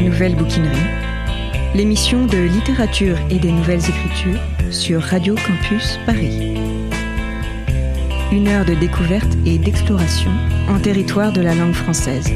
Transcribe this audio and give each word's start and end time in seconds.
nouvelle 0.00 0.34
bouquinerie, 0.34 0.76
l'émission 1.74 2.26
de 2.26 2.38
littérature 2.38 3.16
et 3.30 3.38
des 3.38 3.50
nouvelles 3.50 3.80
écritures 3.80 4.40
sur 4.70 5.02
Radio 5.02 5.34
Campus 5.34 5.98
Paris. 6.06 6.54
Une 8.30 8.48
heure 8.48 8.64
de 8.64 8.74
découverte 8.74 9.36
et 9.46 9.58
d'exploration 9.58 10.30
en 10.68 10.78
territoire 10.78 11.32
de 11.32 11.40
la 11.40 11.54
langue 11.54 11.72
française. 11.72 12.30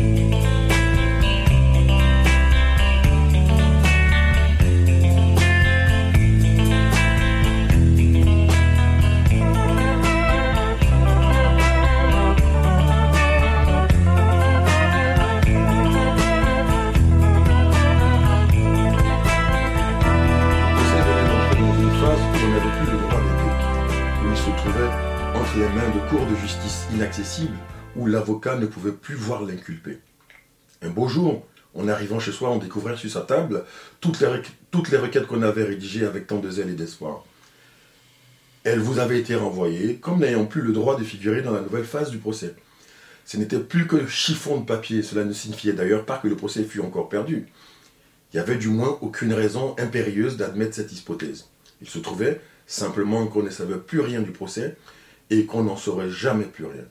Où 27.97 28.07
l'avocat 28.07 28.57
ne 28.57 28.67
pouvait 28.67 28.93
plus 28.93 29.15
voir 29.15 29.43
l'inculpé. 29.43 29.99
Un 30.83 30.91
beau 30.91 31.09
jour, 31.09 31.47
en 31.75 31.89
arrivant 31.89 32.21
chez 32.21 32.33
soi, 32.33 32.51
on 32.51 32.59
découvrait 32.59 32.97
sur 32.97 33.11
sa 33.11 33.23
table 33.23 33.65
toutes 34.01 34.21
les, 34.21 34.29
toutes 34.71 34.91
les 34.91 34.99
requêtes 34.99 35.27
qu'on 35.27 35.43
avait 35.43 35.65
rédigées 35.65 36.05
avec 36.05 36.27
tant 36.27 36.39
de 36.39 36.51
zèle 36.51 36.71
et 36.71 36.75
d'espoir. 36.75 37.25
Elles 38.65 38.79
vous 38.79 38.99
avaient 38.99 39.19
été 39.19 39.35
renvoyées, 39.35 39.97
comme 39.97 40.21
n'ayant 40.21 40.47
plus 40.47 40.63
le 40.63 40.73
droit 40.73 40.97
de 40.99 41.05
figurer 41.05 41.43
dans 41.43 41.53
la 41.53 41.61
nouvelle 41.61 41.85
phase 41.85 42.11
du 42.11 42.19
procès. 42.19 42.55
Ce 43.25 43.37
n'était 43.37 43.59
plus 43.59 43.87
que 43.87 44.07
chiffon 44.07 44.61
de 44.61 44.67
papier, 44.67 45.03
cela 45.03 45.25
ne 45.25 45.33
signifiait 45.33 45.73
d'ailleurs 45.73 46.05
pas 46.05 46.19
que 46.19 46.29
le 46.29 46.37
procès 46.37 46.65
fût 46.65 46.81
encore 46.81 47.09
perdu. 47.09 47.47
Il 48.33 48.37
n'y 48.37 48.41
avait 48.41 48.57
du 48.57 48.69
moins 48.69 48.99
aucune 49.01 49.33
raison 49.33 49.75
impérieuse 49.79 50.37
d'admettre 50.37 50.75
cette 50.75 50.93
hypothèse. 50.93 51.47
Il 51.81 51.89
se 51.89 51.99
trouvait 51.99 52.41
simplement 52.67 53.27
qu'on 53.27 53.43
ne 53.43 53.51
savait 53.51 53.79
plus 53.79 54.01
rien 54.01 54.23
du 54.23 54.31
procès 54.31 54.77
et 55.31 55.45
qu'on 55.47 55.65
n'en 55.65 55.77
saurait 55.77 56.11
jamais 56.11 56.45
plus 56.45 56.65
rien. 56.65 56.85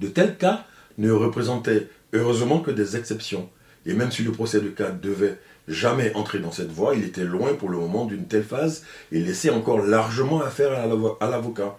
De 0.00 0.08
tels 0.08 0.36
cas 0.36 0.64
ne 0.98 1.10
représentaient 1.10 1.88
heureusement 2.12 2.60
que 2.60 2.70
des 2.70 2.96
exceptions, 2.96 3.48
et 3.84 3.94
même 3.94 4.10
si 4.10 4.22
le 4.22 4.32
procès 4.32 4.60
de 4.60 4.68
cas 4.68 4.90
devait 4.90 5.38
jamais 5.68 6.14
entrer 6.14 6.38
dans 6.38 6.52
cette 6.52 6.70
voie, 6.70 6.94
il 6.94 7.04
était 7.04 7.24
loin 7.24 7.54
pour 7.54 7.68
le 7.68 7.78
moment 7.78 8.04
d'une 8.04 8.26
telle 8.26 8.44
phase 8.44 8.84
et 9.12 9.20
laissait 9.20 9.50
encore 9.50 9.80
largement 9.80 10.42
à 10.42 10.50
faire 10.50 10.72
à 10.72 11.28
l'avocat. 11.28 11.78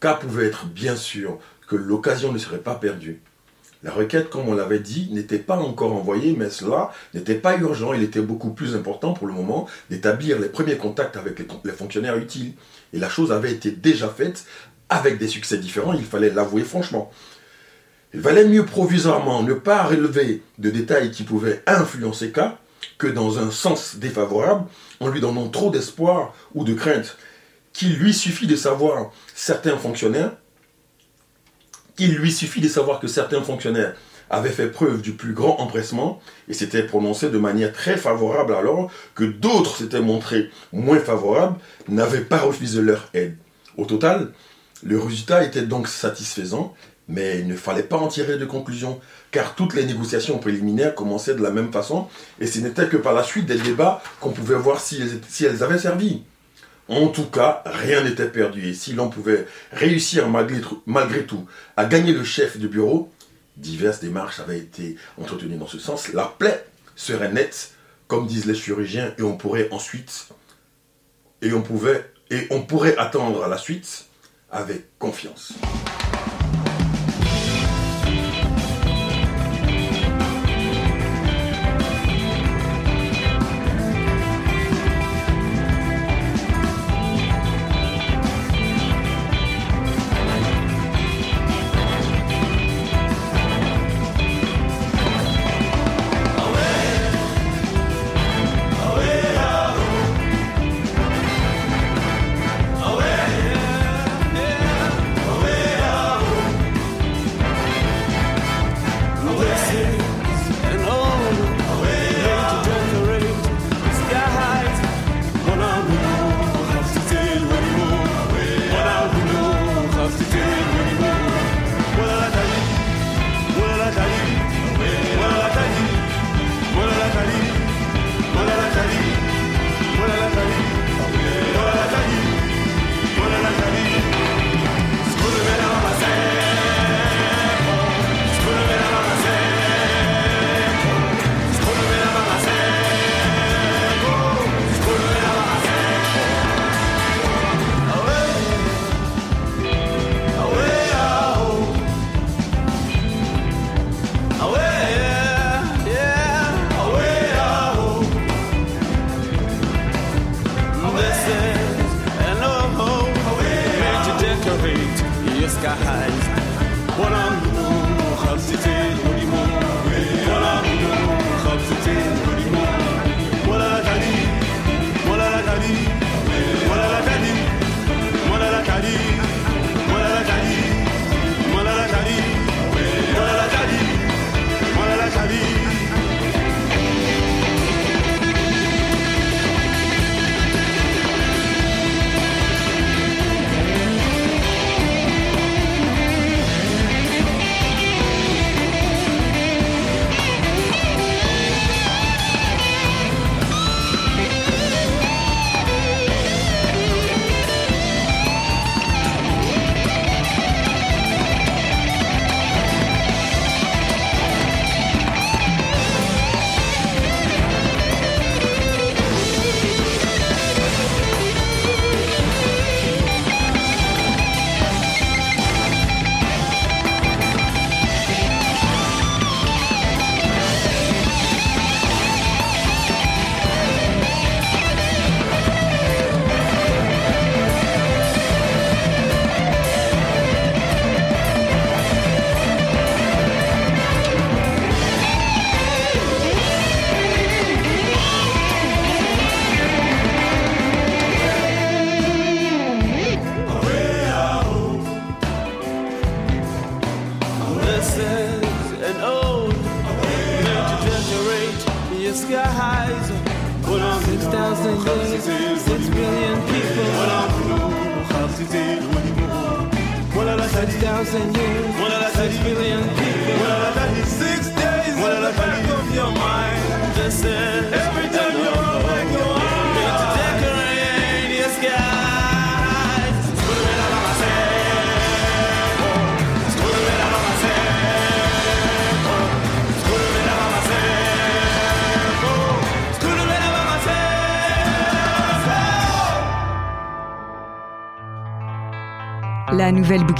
Cas 0.00 0.14
pouvait 0.14 0.46
être 0.46 0.66
bien 0.66 0.96
sûr 0.96 1.38
que 1.68 1.76
l'occasion 1.76 2.32
ne 2.32 2.38
serait 2.38 2.58
pas 2.58 2.74
perdue. 2.74 3.20
La 3.84 3.92
requête, 3.92 4.28
comme 4.28 4.48
on 4.48 4.54
l'avait 4.54 4.80
dit, 4.80 5.08
n'était 5.12 5.38
pas 5.38 5.56
encore 5.56 5.92
envoyée, 5.92 6.34
mais 6.36 6.50
cela 6.50 6.90
n'était 7.14 7.36
pas 7.36 7.56
urgent. 7.58 7.92
Il 7.92 8.02
était 8.02 8.20
beaucoup 8.20 8.50
plus 8.50 8.74
important 8.74 9.12
pour 9.12 9.28
le 9.28 9.32
moment 9.32 9.68
d'établir 9.88 10.40
les 10.40 10.48
premiers 10.48 10.76
contacts 10.76 11.16
avec 11.16 11.38
les, 11.38 11.72
fonctionnaires 11.72 12.16
utiles. 12.16 12.54
Et 12.92 12.98
la 12.98 13.08
chose 13.08 13.30
avait 13.30 13.52
été 13.52 13.70
déjà 13.70 14.08
faite 14.08 14.46
avec 14.88 15.18
des 15.18 15.28
succès 15.28 15.58
différents, 15.58 15.92
il 15.92 16.04
fallait 16.04 16.30
l'avouer 16.30 16.62
franchement. 16.62 17.12
Il 18.14 18.20
valait 18.20 18.46
mieux 18.46 18.64
provisoirement 18.64 19.42
ne 19.42 19.52
pas 19.52 19.82
relever 19.82 20.42
de 20.58 20.70
détails 20.70 21.10
qui 21.10 21.24
pouvaient 21.24 21.62
influencer 21.66 22.32
cas 22.32 22.58
que 22.96 23.06
dans 23.06 23.38
un 23.38 23.50
sens 23.50 23.96
défavorable 23.96 24.66
en 25.00 25.08
lui 25.08 25.20
donnant 25.20 25.48
trop 25.48 25.70
d'espoir 25.70 26.34
ou 26.54 26.64
de 26.64 26.74
crainte. 26.74 27.18
Qu'il 27.72 27.96
lui 27.96 28.14
suffit 28.14 28.46
de 28.46 28.56
savoir 28.56 29.12
certains 29.34 29.76
fonctionnaires, 29.76 30.32
qu'il 31.96 32.14
lui 32.16 32.32
suffit 32.32 32.60
de 32.60 32.68
savoir 32.68 32.98
que 32.98 33.08
certains 33.08 33.42
fonctionnaires 33.42 33.94
avaient 34.30 34.50
fait 34.50 34.68
preuve 34.68 35.00
du 35.02 35.12
plus 35.12 35.32
grand 35.32 35.56
empressement 35.60 36.20
et 36.48 36.54
s'étaient 36.54 36.82
prononcés 36.82 37.30
de 37.30 37.38
manière 37.38 37.72
très 37.72 37.96
favorable 37.96 38.54
alors 38.54 38.90
que 39.14 39.24
d'autres 39.24 39.76
s'étaient 39.76 40.00
montrés 40.00 40.50
moins 40.72 40.98
favorables, 40.98 41.56
n'avaient 41.88 42.24
pas 42.24 42.38
refusé 42.38 42.80
leur 42.80 43.08
aide. 43.14 43.36
Au 43.76 43.84
total, 43.84 44.32
le 44.82 44.98
résultat 44.98 45.44
était 45.44 45.62
donc 45.62 45.88
satisfaisant 45.88 46.74
mais 47.08 47.38
il 47.40 47.48
ne 47.48 47.56
fallait 47.56 47.82
pas 47.82 47.96
en 47.96 48.08
tirer 48.08 48.36
de 48.36 48.44
conclusion, 48.44 49.00
car 49.30 49.54
toutes 49.54 49.74
les 49.74 49.84
négociations 49.84 50.38
préliminaires 50.38 50.94
commençaient 50.94 51.34
de 51.34 51.42
la 51.42 51.50
même 51.50 51.72
façon, 51.72 52.06
et 52.38 52.46
ce 52.46 52.60
n'était 52.60 52.88
que 52.88 52.98
par 52.98 53.14
la 53.14 53.24
suite 53.24 53.46
des 53.46 53.58
débats 53.58 54.02
qu'on 54.20 54.30
pouvait 54.30 54.56
voir 54.56 54.80
si 54.80 55.00
elles, 55.40 55.62
avaient 55.62 55.78
servi. 55.78 56.22
En 56.88 57.08
tout 57.08 57.26
cas, 57.26 57.62
rien 57.66 58.02
n'était 58.04 58.28
perdu, 58.28 58.68
et 58.68 58.74
si 58.74 58.92
l'on 58.92 59.08
pouvait 59.08 59.46
réussir 59.72 60.28
malgré, 60.28 61.24
tout 61.24 61.46
à 61.76 61.86
gagner 61.86 62.12
le 62.12 62.24
chef 62.24 62.58
de 62.58 62.68
bureau, 62.68 63.10
diverses 63.56 64.00
démarches 64.00 64.40
avaient 64.40 64.58
été 64.58 64.96
entretenues 65.18 65.56
dans 65.56 65.66
ce 65.66 65.78
sens, 65.78 66.12
la 66.12 66.32
plaie 66.38 66.64
serait 66.94 67.32
nette, 67.32 67.72
comme 68.06 68.26
disent 68.26 68.46
les 68.46 68.54
chirurgiens, 68.54 69.14
et 69.18 69.22
on 69.22 69.36
pourrait 69.36 69.68
ensuite, 69.70 70.28
et 71.40 71.52
on 71.52 71.62
pouvait, 71.62 72.10
et 72.30 72.46
on 72.50 72.62
pourrait 72.62 72.96
attendre 72.98 73.46
la 73.46 73.58
suite 73.58 74.06
avec 74.50 74.98
confiance. 74.98 75.54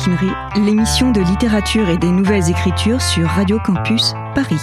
L'émission 0.07 1.11
de 1.11 1.21
littérature 1.21 1.89
et 1.89 1.99
des 1.99 2.11
nouvelles 2.11 2.49
écritures 2.49 3.03
sur 3.03 3.27
Radio 3.27 3.59
Campus 3.59 4.13
Paris. 4.33 4.61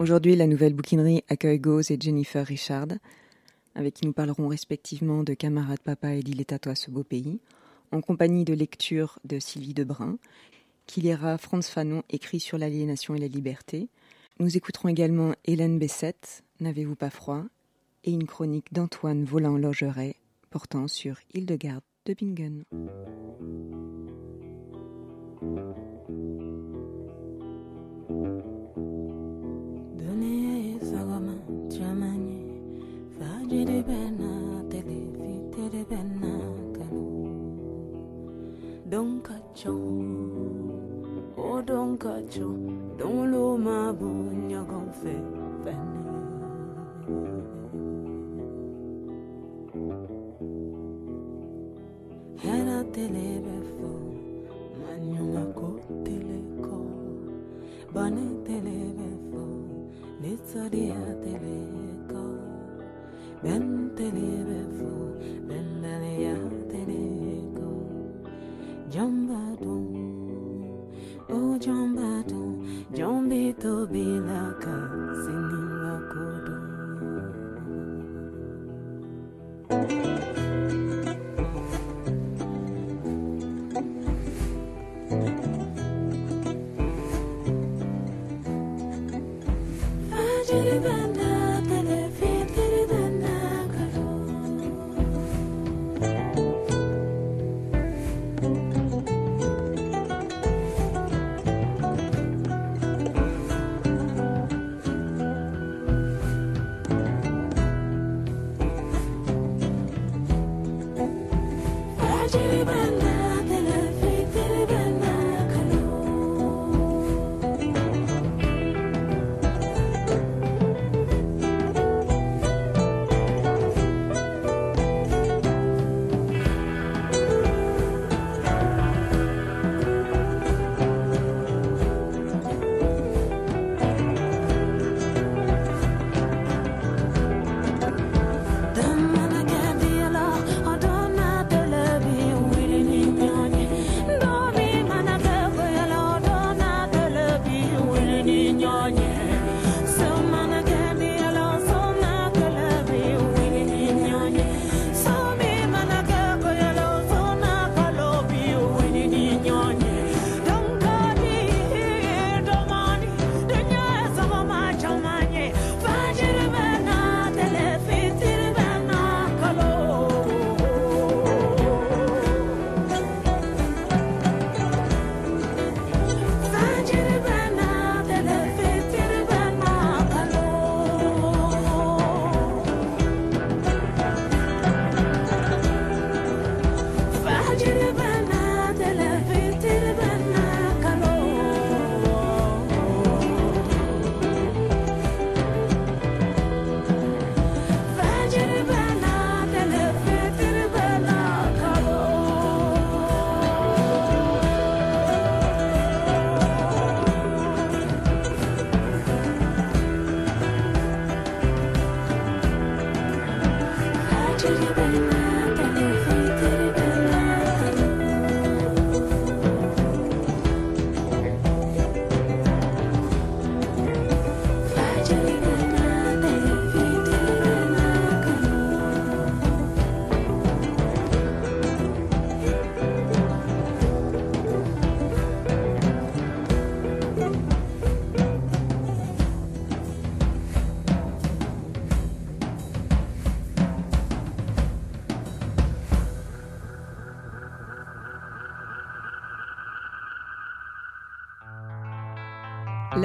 Aujourd'hui, 0.00 0.34
la 0.34 0.48
Nouvelle 0.48 0.74
Bouquinerie 0.74 1.22
accueille 1.28 1.60
Gauze 1.60 1.92
et 1.92 1.98
Jennifer 1.98 2.44
Richard, 2.44 2.88
avec 3.76 3.94
qui 3.94 4.04
nous 4.04 4.12
parlerons 4.12 4.48
respectivement 4.48 5.22
de 5.22 5.34
Camarade 5.34 5.78
Papa 5.78 6.10
et 6.14 6.24
d'Il 6.24 6.40
est 6.40 6.52
à 6.52 6.58
toi 6.58 6.74
ce 6.74 6.90
beau 6.90 7.04
pays, 7.04 7.38
en 7.92 8.00
compagnie 8.00 8.44
de 8.44 8.52
lecture 8.52 9.20
de 9.24 9.38
Sylvie 9.38 9.74
Debrun, 9.74 10.18
qui 10.86 11.00
lira 11.00 11.38
Franz 11.38 11.70
Fanon 11.70 12.02
écrit 12.10 12.40
sur 12.40 12.58
l'aliénation 12.58 13.14
et 13.14 13.20
la 13.20 13.28
liberté. 13.28 13.88
Nous 14.40 14.56
écouterons 14.56 14.88
également 14.88 15.34
Hélène 15.44 15.78
Bessette, 15.78 16.42
N'avez-vous 16.58 16.96
pas 16.96 17.10
froid, 17.10 17.44
et 18.02 18.10
une 18.10 18.26
chronique 18.26 18.72
d'Antoine 18.72 19.24
Volin-Logeret 19.24 20.16
portant 20.50 20.88
sur 20.88 21.16
Hildegarde 21.32 21.82
de 22.04 22.14
Bingen. 22.14 22.64
Don 38.90 39.22
kacho 39.22 39.72
o 41.36 41.62
don 42.98 43.30
lo 43.32 43.56
mabu 43.56 44.08
nyagon 44.48 44.92
fe 45.00 45.14
bene 45.64 46.01
telebefo 52.94 53.90
manyungako 54.80 55.68
teleko 56.04 56.78
bane 57.94 58.26
telebefo 58.46 59.44
nitsadia 60.20 61.00
teleko 61.24 62.24
ben 63.42 63.64
telebefo 63.96 65.01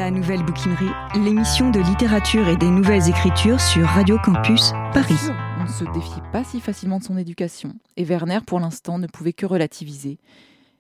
La 0.08 0.12
Nouvelle 0.12 0.46
Bouquinerie, 0.46 0.88
l'émission 1.16 1.70
de 1.70 1.82
littérature 1.82 2.48
et 2.48 2.56
des 2.56 2.70
nouvelles 2.70 3.10
écritures 3.10 3.60
sur 3.60 3.86
Radio 3.86 4.18
Campus 4.24 4.72
Paris. 4.94 5.20
On 5.60 5.64
ne 5.64 5.68
se 5.68 5.84
défie 5.84 6.22
pas 6.32 6.46
si 6.46 6.62
facilement 6.62 7.00
de 7.00 7.04
son 7.04 7.18
éducation, 7.18 7.74
et 7.98 8.06
Werner, 8.06 8.40
pour 8.48 8.62
l'instant, 8.62 9.00
ne 9.00 9.08
pouvait 9.08 9.34
que 9.34 9.46
relativiser. 9.46 10.18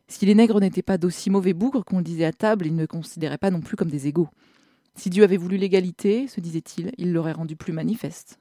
Si 0.07 0.25
les 0.25 0.33
nègres 0.33 0.61
n'étaient 0.61 0.81
pas 0.81 0.97
d'aussi 0.97 1.29
mauvais 1.29 1.51
bougres 1.51 1.83
qu'on 1.83 1.97
le 1.97 2.05
disait 2.05 2.23
à 2.23 2.31
table, 2.31 2.67
ils 2.67 2.75
ne 2.77 2.85
considéraient 2.85 3.37
pas 3.37 3.51
non 3.51 3.59
plus 3.59 3.75
comme 3.75 3.89
des 3.89 4.07
égaux. 4.07 4.29
Si 4.95 5.09
Dieu 5.09 5.25
avait 5.25 5.35
voulu 5.35 5.57
l'égalité, 5.57 6.29
se 6.29 6.39
disait-il, 6.39 6.93
il 6.97 7.11
l'aurait 7.11 7.33
rendu 7.33 7.57
plus 7.57 7.73
manifeste. 7.73 8.39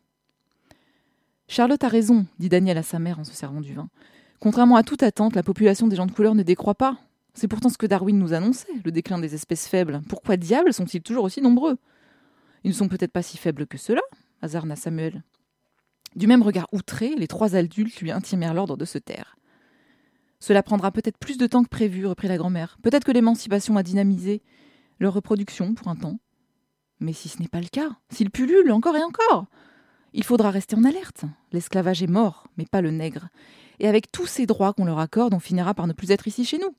Charlotte 1.48 1.82
a 1.82 1.88
raison, 1.88 2.26
dit 2.38 2.48
Daniel 2.48 2.78
à 2.78 2.84
sa 2.84 3.00
mère 3.00 3.18
en 3.18 3.24
se 3.24 3.32
servant 3.32 3.60
du 3.60 3.74
vin. 3.74 3.88
Contrairement 4.38 4.76
à 4.76 4.84
toute 4.84 5.02
attente, 5.02 5.34
la 5.34 5.42
population 5.42 5.88
des 5.88 5.96
gens 5.96 6.06
de 6.06 6.12
couleur 6.12 6.36
ne 6.36 6.44
décroît 6.44 6.76
pas. 6.76 6.96
C'est 7.36 7.48
pourtant 7.48 7.68
ce 7.68 7.76
que 7.76 7.84
Darwin 7.84 8.18
nous 8.18 8.32
annonçait, 8.32 8.72
le 8.82 8.90
déclin 8.90 9.18
des 9.18 9.34
espèces 9.34 9.68
faibles. 9.68 10.00
Pourquoi 10.08 10.38
diable 10.38 10.72
sont-ils 10.72 11.02
toujours 11.02 11.24
aussi 11.24 11.42
nombreux? 11.42 11.76
Ils 12.64 12.70
ne 12.70 12.74
sont 12.74 12.88
peut-être 12.88 13.12
pas 13.12 13.20
si 13.20 13.36
faibles 13.36 13.66
que 13.66 13.76
cela, 13.76 14.00
hasarda 14.40 14.74
Samuel. 14.74 15.22
Du 16.14 16.26
même 16.26 16.42
regard 16.42 16.66
outré, 16.72 17.14
les 17.14 17.28
trois 17.28 17.54
adultes 17.54 18.00
lui 18.00 18.10
intimèrent 18.10 18.54
l'ordre 18.54 18.78
de 18.78 18.86
se 18.86 18.96
taire. 18.96 19.36
Cela 20.40 20.62
prendra 20.62 20.90
peut-être 20.90 21.18
plus 21.18 21.36
de 21.36 21.46
temps 21.46 21.62
que 21.62 21.68
prévu, 21.68 22.06
reprit 22.06 22.26
la 22.26 22.38
grand-mère. 22.38 22.78
Peut-être 22.82 23.04
que 23.04 23.12
l'émancipation 23.12 23.76
a 23.76 23.82
dynamisé 23.82 24.40
leur 24.98 25.12
reproduction 25.12 25.74
pour 25.74 25.88
un 25.88 25.96
temps. 25.96 26.18
Mais 27.00 27.12
si 27.12 27.28
ce 27.28 27.42
n'est 27.42 27.48
pas 27.48 27.60
le 27.60 27.68
cas, 27.68 27.90
s'ils 28.08 28.30
pullulent 28.30 28.72
encore 28.72 28.96
et 28.96 29.02
encore, 29.02 29.44
il 30.14 30.24
faudra 30.24 30.50
rester 30.50 30.74
en 30.74 30.84
alerte. 30.84 31.26
L'esclavage 31.52 32.02
est 32.02 32.06
mort, 32.06 32.46
mais 32.56 32.64
pas 32.64 32.80
le 32.80 32.92
nègre. 32.92 33.28
Et 33.78 33.88
avec 33.88 34.10
tous 34.10 34.26
ces 34.26 34.46
droits 34.46 34.72
qu'on 34.72 34.86
leur 34.86 35.00
accorde, 35.00 35.34
on 35.34 35.38
finira 35.38 35.74
par 35.74 35.86
ne 35.86 35.92
plus 35.92 36.12
être 36.12 36.28
ici 36.28 36.46
chez 36.46 36.56
nous. 36.56 36.74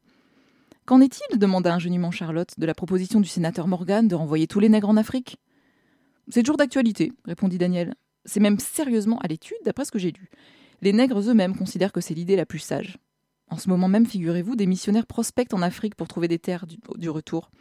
Qu'en 0.87 1.01
est-il 1.01 1.37
demanda 1.37 1.73
ingénument 1.73 2.11
Charlotte 2.11 2.57
de 2.57 2.65
la 2.65 2.73
proposition 2.73 3.19
du 3.19 3.27
sénateur 3.27 3.67
Morgan 3.67 4.07
de 4.07 4.15
renvoyer 4.15 4.47
tous 4.47 4.61
les 4.61 4.69
nègres 4.69 4.87
en 4.87 4.95
Afrique? 4.95 5.37
C'est 6.29 6.43
toujours 6.43 6.55
d'actualité, 6.55 7.11
répondit 7.25 7.57
Daniel. 7.57 7.93
C'est 8.23 8.39
même 8.39 8.57
sérieusement 8.57 9.19
à 9.19 9.27
l'étude, 9.27 9.57
d'après 9.65 9.83
ce 9.83 9.91
que 9.91 9.99
j'ai 9.99 10.13
lu. 10.13 10.29
Les 10.81 10.93
nègres 10.93 11.19
eux-mêmes 11.19 11.57
considèrent 11.57 11.91
que 11.91 11.99
c'est 11.99 12.13
l'idée 12.13 12.37
la 12.37 12.45
plus 12.45 12.59
sage. 12.59 12.99
En 13.49 13.57
ce 13.57 13.67
moment 13.67 13.89
même, 13.89 14.05
figurez-vous, 14.05 14.55
des 14.55 14.65
missionnaires 14.65 15.05
prospectent 15.05 15.53
en 15.53 15.61
Afrique 15.61 15.95
pour 15.95 16.07
trouver 16.07 16.29
des 16.29 16.39
terres 16.39 16.65
du, 16.65 17.09
retour. 17.09 17.51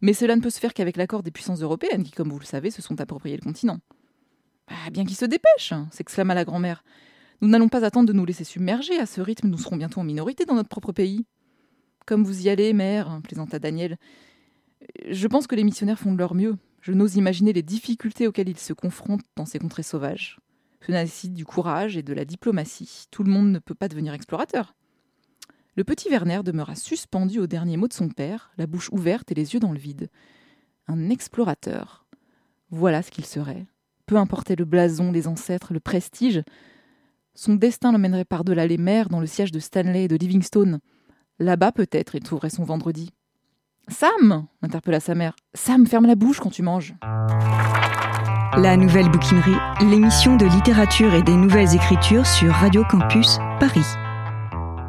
Mais 0.00 0.12
cela 0.12 0.34
ne 0.34 0.40
peut 0.40 0.50
se 0.50 0.58
faire 0.58 0.74
qu'avec 0.74 0.96
l'accord 0.96 1.22
des 1.22 1.30
puissances 1.30 1.62
européennes 1.62 2.02
qui, 2.02 2.10
comme 2.10 2.30
vous 2.30 2.40
le 2.40 2.44
savez, 2.44 2.72
se 2.72 2.82
sont 2.82 3.00
appropriées 3.00 3.36
le 3.36 3.44
continent. 3.44 3.78
Bah, 4.66 4.74
bien 4.90 5.04
qu'ils 5.04 5.16
se 5.16 5.24
dépêchent, 5.24 5.74
s'exclama 5.92 6.34
la 6.34 6.44
grand-mère. 6.44 6.82
Nous 7.42 7.48
n'allons 7.48 7.68
pas 7.68 7.84
attendre 7.84 8.08
de 8.08 8.12
nous 8.12 8.26
laisser 8.26 8.42
submerger. 8.42 8.98
À 8.98 9.06
ce 9.06 9.20
rythme, 9.20 9.46
nous 9.46 9.58
serons 9.58 9.76
bientôt 9.76 10.00
en 10.00 10.04
minorité 10.04 10.46
dans 10.46 10.56
notre 10.56 10.68
propre 10.68 10.90
pays. 10.90 11.26
Comme 12.10 12.24
vous 12.24 12.44
y 12.44 12.48
allez, 12.48 12.72
mère, 12.72 13.20
plaisanta 13.22 13.60
Daniel. 13.60 13.96
Je 15.08 15.28
pense 15.28 15.46
que 15.46 15.54
les 15.54 15.62
missionnaires 15.62 15.96
font 16.00 16.10
de 16.12 16.18
leur 16.18 16.34
mieux. 16.34 16.56
Je 16.80 16.90
n'ose 16.92 17.14
imaginer 17.14 17.52
les 17.52 17.62
difficultés 17.62 18.26
auxquelles 18.26 18.48
ils 18.48 18.58
se 18.58 18.72
confrontent 18.72 19.22
dans 19.36 19.46
ces 19.46 19.60
contrées 19.60 19.84
sauvages. 19.84 20.40
Cela 20.84 21.02
nécessite 21.02 21.34
du 21.34 21.44
courage 21.44 21.96
et 21.96 22.02
de 22.02 22.12
la 22.12 22.24
diplomatie. 22.24 23.06
Tout 23.12 23.22
le 23.22 23.30
monde 23.30 23.52
ne 23.52 23.60
peut 23.60 23.76
pas 23.76 23.86
devenir 23.86 24.12
explorateur. 24.12 24.74
Le 25.76 25.84
petit 25.84 26.08
Werner 26.08 26.40
demeura 26.44 26.74
suspendu 26.74 27.38
au 27.38 27.46
dernier 27.46 27.76
mot 27.76 27.86
de 27.86 27.92
son 27.92 28.08
père, 28.08 28.50
la 28.58 28.66
bouche 28.66 28.90
ouverte 28.90 29.30
et 29.30 29.36
les 29.36 29.54
yeux 29.54 29.60
dans 29.60 29.70
le 29.70 29.78
vide. 29.78 30.10
Un 30.88 31.10
explorateur. 31.10 32.06
Voilà 32.70 33.04
ce 33.04 33.12
qu'il 33.12 33.24
serait. 33.24 33.66
Peu 34.06 34.16
importait 34.16 34.56
le 34.56 34.64
blason, 34.64 35.12
les 35.12 35.28
ancêtres, 35.28 35.72
le 35.72 35.78
prestige, 35.78 36.42
son 37.36 37.54
destin 37.54 37.92
l'emmènerait 37.92 38.24
par-delà 38.24 38.66
les 38.66 38.78
mers 38.78 39.10
dans 39.10 39.20
le 39.20 39.28
siège 39.28 39.52
de 39.52 39.60
Stanley 39.60 40.06
et 40.06 40.08
de 40.08 40.16
Livingstone. 40.16 40.80
Là-bas, 41.40 41.72
peut-être, 41.72 42.16
il 42.16 42.22
trouverait 42.22 42.50
son 42.50 42.64
vendredi. 42.64 43.14
Sam 43.88 44.46
interpella 44.60 45.00
sa 45.00 45.14
mère. 45.14 45.34
Sam, 45.54 45.86
ferme 45.86 46.06
la 46.06 46.14
bouche 46.14 46.38
quand 46.38 46.50
tu 46.50 46.62
manges. 46.62 46.94
La 48.58 48.76
Nouvelle 48.76 49.08
Bouquinerie, 49.08 49.56
l'émission 49.80 50.36
de 50.36 50.44
littérature 50.44 51.14
et 51.14 51.22
des 51.22 51.34
nouvelles 51.34 51.74
écritures 51.74 52.26
sur 52.26 52.52
Radio 52.52 52.84
Campus 52.84 53.38
Paris. 53.58 53.86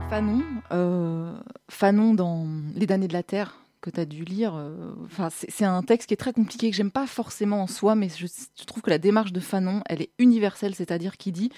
Fanon, 0.10 0.44
euh, 0.74 1.34
Fanon 1.70 2.14
dans 2.16 2.46
Les 2.76 2.86
damnés 2.86 3.08
de 3.08 3.14
la 3.14 3.24
Terre, 3.24 3.56
que 3.80 3.90
tu 3.90 4.02
as 4.02 4.06
dû 4.06 4.26
lire, 4.26 4.56
euh, 4.58 4.94
c'est 5.30 5.50
c'est 5.50 5.64
un 5.64 5.84
texte 5.84 6.10
qui 6.10 6.16
est 6.16 6.18
très 6.18 6.34
compliqué, 6.34 6.70
que 6.70 6.76
j'aime 6.76 6.92
pas 6.92 7.08
forcément 7.08 7.62
en 7.62 7.68
soi, 7.68 7.96
mais 7.96 8.10
je, 8.10 8.28
je 8.28 8.66
trouve 8.66 8.84
que 8.84 8.90
la 8.90 8.98
démarche 8.98 9.32
de 9.32 9.40
Fanon, 9.40 9.84
elle 9.86 10.02
est 10.02 10.12
universelle, 10.20 10.76
c'est-à-dire 10.76 11.16
qu'il 11.16 11.32
dit 11.32 11.50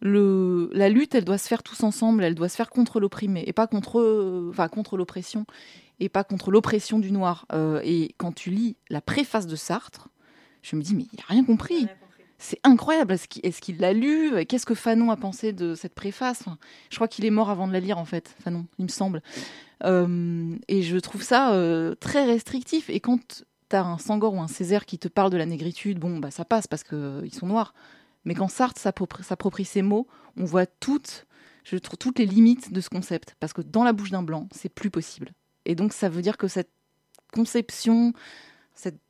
le, 0.00 0.70
la 0.72 0.88
lutte, 0.88 1.14
elle 1.14 1.24
doit 1.24 1.38
se 1.38 1.48
faire 1.48 1.62
tous 1.62 1.82
ensemble, 1.82 2.24
elle 2.24 2.34
doit 2.34 2.48
se 2.48 2.56
faire 2.56 2.70
contre 2.70 3.00
l'opprimé, 3.00 3.44
et 3.46 3.52
pas 3.52 3.66
contre, 3.66 4.00
euh, 4.00 4.48
enfin, 4.50 4.68
contre 4.68 4.96
l'oppression, 4.96 5.44
et 5.98 6.08
pas 6.08 6.24
contre 6.24 6.50
l'oppression 6.50 6.98
du 6.98 7.12
noir. 7.12 7.46
Euh, 7.52 7.80
et 7.84 8.14
quand 8.16 8.34
tu 8.34 8.50
lis 8.50 8.76
la 8.88 9.00
préface 9.00 9.46
de 9.46 9.56
Sartre, 9.56 10.08
je 10.62 10.76
me 10.76 10.82
dis, 10.82 10.94
mais 10.94 11.06
il 11.12 11.20
a 11.20 11.24
rien 11.28 11.44
compris. 11.44 11.86
C'est 12.38 12.58
incroyable. 12.64 13.12
Est-ce 13.12 13.60
qu'il 13.60 13.78
l'a 13.78 13.92
lu? 13.92 14.32
Qu'est-ce 14.46 14.64
que 14.64 14.74
Fanon 14.74 15.10
a 15.10 15.16
pensé 15.16 15.52
de 15.52 15.74
cette 15.74 15.94
préface? 15.94 16.40
Enfin, 16.40 16.56
Je 16.88 16.96
crois 16.96 17.06
qu'il 17.06 17.26
est 17.26 17.30
mort 17.30 17.50
avant 17.50 17.68
de 17.68 17.72
la 17.72 17.80
lire, 17.80 17.98
en 17.98 18.06
fait, 18.06 18.34
Fanon, 18.42 18.66
il 18.78 18.84
me 18.84 18.88
semble. 18.88 19.22
Euh, 19.84 20.56
et 20.68 20.82
je 20.82 20.96
trouve 20.96 21.22
ça 21.22 21.52
euh, 21.52 21.94
très 21.94 22.24
restrictif. 22.24 22.88
Et 22.88 23.00
quand 23.00 23.44
tu 23.68 23.76
as 23.76 23.84
un 23.84 23.98
Sangor 23.98 24.32
ou 24.32 24.40
un 24.40 24.48
Césaire 24.48 24.86
qui 24.86 24.98
te 24.98 25.08
parle 25.08 25.30
de 25.30 25.36
la 25.36 25.44
négritude, 25.44 25.98
bon, 25.98 26.18
bah, 26.18 26.30
ça 26.30 26.46
passe 26.46 26.66
parce 26.66 26.82
qu'ils 26.82 27.34
sont 27.34 27.46
noirs. 27.46 27.74
Mais 28.24 28.34
quand 28.34 28.48
Sartre 28.48 28.80
s'approprie 28.80 29.64
ces 29.64 29.82
mots, 29.82 30.06
on 30.36 30.44
voit 30.44 30.66
toutes, 30.66 31.26
je 31.64 31.76
trouve, 31.76 31.98
toutes 31.98 32.18
les 32.18 32.26
limites 32.26 32.72
de 32.72 32.80
ce 32.80 32.88
concept. 32.90 33.36
Parce 33.40 33.52
que 33.52 33.62
dans 33.62 33.84
la 33.84 33.92
bouche 33.92 34.10
d'un 34.10 34.22
blanc, 34.22 34.48
c'est 34.52 34.68
plus 34.68 34.90
possible. 34.90 35.32
Et 35.64 35.74
donc, 35.74 35.92
ça 35.92 36.08
veut 36.08 36.22
dire 36.22 36.36
que 36.36 36.48
cette 36.48 36.70
conception, 37.32 38.12
cette 38.74 39.00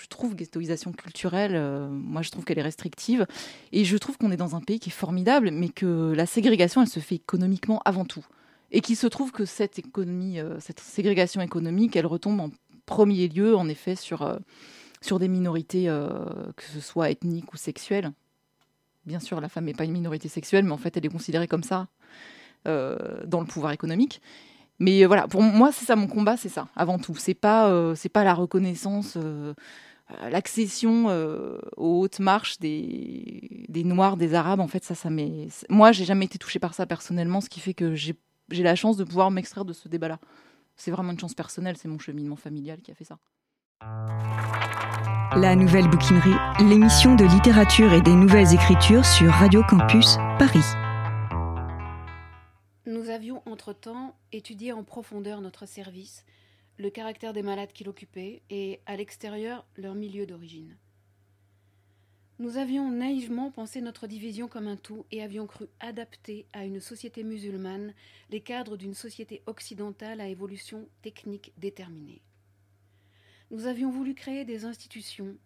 je 0.00 0.06
trouve, 0.08 0.34
ghettoisation 0.34 0.92
culturelle, 0.92 1.54
euh, 1.54 1.88
moi 1.88 2.22
je 2.22 2.30
trouve 2.30 2.44
qu'elle 2.44 2.58
est 2.58 2.62
restrictive. 2.62 3.26
Et 3.72 3.84
je 3.84 3.96
trouve 3.96 4.16
qu'on 4.16 4.30
est 4.30 4.36
dans 4.36 4.56
un 4.56 4.60
pays 4.60 4.80
qui 4.80 4.88
est 4.88 4.92
formidable, 4.92 5.50
mais 5.50 5.68
que 5.68 6.12
la 6.16 6.26
ségrégation, 6.26 6.82
elle 6.82 6.88
se 6.88 7.00
fait 7.00 7.16
économiquement 7.16 7.80
avant 7.84 8.04
tout. 8.04 8.24
Et 8.70 8.80
qu'il 8.80 8.96
se 8.96 9.06
trouve 9.06 9.32
que 9.32 9.44
cette 9.44 9.78
économie, 9.78 10.40
euh, 10.40 10.58
cette 10.60 10.80
ségrégation 10.80 11.40
économique, 11.40 11.96
elle 11.96 12.06
retombe 12.06 12.40
en 12.40 12.50
premier 12.86 13.28
lieu, 13.28 13.56
en 13.56 13.68
effet, 13.68 13.96
sur, 13.96 14.22
euh, 14.22 14.38
sur 15.00 15.18
des 15.18 15.28
minorités, 15.28 15.84
que 15.84 16.64
ce 16.64 16.80
soit 16.80 17.10
ethniques 17.10 17.52
ou 17.52 17.56
sexuelles. 17.56 18.12
Bien 19.08 19.20
sûr, 19.20 19.40
la 19.40 19.48
femme 19.48 19.64
n'est 19.64 19.72
pas 19.72 19.86
une 19.86 19.92
minorité 19.92 20.28
sexuelle, 20.28 20.66
mais 20.66 20.72
en 20.72 20.76
fait, 20.76 20.94
elle 20.98 21.06
est 21.06 21.08
considérée 21.08 21.48
comme 21.48 21.62
ça 21.62 21.88
euh, 22.66 23.24
dans 23.24 23.40
le 23.40 23.46
pouvoir 23.46 23.72
économique. 23.72 24.20
Mais 24.80 25.02
euh, 25.02 25.06
voilà, 25.06 25.26
pour 25.26 25.40
moi, 25.40 25.72
c'est 25.72 25.86
ça 25.86 25.96
mon 25.96 26.06
combat, 26.06 26.36
c'est 26.36 26.50
ça, 26.50 26.68
avant 26.76 26.98
tout. 26.98 27.14
C'est 27.16 27.32
pas, 27.32 27.70
euh, 27.70 27.96
pas 28.12 28.22
la 28.22 28.34
reconnaissance, 28.34 29.16
l'accession 30.30 31.06
aux 31.78 32.02
hautes 32.02 32.20
marches 32.20 32.58
des, 32.58 33.64
des 33.70 33.82
Noirs, 33.82 34.18
des 34.18 34.34
Arabes. 34.34 34.60
En 34.60 34.68
fait, 34.68 34.84
ça, 34.84 34.94
ça 34.94 35.08
m'est. 35.08 35.48
Moi, 35.70 35.90
j'ai 35.92 36.04
jamais 36.04 36.26
été 36.26 36.36
touchée 36.36 36.58
par 36.58 36.74
ça 36.74 36.84
personnellement, 36.84 37.40
ce 37.40 37.48
qui 37.48 37.60
fait 37.60 37.72
que 37.72 37.94
j'ai 37.94 38.14
la 38.50 38.76
chance 38.76 38.98
de 38.98 39.04
pouvoir 39.04 39.30
m'extraire 39.30 39.64
de 39.64 39.72
ce 39.72 39.88
débat-là. 39.88 40.18
C'est 40.76 40.90
vraiment 40.90 41.12
une 41.12 41.18
chance 41.18 41.34
personnelle, 41.34 41.78
c'est 41.78 41.88
mon 41.88 41.98
cheminement 41.98 42.36
familial 42.36 42.82
qui 42.82 42.90
a 42.90 42.94
fait 42.94 43.04
ça. 43.04 43.18
La 45.36 45.54
Nouvelle 45.54 45.88
Bouquinerie, 45.88 46.34
l'émission 46.68 47.14
de 47.14 47.24
littérature 47.24 47.92
et 47.92 48.00
des 48.00 48.14
nouvelles 48.14 48.54
écritures 48.54 49.04
sur 49.04 49.30
Radio 49.30 49.62
Campus 49.62 50.16
Paris. 50.38 50.64
Nous 52.86 53.10
avions 53.10 53.42
entre-temps 53.46 54.16
étudié 54.32 54.72
en 54.72 54.82
profondeur 54.82 55.40
notre 55.40 55.66
service, 55.66 56.24
le 56.78 56.90
caractère 56.90 57.34
des 57.34 57.42
malades 57.42 57.72
qui 57.72 57.84
l'occupaient 57.84 58.42
et, 58.50 58.80
à 58.86 58.96
l'extérieur, 58.96 59.64
leur 59.76 59.94
milieu 59.94 60.26
d'origine. 60.26 60.76
Nous 62.38 62.56
avions 62.56 62.90
naïvement 62.90 63.50
pensé 63.50 63.80
notre 63.80 64.06
division 64.06 64.48
comme 64.48 64.66
un 64.66 64.76
tout 64.76 65.06
et 65.12 65.22
avions 65.22 65.46
cru 65.46 65.66
adapter 65.78 66.46
à 66.52 66.64
une 66.64 66.80
société 66.80 67.22
musulmane 67.22 67.92
les 68.30 68.40
cadres 68.40 68.76
d'une 68.76 68.94
société 68.94 69.42
occidentale 69.46 70.20
à 70.20 70.26
évolution 70.26 70.88
technique 71.02 71.52
déterminée. 71.58 72.22
Nous 73.50 73.66
avions 73.66 73.90
voulu 73.90 74.14
créer 74.14 74.44
des 74.44 74.66
institutions 74.66 75.36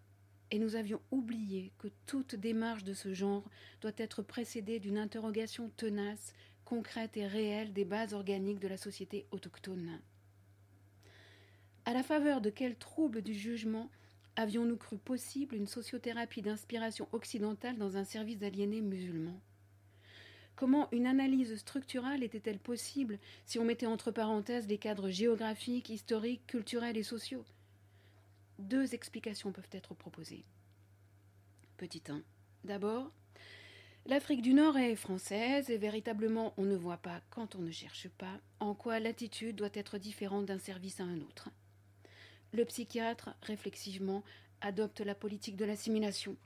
et 0.51 0.59
nous 0.59 0.75
avions 0.75 1.01
oublié 1.13 1.73
que 1.79 1.89
toute 2.07 2.35
démarche 2.35 2.83
de 2.83 2.95
ce 2.95 3.15
genre 3.15 3.45
doit 3.81 3.93
être 3.97 4.23
précédée 4.23 4.81
d'une 4.81 4.99
interrogation 4.99 5.71
tenace, 5.77 6.35
concrète 6.65 7.17
et 7.17 7.27
réelle 7.27 7.73
des 7.73 7.85
bases 7.85 8.13
organiques 8.13 8.59
de 8.59 8.69
la 8.69 8.77
société 8.77 9.27
autochtone. 9.31 10.01
À 11.85 11.95
la 11.95 12.03
faveur 12.03 12.41
de 12.41 12.51
quels 12.51 12.77
troubles 12.77 13.23
du 13.23 13.35
jugement 13.35 13.89
avions-nous 14.35 14.77
cru 14.77 14.99
possible 14.99 15.55
une 15.55 15.67
sociothérapie 15.67 16.43
d'inspiration 16.43 17.09
occidentale 17.13 17.79
dans 17.79 17.97
un 17.97 18.05
service 18.05 18.39
d'aliénés 18.39 18.81
musulmans? 18.81 19.41
Comment 20.57 20.89
une 20.91 21.07
analyse 21.07 21.57
structurale 21.57 22.23
était-elle 22.23 22.59
possible 22.59 23.19
si 23.47 23.59
on 23.59 23.65
mettait 23.65 23.87
entre 23.87 24.11
parenthèses 24.11 24.69
les 24.69 24.79
cadres 24.79 25.09
géographiques, 25.09 25.89
historiques, 25.89 26.47
culturels 26.47 26.97
et 26.97 27.03
sociaux? 27.03 27.45
Deux 28.63 28.95
explications 28.95 29.51
peuvent 29.51 29.69
être 29.73 29.93
proposées. 29.93 30.45
Petit 31.79 32.01
1. 32.09 32.23
D'abord, 32.63 33.11
l'Afrique 34.07 34.41
du 34.41 34.55
Nord 34.55 34.77
est 34.79 34.95
française 34.95 35.69
et 35.69 35.79
véritablement 35.79 36.55
on 36.57 36.63
ne 36.63 36.77
voit 36.77 36.99
pas, 36.99 37.23
quand 37.31 37.57
on 37.57 37.61
ne 37.61 37.73
cherche 37.73 38.09
pas, 38.19 38.41
en 38.61 38.75
quoi 38.75 39.01
l'attitude 39.01 39.57
doit 39.57 39.69
être 39.75 39.99
différente 39.99 40.47
d'un 40.47 40.61
service 40.61 41.01
à 41.01 41.05
un 41.05 41.21
autre. 41.23 41.51
le 42.53 42.65
psychiatre, 42.65 43.35
réflexivement, 43.43 44.23
adopte 44.61 45.01
la 45.01 45.17
politique 45.17 45.57
de 45.57 45.65
l'assimilation. 45.65 46.37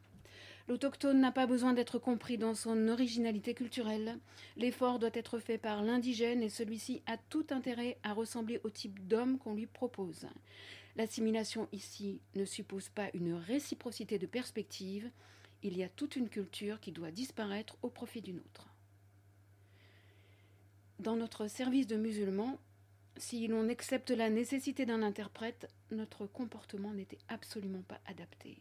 L'autochtone 0.69 1.21
n'a 1.21 1.33
pas 1.33 1.47
besoin 1.47 1.75
d'être 1.75 1.99
compris 1.99 2.39
dans 2.39 2.55
son 2.55 2.89
originalité 2.89 3.53
culturelle. 3.53 4.19
L'effort 4.57 4.99
doit 4.99 5.11
être 5.13 5.39
fait 5.39 5.59
par 5.59 5.83
l'indigène 5.83 6.43
et 6.43 6.49
celui-ci 6.49 7.03
a 7.07 7.19
tout 7.19 7.47
intérêt 7.51 7.99
à 8.03 8.15
ressembler 8.15 8.59
au 8.65 8.71
type 8.71 9.07
d'homme 9.07 9.37
qu'on 9.37 9.55
lui 9.55 9.67
propose. 9.67 10.27
L'assimilation 10.97 11.69
ici 11.73 12.21
ne 12.35 12.45
suppose 12.45 12.88
pas 12.88 13.11
une 13.12 13.35
réciprocité 13.35 14.19
de 14.19 14.26
perspective, 14.26 15.11
il 15.62 15.76
y 15.76 15.83
a 15.83 15.88
toute 15.88 16.17
une 16.17 16.29
culture 16.29 16.81
qui 16.81 16.93
doit 16.93 17.11
disparaître 17.11 17.76
au 17.83 17.91
profit 17.91 18.23
d'une 18.23 18.38
autre. 18.38 18.67
Dans 20.99 21.17
notre 21.17 21.49
service 21.49 21.87
de 21.87 21.97
musulmans, 21.97 22.59
si 23.19 23.47
l'on 23.47 23.69
accepte 23.69 24.11
la 24.11 24.31
nécessité 24.31 24.87
d'un 24.87 25.03
interprète, 25.03 25.69
notre 25.91 26.26
comportement 26.26 26.93
n'était 26.93 27.19
absolument 27.29 27.83
pas 27.83 28.00
adapté. 28.07 28.59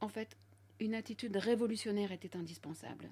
En 0.00 0.08
fait, 0.08 0.36
une 0.78 0.94
attitude 0.94 1.36
révolutionnaire 1.36 2.12
était 2.12 2.36
indispensable. 2.36 3.10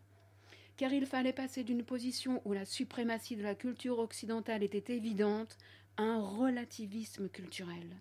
Car 0.77 0.93
il 0.93 1.07
fallait 1.07 1.33
passer 1.33 1.65
d'une 1.65 1.85
position 1.85 2.43
où 2.45 2.53
la 2.53 2.65
suprématie 2.65 3.37
de 3.37 3.43
la 3.43 3.55
culture 3.55 3.99
occidentale 3.99 4.63
était 4.63 4.95
évidente 4.95 5.57
un 5.97 6.21
relativisme 6.21 7.29
culturel. 7.29 7.97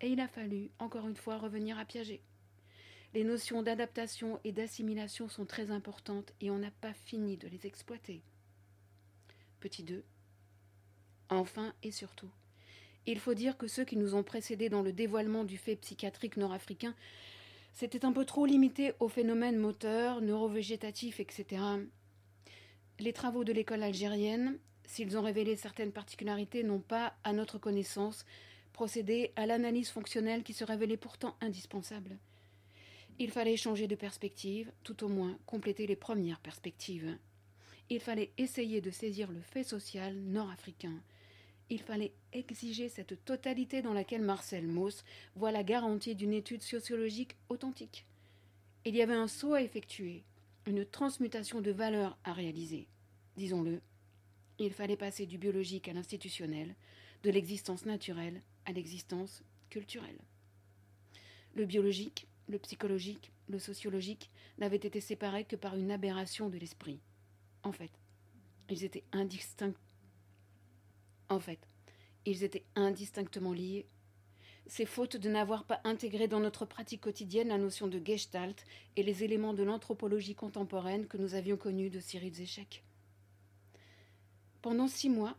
Et 0.00 0.08
il 0.08 0.20
a 0.20 0.28
fallu, 0.28 0.70
encore 0.78 1.08
une 1.08 1.16
fois, 1.16 1.38
revenir 1.38 1.78
à 1.78 1.84
Piaget. 1.84 2.22
Les 3.14 3.24
notions 3.24 3.62
d'adaptation 3.62 4.40
et 4.44 4.52
d'assimilation 4.52 5.28
sont 5.28 5.46
très 5.46 5.70
importantes 5.70 6.32
et 6.40 6.50
on 6.50 6.58
n'a 6.58 6.70
pas 6.70 6.92
fini 6.92 7.36
de 7.36 7.48
les 7.48 7.66
exploiter. 7.66 8.22
Petit 9.60 9.82
2. 9.82 10.04
Enfin 11.30 11.72
et 11.82 11.90
surtout, 11.90 12.30
il 13.06 13.18
faut 13.18 13.34
dire 13.34 13.56
que 13.56 13.68
ceux 13.68 13.84
qui 13.84 13.96
nous 13.96 14.14
ont 14.14 14.22
précédés 14.22 14.68
dans 14.68 14.82
le 14.82 14.92
dévoilement 14.92 15.44
du 15.44 15.56
fait 15.56 15.76
psychiatrique 15.76 16.36
nord-africain 16.36 16.94
s'étaient 17.72 18.04
un 18.04 18.12
peu 18.12 18.24
trop 18.24 18.46
limités 18.46 18.92
aux 19.00 19.08
phénomènes 19.08 19.58
moteurs, 19.58 20.20
neurovégétatifs, 20.20 21.20
etc. 21.20 21.62
Les 22.98 23.12
travaux 23.12 23.44
de 23.44 23.52
l'école 23.52 23.82
algérienne, 23.82 24.58
s'ils 24.86 25.18
ont 25.18 25.22
révélé 25.22 25.56
certaines 25.56 25.92
particularités, 25.92 26.62
n'ont 26.62 26.80
pas, 26.80 27.14
à 27.24 27.32
notre 27.32 27.58
connaissance, 27.58 28.24
procédé 28.72 29.32
à 29.36 29.46
l'analyse 29.46 29.90
fonctionnelle 29.90 30.42
qui 30.42 30.52
se 30.52 30.64
révélait 30.64 30.96
pourtant 30.96 31.36
indispensable. 31.40 32.16
Il 33.18 33.30
fallait 33.30 33.56
changer 33.56 33.86
de 33.86 33.94
perspective, 33.94 34.70
tout 34.84 35.02
au 35.02 35.08
moins 35.08 35.38
compléter 35.46 35.86
les 35.86 35.96
premières 35.96 36.40
perspectives. 36.40 37.16
Il 37.88 38.00
fallait 38.00 38.30
essayer 38.36 38.80
de 38.80 38.90
saisir 38.90 39.30
le 39.30 39.40
fait 39.40 39.64
social 39.64 40.14
nord-africain. 40.14 41.00
Il 41.70 41.80
fallait 41.80 42.12
exiger 42.32 42.88
cette 42.88 43.24
totalité 43.24 43.80
dans 43.80 43.94
laquelle 43.94 44.22
Marcel 44.22 44.66
Mauss 44.66 45.04
voit 45.34 45.52
la 45.52 45.62
garantie 45.62 46.14
d'une 46.14 46.34
étude 46.34 46.62
sociologique 46.62 47.36
authentique. 47.48 48.04
Il 48.84 48.94
y 48.94 49.02
avait 49.02 49.14
un 49.14 49.28
saut 49.28 49.54
à 49.54 49.62
effectuer, 49.62 50.22
une 50.66 50.84
transmutation 50.84 51.60
de 51.60 51.70
valeurs 51.70 52.18
à 52.24 52.32
réaliser. 52.32 52.86
Disons-le, 53.36 53.80
il 54.58 54.72
fallait 54.72 54.96
passer 54.96 55.26
du 55.26 55.38
biologique 55.38 55.88
à 55.88 55.92
l'institutionnel, 55.92 56.74
de 57.22 57.30
l'existence 57.30 57.84
naturelle 57.84 58.40
à 58.64 58.72
l'existence 58.72 59.42
culturelle. 59.70 60.18
Le 61.54 61.66
biologique, 61.66 62.26
le 62.48 62.58
psychologique, 62.58 63.32
le 63.48 63.58
sociologique 63.58 64.30
n'avaient 64.58 64.76
été 64.76 65.00
séparés 65.00 65.44
que 65.44 65.56
par 65.56 65.76
une 65.76 65.90
aberration 65.90 66.48
de 66.48 66.58
l'esprit. 66.58 67.00
En 67.62 67.72
fait, 67.72 67.90
ils 68.68 68.84
étaient 68.84 69.04
indistincts. 69.12 69.74
En 71.28 71.40
fait, 71.40 71.60
ils 72.24 72.44
étaient 72.44 72.64
indistinctement 72.74 73.52
liés. 73.52 73.86
C'est 74.66 74.86
faute 74.86 75.16
de 75.16 75.28
n'avoir 75.28 75.64
pas 75.64 75.80
intégré 75.84 76.26
dans 76.26 76.40
notre 76.40 76.64
pratique 76.64 77.02
quotidienne 77.02 77.48
la 77.48 77.58
notion 77.58 77.86
de 77.86 78.04
gestalt 78.04 78.64
et 78.96 79.02
les 79.02 79.22
éléments 79.22 79.54
de 79.54 79.62
l'anthropologie 79.62 80.34
contemporaine 80.34 81.06
que 81.06 81.16
nous 81.16 81.34
avions 81.34 81.56
connus 81.56 81.90
de 81.90 82.00
Cyril 82.00 82.34
Zéchec. 82.34 82.82
Pendant 84.66 84.88
six 84.88 85.08
mois, 85.08 85.36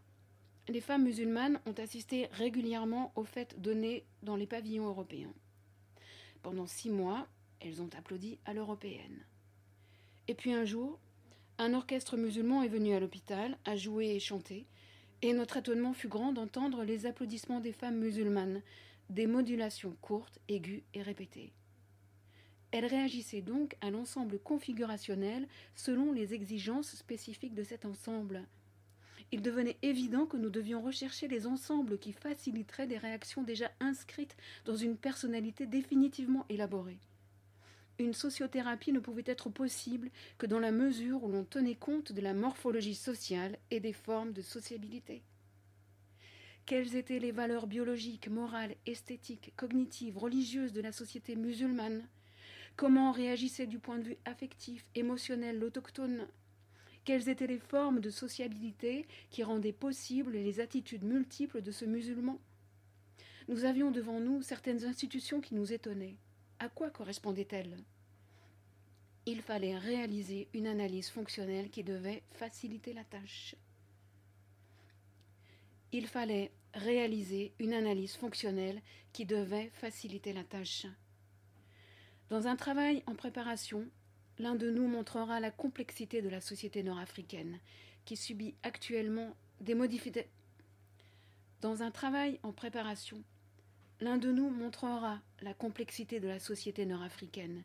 les 0.69 0.79
femmes 0.79 1.03
musulmanes 1.03 1.59
ont 1.65 1.73
assisté 1.73 2.29
régulièrement 2.31 3.11
aux 3.17 3.25
fêtes 3.25 3.59
données 3.59 4.05
dans 4.23 4.37
les 4.37 4.47
pavillons 4.47 4.87
européens. 4.87 5.33
Pendant 6.43 6.65
six 6.65 6.89
mois, 6.89 7.27
elles 7.59 7.81
ont 7.81 7.89
applaudi 7.97 8.39
à 8.45 8.53
l'européenne. 8.53 9.25
Et 10.29 10.33
puis 10.33 10.53
un 10.53 10.63
jour, 10.63 10.97
un 11.57 11.73
orchestre 11.73 12.15
musulman 12.15 12.63
est 12.63 12.69
venu 12.69 12.93
à 12.93 13.01
l'hôpital, 13.01 13.57
a 13.65 13.75
joué 13.75 14.15
et 14.15 14.21
chanté, 14.21 14.65
et 15.21 15.33
notre 15.33 15.57
étonnement 15.57 15.91
fut 15.91 16.07
grand 16.07 16.31
d'entendre 16.31 16.85
les 16.85 17.05
applaudissements 17.05 17.59
des 17.59 17.73
femmes 17.73 17.99
musulmanes, 17.99 18.61
des 19.09 19.27
modulations 19.27 19.97
courtes, 19.99 20.39
aiguës 20.47 20.83
et 20.93 21.01
répétées. 21.01 21.51
Elles 22.71 22.85
réagissaient 22.85 23.41
donc 23.41 23.75
à 23.81 23.89
l'ensemble 23.89 24.39
configurationnel 24.39 25.49
selon 25.75 26.13
les 26.13 26.33
exigences 26.33 26.95
spécifiques 26.95 27.55
de 27.55 27.63
cet 27.63 27.83
ensemble. 27.83 28.47
Il 29.31 29.41
devenait 29.41 29.77
évident 29.81 30.25
que 30.25 30.37
nous 30.37 30.49
devions 30.49 30.81
rechercher 30.81 31.27
les 31.27 31.47
ensembles 31.47 31.97
qui 31.97 32.13
faciliteraient 32.13 32.87
des 32.87 32.97
réactions 32.97 33.43
déjà 33.43 33.69
inscrites 33.79 34.37
dans 34.65 34.75
une 34.75 34.95
personnalité 34.95 35.65
définitivement 35.65 36.45
élaborée. 36.49 36.97
Une 37.99 38.13
sociothérapie 38.13 38.91
ne 38.91 38.99
pouvait 38.99 39.23
être 39.25 39.49
possible 39.49 40.11
que 40.37 40.45
dans 40.45 40.59
la 40.59 40.71
mesure 40.71 41.23
où 41.23 41.29
l'on 41.29 41.43
tenait 41.43 41.75
compte 41.75 42.11
de 42.11 42.21
la 42.21 42.33
morphologie 42.33 42.95
sociale 42.95 43.57
et 43.71 43.79
des 43.79 43.93
formes 43.93 44.33
de 44.33 44.41
sociabilité. 44.41 45.23
Quelles 46.65 46.95
étaient 46.95 47.19
les 47.19 47.31
valeurs 47.31 47.65
biologiques, 47.65 48.27
morales, 48.27 48.75
esthétiques, 48.85 49.53
cognitives, 49.55 50.17
religieuses 50.17 50.73
de 50.73 50.81
la 50.81 50.91
société 50.91 51.35
musulmane? 51.35 52.07
Comment 52.75 53.11
réagissait 53.11 53.67
du 53.67 53.79
point 53.79 53.97
de 53.97 54.03
vue 54.03 54.17
affectif, 54.25 54.85
émotionnel 54.93 55.59
l'autochtone 55.59 56.27
Quelles 57.07 57.29
étaient 57.29 57.47
les 57.47 57.57
formes 57.57 58.01
de 58.01 58.09
sociabilité 58.09 59.07
qui 59.29 59.41
rendaient 59.41 59.71
possibles 59.71 60.33
les 60.33 60.59
attitudes 60.59 61.05
multiples 61.05 61.61
de 61.61 61.71
ce 61.71 61.85
musulman 61.85 62.37
Nous 63.47 63.63
avions 63.63 63.91
devant 63.91 64.19
nous 64.19 64.41
certaines 64.41 64.83
institutions 64.83 65.39
qui 65.39 65.55
nous 65.55 65.71
étonnaient. 65.71 66.17
À 66.59 66.67
quoi 66.67 66.89
correspondait-elle 66.89 67.77
Il 69.25 69.41
fallait 69.41 69.77
réaliser 69.77 70.49
une 70.53 70.67
analyse 70.67 71.09
fonctionnelle 71.09 71.69
qui 71.69 71.81
devait 71.81 72.23
faciliter 72.31 72.91
la 72.91 73.05
tâche. 73.05 73.55
Il 75.93 76.07
fallait 76.07 76.51
réaliser 76.73 77.53
une 77.59 77.71
analyse 77.71 78.17
fonctionnelle 78.17 78.81
qui 79.13 79.25
devait 79.25 79.71
faciliter 79.75 80.33
la 80.33 80.43
tâche. 80.43 80.87
Dans 82.27 82.47
un 82.47 82.57
travail 82.57 83.01
en 83.05 83.15
préparation, 83.15 83.87
l'un 84.39 84.55
de 84.55 84.69
nous 84.69 84.87
montrera 84.87 85.39
la 85.39 85.51
complexité 85.51 86.21
de 86.21 86.29
la 86.29 86.41
société 86.41 86.83
nord-africaine, 86.83 87.57
qui 88.05 88.15
subit 88.15 88.55
actuellement 88.63 89.35
des 89.61 89.75
modifications. 89.75 90.29
Dans 91.61 91.81
un 91.81 91.91
travail 91.91 92.39
en 92.43 92.51
préparation, 92.51 93.17
l'un 93.99 94.17
de 94.17 94.31
nous 94.31 94.49
montrera 94.49 95.19
la 95.41 95.53
complexité 95.53 96.19
de 96.19 96.27
la 96.27 96.39
société 96.39 96.85
nord-africaine, 96.85 97.63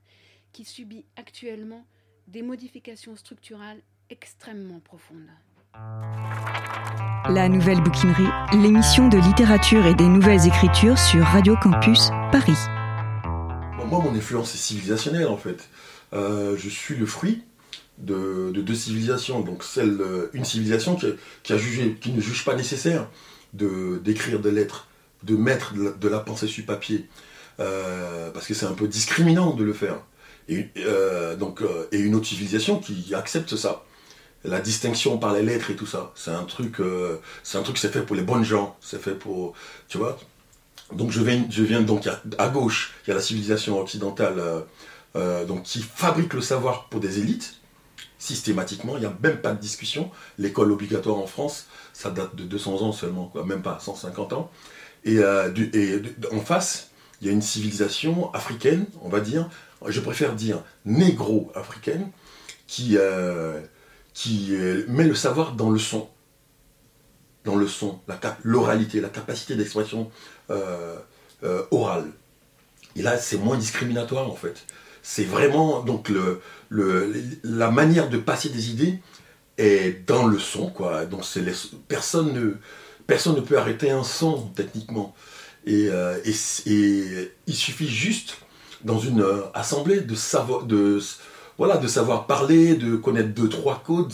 qui 0.53 0.65
subit 0.65 1.05
actuellement 1.17 1.85
des 2.29 2.43
modifications 2.43 3.17
structurales 3.17 3.81
extrêmement 4.09 4.81
profondes. 4.81 5.31
La 7.29 7.49
Nouvelle 7.49 7.81
Bouquinerie, 7.81 8.29
l'émission 8.53 9.09
de 9.09 9.19
littérature 9.19 9.87
et 9.87 9.95
des 9.95 10.09
nouvelles 10.09 10.47
écritures 10.47 10.99
sur 10.99 11.23
Radio 11.23 11.55
Campus 11.57 12.09
Paris. 12.31 12.59
Moi, 13.87 14.03
mon 14.03 14.15
influence 14.15 14.55
est 14.55 14.59
civilisationnelle 14.59 15.29
en 15.29 15.37
fait. 15.37 15.69
Euh, 16.13 16.57
je 16.59 16.69
suis 16.69 16.97
le 16.97 17.07
fruit 17.07 17.43
de, 17.99 18.51
de 18.53 18.61
deux 18.61 18.75
civilisations. 18.75 19.41
Donc, 19.41 19.65
euh, 19.79 20.29
une 20.33 20.45
civilisation 20.45 20.97
qui, 20.97 22.13
ne 22.13 22.21
juge 22.21 22.45
pas 22.45 22.55
nécessaire 22.55 23.09
d'écrire 23.53 24.41
des 24.41 24.51
lettres, 24.51 24.89
de 25.23 25.37
mettre 25.37 25.75
de 25.75 26.09
la, 26.09 26.21
pensée 26.21 26.47
sur 26.47 26.65
papier, 26.65 27.09
euh, 27.61 28.31
parce 28.31 28.47
que 28.47 28.55
c'est 28.55 28.67
un 28.67 28.73
peu 28.73 28.89
discriminant 28.89 29.55
de 29.55 29.65
le 29.65 29.73
faire. 29.73 30.01
Et, 30.49 30.69
une 31.93 32.15
autre 32.15 32.27
civilisation 32.27 32.79
qui 32.79 33.15
accepte 33.15 33.57
ça. 33.57 33.85
La 34.45 34.61
distinction 34.61 35.19
par 35.19 35.33
les 35.35 35.43
lettres 35.43 35.71
et 35.71 35.77
tout 35.77 35.87
ça, 35.87 36.13
c'est 36.17 36.33
un 36.33 36.43
truc, 36.43 36.79
c'est 37.45 37.59
un 37.59 37.63
truc, 37.63 37.79
c'est 37.79 37.93
fait 37.93 38.03
pour 38.03 38.17
les 38.17 38.23
bonnes 38.23 38.45
gens, 38.45 38.77
c'est 38.81 39.01
fait 39.01 39.15
pour, 39.15 39.55
tu 39.89 39.99
vois. 39.99 40.19
Donc 40.93 41.13
je 41.13 41.23
viens, 41.23 41.47
je 41.49 41.63
viens 41.63 41.81
donc 41.81 42.09
à, 42.09 42.21
à 42.39 42.49
gauche, 42.49 42.93
il 43.07 43.11
y 43.11 43.13
a 43.13 43.15
la 43.15 43.23
civilisation 43.23 43.81
occidentale, 43.81 44.43
euh, 45.15 45.45
donc 45.45 45.65
qui 45.65 45.83
fabrique 45.83 46.33
le 46.33 46.41
savoir 46.41 46.89
pour 46.89 47.01
des 47.01 47.19
élites 47.19 47.57
systématiquement. 48.19 48.97
Il 48.97 49.01
n'y 49.01 49.07
a 49.07 49.17
même 49.23 49.39
pas 49.39 49.53
de 49.53 49.61
discussion. 49.61 50.11
L'école 50.39 50.73
obligatoire 50.73 51.19
en 51.19 51.27
France, 51.27 51.67
ça 51.93 52.11
date 52.11 52.35
de 52.37 52.45
200 52.45 52.83
ans 52.83 52.93
seulement, 52.93 53.33
même 53.45 53.63
pas 53.63 53.79
150 53.81 54.33
ans. 54.33 54.51
Et, 55.05 55.19
euh, 55.19 55.51
en 56.33 56.41
face, 56.41 56.91
il 57.21 57.27
y 57.27 57.31
a 57.31 57.33
une 57.33 57.43
civilisation 57.43 58.33
africaine, 58.33 58.87
on 59.03 59.09
va 59.09 59.21
dire, 59.21 59.51
je 59.87 60.01
préfère 60.01 60.35
dire 60.35 60.63
négro-africaine, 60.85 62.11
qui, 62.67 62.97
euh, 62.97 63.61
met 64.89 65.05
le 65.05 65.15
savoir 65.15 65.53
dans 65.53 65.71
le 65.71 65.79
son. 65.79 66.09
Dans 67.45 67.57
le 67.57 67.67
son, 67.67 67.99
l'oralité, 68.45 69.01
la 69.01 69.09
capacité 69.09 69.57
d'expression 69.57 70.11
orale. 71.73 72.07
Et 72.95 73.03
là, 73.03 73.19
c'est 73.19 73.39
moins 73.39 73.57
discriminatoire 73.57 74.31
en 74.31 74.37
fait. 74.37 74.65
C'est 75.03 75.25
vraiment 75.25 75.83
donc 75.83 76.09
le, 76.09 76.41
le- 76.69 77.13
la 77.45 77.71
manière 77.71 78.09
de 78.09 78.19
passer 78.19 78.49
des 78.51 78.71
idées 78.71 79.01
est 79.59 80.07
dans 80.07 80.27
le 80.27 80.39
son 80.39 80.71
quoi. 80.71 81.07
Donc 81.07 81.25
c'est 81.25 81.45
personne 81.89 82.33
ne 82.33 82.55
personne 83.07 83.37
ne 83.37 83.41
peut 83.41 83.59
arrêter 83.59 83.91
un 83.91 84.05
son 84.05 84.49
techniquement. 84.55 85.15
Et, 85.67 85.89
euh, 85.91 86.19
et 86.67 87.33
il 87.47 87.55
suffit 87.55 87.89
juste 87.89 88.39
dans 88.85 88.99
une 88.99 89.23
euh, 89.23 89.43
assemblée 89.55 90.01
de 90.01 90.15
savoir 90.15 90.65
de 90.65 91.01
voilà 91.59 91.77
de 91.77 91.87
savoir 91.89 92.27
parler, 92.27 92.75
de 92.75 92.97
connaître 92.97 93.31
deux 93.31 93.49
trois 93.49 93.83
codes. 93.85 94.13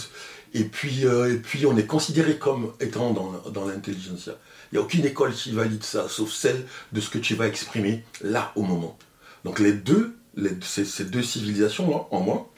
Et 0.55 0.65
puis, 0.65 1.07
euh, 1.07 1.33
et 1.35 1.37
puis 1.39 1.67
on 1.67 1.77
est 1.77 1.87
considéré 1.87 2.39
comme 2.39 2.73
étant 2.81 3.13
dans, 3.13 3.33
dans 3.51 3.67
l'intelligentsia. 3.67 4.35
Il 4.73 4.77
n'y 4.77 4.79
a 4.81 4.83
aucune 4.85 5.05
école 5.05 5.33
qui 5.33 5.53
valide 5.53 5.83
ça, 5.85 6.09
sauf 6.09 6.33
celle 6.33 6.65
de 6.93 7.01
ce 7.01 7.11
que 7.11 7.19
tu 7.19 7.35
vas 7.35 7.47
exprimer 7.47 8.05
là 8.23 8.53
au 8.57 8.63
moment. 8.63 8.99
Donc 9.45 9.59
les 9.61 9.73
deux, 9.73 10.17
ces, 10.63 11.05
deux 11.05 11.23
civilisations-là, 11.23 12.07
en 12.11 12.21
moi, 12.21 12.51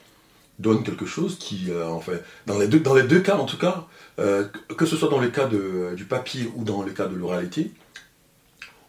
donnent 0.58 0.82
quelque 0.84 1.06
chose 1.06 1.38
qui, 1.38 1.70
euh, 1.70 1.88
enfin, 1.88 2.12
dans 2.46 2.58
les, 2.58 2.68
deux, 2.68 2.80
dans 2.80 2.94
les 2.94 3.02
deux 3.04 3.20
cas 3.20 3.36
en 3.36 3.46
tout 3.46 3.56
cas, 3.56 3.86
euh, 4.18 4.44
que- 4.76 4.84
ce 4.86 4.96
soit 4.96 5.08
dans 5.08 5.20
le 5.20 5.28
cas 5.30 5.46
de- 5.46 5.94
du 5.96 6.04
papier 6.04 6.50
ou 6.54 6.64
dans 6.64 6.82
le 6.82 6.92
cas 6.92 7.06
de 7.06 7.14
l'oralité, 7.16 7.72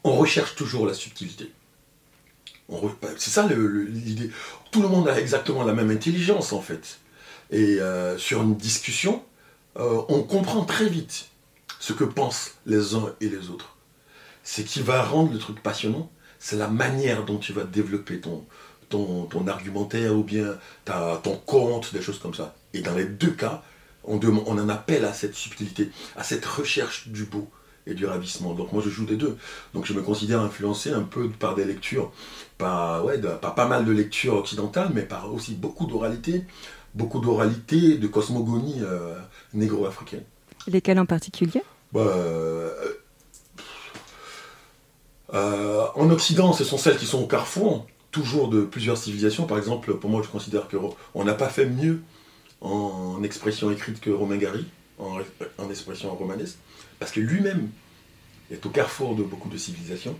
on 0.03 0.13
recherche 0.15 0.55
toujours 0.55 0.85
la 0.85 0.93
subtilité. 0.93 1.51
Re- 2.69 2.91
C'est 3.17 3.31
ça 3.31 3.47
l'idée. 3.47 4.31
Tout 4.71 4.81
le 4.81 4.87
monde 4.87 5.07
a 5.07 5.19
exactement 5.19 5.63
la 5.63 5.73
même 5.73 5.91
intelligence 5.91 6.53
en 6.53 6.61
fait. 6.61 6.99
Et 7.51 7.79
euh, 7.81 8.17
sur 8.17 8.41
une 8.41 8.55
discussion, 8.55 9.23
euh, 9.77 10.01
on 10.09 10.23
comprend 10.23 10.63
très 10.65 10.87
vite 10.87 11.27
ce 11.79 11.93
que 11.93 12.03
pensent 12.05 12.51
les 12.65 12.95
uns 12.95 13.13
et 13.21 13.29
les 13.29 13.49
autres. 13.49 13.75
Ce 14.43 14.61
qui 14.61 14.81
va 14.81 15.03
rendre 15.03 15.31
le 15.33 15.39
truc 15.39 15.61
passionnant, 15.61 16.09
c'est 16.39 16.55
la 16.57 16.67
manière 16.67 17.25
dont 17.25 17.37
tu 17.37 17.53
vas 17.53 17.63
développer 17.65 18.19
ton, 18.19 18.45
ton, 18.91 19.25
ton 19.25 19.47
argumentaire 19.47 20.13
ou 20.15 20.23
bien 20.23 20.47
ta, 20.85 21.19
ton 21.23 21.35
conte, 21.37 21.93
des 21.93 22.01
choses 22.01 22.19
comme 22.19 22.35
ça. 22.35 22.53
Et 22.73 22.81
dans 22.81 22.95
les 22.95 23.05
deux 23.05 23.31
cas, 23.31 23.63
on, 24.03 24.19
on 24.45 24.57
en 24.57 24.69
appelle 24.69 25.05
à 25.05 25.13
cette 25.13 25.35
subtilité, 25.35 25.89
à 26.15 26.23
cette 26.23 26.45
recherche 26.45 27.07
du 27.07 27.23
beau 27.25 27.47
et 27.87 27.95
du 27.95 28.05
ravissement. 28.05 28.53
Donc 28.53 28.71
moi 28.73 28.83
je 28.85 28.89
joue 28.89 29.05
des 29.05 29.15
deux. 29.17 29.35
Donc 29.73 29.85
je 29.85 29.93
me 29.93 30.01
considère 30.01 30.41
influencé 30.41 30.91
un 30.91 31.01
peu 31.01 31.29
par 31.29 31.55
des 31.55 31.65
lectures, 31.65 32.11
par, 32.59 33.03
ouais, 33.05 33.17
de- 33.17 33.27
par 33.27 33.55
pas 33.55 33.67
mal 33.67 33.85
de 33.85 33.91
lectures 33.91 34.35
occidentales, 34.35 34.91
mais 34.93 35.01
par 35.01 35.33
aussi 35.33 35.53
beaucoup 35.55 35.87
d'oralité, 35.87 36.45
beaucoup 36.93 37.19
d'oralité, 37.19 37.97
de 37.97 38.07
cosmogonie 38.07 38.79
euh, 38.81 39.15
négro-africaine. 39.53 40.23
Lesquels 40.67 40.99
en 40.99 41.07
particulier? 41.07 41.63
Bah, 41.91 42.01
euh, 42.01 42.69
euh, 45.33 45.85
en 45.95 46.09
Occident, 46.09 46.53
ce 46.53 46.63
sont 46.63 46.77
celles 46.77 46.97
qui 46.97 47.05
sont 47.05 47.21
au 47.23 47.27
carrefour, 47.27 47.87
toujours 48.11 48.49
de 48.49 48.63
plusieurs 48.63 48.97
civilisations. 48.97 49.45
Par 49.47 49.57
exemple, 49.57 49.95
pour 49.95 50.09
moi, 50.09 50.21
je 50.23 50.27
considère 50.29 50.67
que 50.67 50.77
Ro- 50.77 50.95
on 51.13 51.23
n'a 51.23 51.33
pas 51.33 51.49
fait 51.49 51.65
mieux 51.65 52.01
en 52.61 53.23
expression 53.23 53.71
écrite 53.71 53.99
que 53.99 54.09
Romain 54.09 54.37
Gary, 54.37 54.65
en, 54.99 55.69
expression 55.69 56.13
romanesque, 56.15 56.57
parce 56.99 57.11
que 57.11 57.19
lui-même 57.19 57.69
est 58.51 58.63
au 58.65 58.69
carrefour 58.69 59.15
de 59.15 59.23
beaucoup 59.23 59.49
de 59.49 59.57
civilisations. 59.57 60.17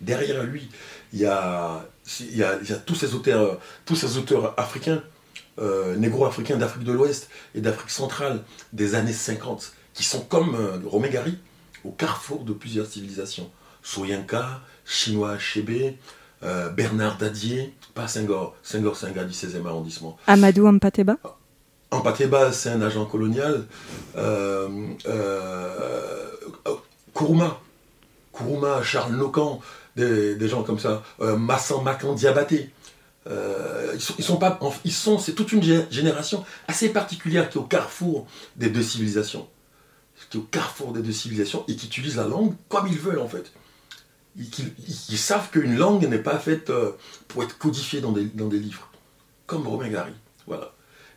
Derrière 0.00 0.42
lui, 0.42 0.68
il 1.12 1.20
y 1.20 1.26
a, 1.26 1.86
tous, 2.86 2.94
ces 2.96 3.14
auteurs, 3.14 4.54
africains, 4.56 5.02
euh, 5.60 5.94
négro-africains 5.96 6.56
d'Afrique 6.56 6.82
de 6.82 6.92
l'Ouest 6.92 7.28
et 7.54 7.60
d'Afrique 7.60 7.90
centrale 7.90 8.42
des 8.72 8.96
années 8.96 9.12
50, 9.12 9.74
qui 9.94 10.02
sont 10.02 10.22
comme 10.22 10.56
euh, 10.56 10.78
Romain 10.84 11.08
Gary, 11.08 11.38
au 11.84 11.92
carrefour 11.92 12.42
de 12.44 12.52
plusieurs 12.52 12.86
civilisations. 12.86 13.50
Soyinka, 13.84 14.60
Chinois 14.84 15.38
Chébé, 15.38 15.98
euh, 16.44 16.68
Bernard 16.70 17.18
Dadier, 17.18 17.72
pas 17.94 18.08
Senghor, 18.08 18.54
Senghor 18.62 18.96
c'est 18.96 19.06
un 19.06 19.10
gars 19.12 19.24
du 19.24 19.32
16e 19.32 19.66
arrondissement. 19.66 20.16
Amadou 20.26 20.66
Ampateba 20.66 21.16
Ampateba, 21.90 22.52
c'est 22.52 22.70
un 22.70 22.80
agent 22.82 23.04
colonial. 23.06 23.66
Euh, 24.16 24.68
euh, 25.06 26.26
Kourouma, 27.12 27.60
Kourouma, 28.32 28.82
Charles 28.82 29.14
Nocan, 29.14 29.60
des, 29.96 30.34
des 30.34 30.48
gens 30.48 30.62
comme 30.62 30.78
ça. 30.78 31.02
Massan 31.20 31.82
Makan 31.82 32.14
Diabaté. 32.14 32.70
Euh, 33.28 33.92
ils 33.94 34.00
sont, 34.00 34.14
ils 34.18 34.24
sont 34.24 34.36
pas, 34.38 34.58
en- 34.62 34.72
ils 34.84 34.90
sont, 34.92 35.16
c'est 35.18 35.34
toute 35.34 35.52
une 35.52 35.60
gé- 35.60 35.86
génération 35.92 36.44
assez 36.66 36.88
particulière 36.88 37.48
qui 37.50 37.58
est 37.58 37.60
au 37.60 37.64
carrefour 37.64 38.26
des 38.56 38.68
deux 38.68 38.82
civilisations, 38.82 39.46
qui 40.30 40.38
est 40.38 40.40
au 40.40 40.44
carrefour 40.44 40.92
des 40.92 41.02
deux 41.02 41.12
civilisations 41.12 41.64
et 41.68 41.76
qui 41.76 41.86
utilise 41.86 42.16
la 42.16 42.26
langue 42.26 42.54
comme 42.68 42.88
ils 42.88 42.98
veulent 42.98 43.20
en 43.20 43.28
fait. 43.28 43.52
Ils, 44.36 44.44
ils- 44.44 45.06
ils 45.10 45.18
savent 45.18 45.50
qu'une 45.50 45.76
langue 45.76 46.06
n'est 46.08 46.18
pas 46.18 46.38
faite 46.38 46.70
euh, 46.70 46.92
pour 47.28 47.42
être 47.42 47.58
codifiée 47.58 48.00
dans 48.00 48.12
des, 48.12 48.58
livres, 48.58 48.90
comme 49.46 49.66
Romain 49.66 49.88
Gary. 49.88 50.14
Voilà 50.46 50.72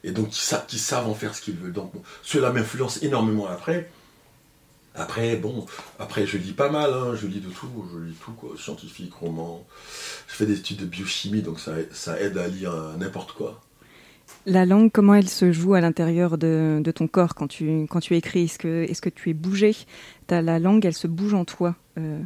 et 0.05 0.11
donc 0.11 0.29
qui 0.29 0.77
savent 0.79 1.09
en 1.09 1.15
faire 1.15 1.35
ce 1.35 1.41
qu'ils 1.41 1.55
veulent. 1.55 1.73
Donc 1.73 1.91
cela 2.21 2.51
m'influence 2.53 3.03
énormément 3.03 3.47
après. 3.47 3.89
Après, 4.93 5.35
bon, 5.35 5.65
après 5.99 6.25
je 6.25 6.37
lis 6.37 6.53
pas 6.53 6.69
mal, 6.69 6.93
hein, 6.93 7.15
je 7.15 7.27
lis 7.27 7.41
de 7.41 7.49
tout, 7.49 7.67
je 7.93 7.99
lis 7.99 8.15
tout, 8.23 8.31
quoi, 8.31 8.51
scientifique, 8.57 9.13
roman. 9.15 9.65
Je 10.27 10.35
fais 10.35 10.45
des 10.45 10.57
études 10.59 10.77
de 10.77 10.85
biochimie, 10.85 11.41
donc 11.41 11.59
ça, 11.59 12.21
aide 12.21 12.37
à 12.37 12.47
lire 12.47 12.73
euh, 12.73 12.95
n'importe 12.95 13.33
quoi. 13.33 13.61
La 14.45 14.65
langue, 14.65 14.91
comment 14.93 15.15
elle 15.15 15.27
se 15.27 15.51
joue 15.51 15.73
à 15.73 15.81
l'intérieur 15.81 16.37
de, 16.37 16.81
ton 16.95 17.07
corps 17.07 17.35
quand 17.35 17.47
tu, 17.47 17.87
écris? 18.11 18.43
Est-ce 18.43 18.57
que, 19.01 19.09
tu 19.09 19.29
es 19.31 19.33
bougé? 19.33 19.75
T'as 20.27 20.41
La 20.41 20.59
langue, 20.59 20.85
elle 20.85 20.93
se 20.93 21.07
bouge 21.07 21.33
en 21.33 21.43
toi 21.43 21.75
euh, 21.97 22.19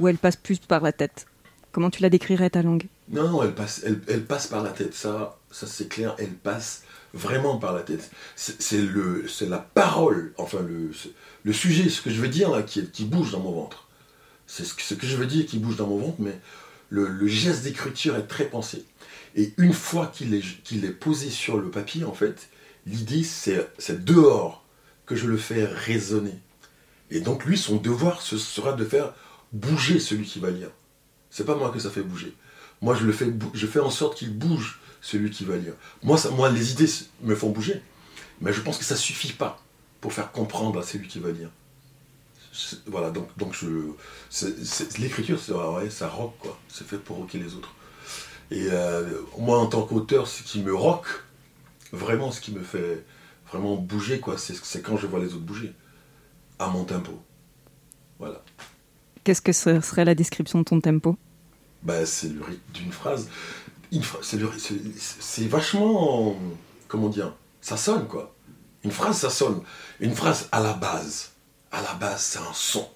Ou 0.00 0.08
elle 0.08 0.18
passe 0.18 0.36
plus 0.36 0.58
par 0.58 0.80
la 0.82 0.92
tête 0.92 1.26
Comment 1.72 1.90
tu 1.90 2.02
la 2.02 2.10
décrirais, 2.10 2.50
ta 2.50 2.62
langue? 2.62 2.86
Non, 3.10 3.28
non, 3.28 3.42
elle 3.44 3.54
passe, 3.54 3.82
elle, 3.84 4.24
passe 4.24 4.48
par 4.48 4.62
la 4.62 4.70
tête, 4.70 4.94
ça, 4.94 5.38
ça 5.52 5.66
c'est 5.66 5.88
clair, 5.88 6.16
elle 6.18 6.32
passe 6.32 6.82
vraiment 7.14 7.58
par 7.58 7.72
la 7.72 7.82
tête. 7.82 8.10
C'est 8.34 8.80
le, 8.82 9.26
c'est 9.28 9.48
la 9.48 9.58
parole, 9.58 10.32
enfin 10.36 10.58
le, 10.66 10.90
le 11.44 11.52
sujet, 11.52 11.88
ce 11.88 12.02
que 12.02 12.10
je 12.10 12.20
veux 12.20 12.28
dire 12.28 12.50
là, 12.50 12.62
qui, 12.62 12.84
qui 12.86 13.04
bouge 13.04 13.30
dans 13.32 13.40
mon 13.40 13.52
ventre. 13.52 13.86
C'est 14.46 14.64
ce, 14.64 14.74
que- 14.94 15.06
je 15.06 15.16
veux 15.16 15.26
dire 15.26 15.46
qui 15.46 15.58
bouge 15.58 15.76
dans 15.76 15.86
mon 15.86 15.98
ventre, 15.98 16.16
mais 16.20 16.38
le, 16.88 17.26
geste 17.28 17.62
d'écriture 17.62 18.16
est 18.16 18.26
très 18.26 18.46
pensé. 18.46 18.84
Et 19.36 19.52
une 19.58 19.72
fois 19.72 20.08
qu'il 20.08 20.34
est, 20.34 20.62
qu'il 20.64 20.84
est 20.84 20.90
posé 20.90 21.30
sur 21.30 21.58
le 21.58 21.70
papier, 21.70 22.04
en 22.04 22.14
fait, 22.14 22.48
l'idée 22.86 23.22
c'est 23.22 23.68
c'est 23.78 24.04
dehors 24.04 24.64
que 25.06 25.14
je 25.14 25.26
le 25.28 25.36
fais 25.36 25.64
résonner. 25.64 26.38
Et 27.10 27.20
donc 27.20 27.44
lui, 27.44 27.56
son 27.58 27.76
devoir 27.76 28.22
ce 28.22 28.38
sera 28.38 28.72
de 28.72 28.84
faire 28.84 29.14
bouger 29.52 29.98
celui 29.98 30.24
qui 30.24 30.38
va 30.38 30.50
lire. 30.50 30.70
C'est 31.30 31.44
pas 31.44 31.54
moi 31.54 31.70
que 31.70 31.78
ça 31.78 31.90
fait 31.90 32.02
bouger. 32.02 32.34
Moi, 32.82 32.94
je 32.94 33.04
le 33.04 33.12
fais, 33.12 33.32
je 33.54 33.66
fais 33.66 33.80
en 33.80 33.90
sorte 33.90 34.16
qu'il 34.16 34.36
bouge 34.36 34.80
celui 35.00 35.30
qui 35.30 35.44
va 35.44 35.56
lire. 35.56 35.74
Moi, 36.02 36.18
ça, 36.18 36.30
moi, 36.30 36.50
les 36.50 36.72
idées 36.72 36.88
me 37.22 37.34
font 37.34 37.50
bouger, 37.50 37.82
mais 38.40 38.52
je 38.52 38.60
pense 38.60 38.78
que 38.78 38.84
ça 38.84 38.96
suffit 38.96 39.32
pas 39.32 39.62
pour 40.00 40.12
faire 40.12 40.32
comprendre 40.32 40.78
à 40.78 40.82
celui 40.82 41.08
qui 41.08 41.20
va 41.20 41.30
lire. 41.30 41.50
Voilà, 42.86 43.10
donc, 43.10 43.28
donc 43.38 43.56
l'écriture, 44.98 45.38
ouais, 45.74 45.88
ça 45.88 46.08
rock 46.08 46.34
quoi. 46.38 46.58
C'est 46.68 46.86
fait 46.86 46.98
pour 46.98 47.16
rocker 47.18 47.38
les 47.38 47.54
autres. 47.54 47.74
Et 48.50 48.66
euh, 48.70 49.22
moi, 49.38 49.58
en 49.58 49.66
tant 49.66 49.82
qu'auteur, 49.82 50.26
ce 50.26 50.42
qui 50.42 50.60
me 50.60 50.74
rock, 50.74 51.06
vraiment, 51.92 52.32
ce 52.32 52.40
qui 52.40 52.52
me 52.52 52.62
fait 52.62 53.04
vraiment 53.48 53.76
bouger 53.76 54.20
quoi, 54.20 54.36
c'est 54.36 54.82
quand 54.82 54.96
je 54.96 55.06
vois 55.06 55.20
les 55.20 55.34
autres 55.34 55.44
bouger 55.44 55.72
à 56.58 56.68
mon 56.68 56.84
tempo. 56.84 57.22
Voilà. 58.18 58.42
Qu'est-ce 59.24 59.42
que 59.42 59.52
ce 59.52 59.80
serait 59.80 60.04
la 60.04 60.14
description 60.14 60.60
de 60.60 60.64
ton 60.64 60.80
tempo? 60.80 61.16
Bah, 61.82 62.06
c'est 62.06 62.28
le 62.28 62.42
rythme 62.42 62.72
d'une 62.72 62.92
phrase. 62.92 63.28
C'est, 64.22 65.46
vachement. 65.46 66.36
Comment 66.88 67.08
dire 67.08 67.34
Ça 67.60 67.76
sonne, 67.76 68.06
quoi. 68.06 68.34
Une 68.84 68.90
phrase, 68.90 69.18
ça 69.18 69.30
sonne. 69.30 69.62
Une 70.00 70.14
phrase, 70.14 70.48
à 70.52 70.60
la 70.60 70.72
base. 70.72 71.32
À 71.72 71.82
la 71.82 71.94
base, 71.94 72.22
c'est 72.22 72.38
un 72.38 72.52
son. 72.52 72.88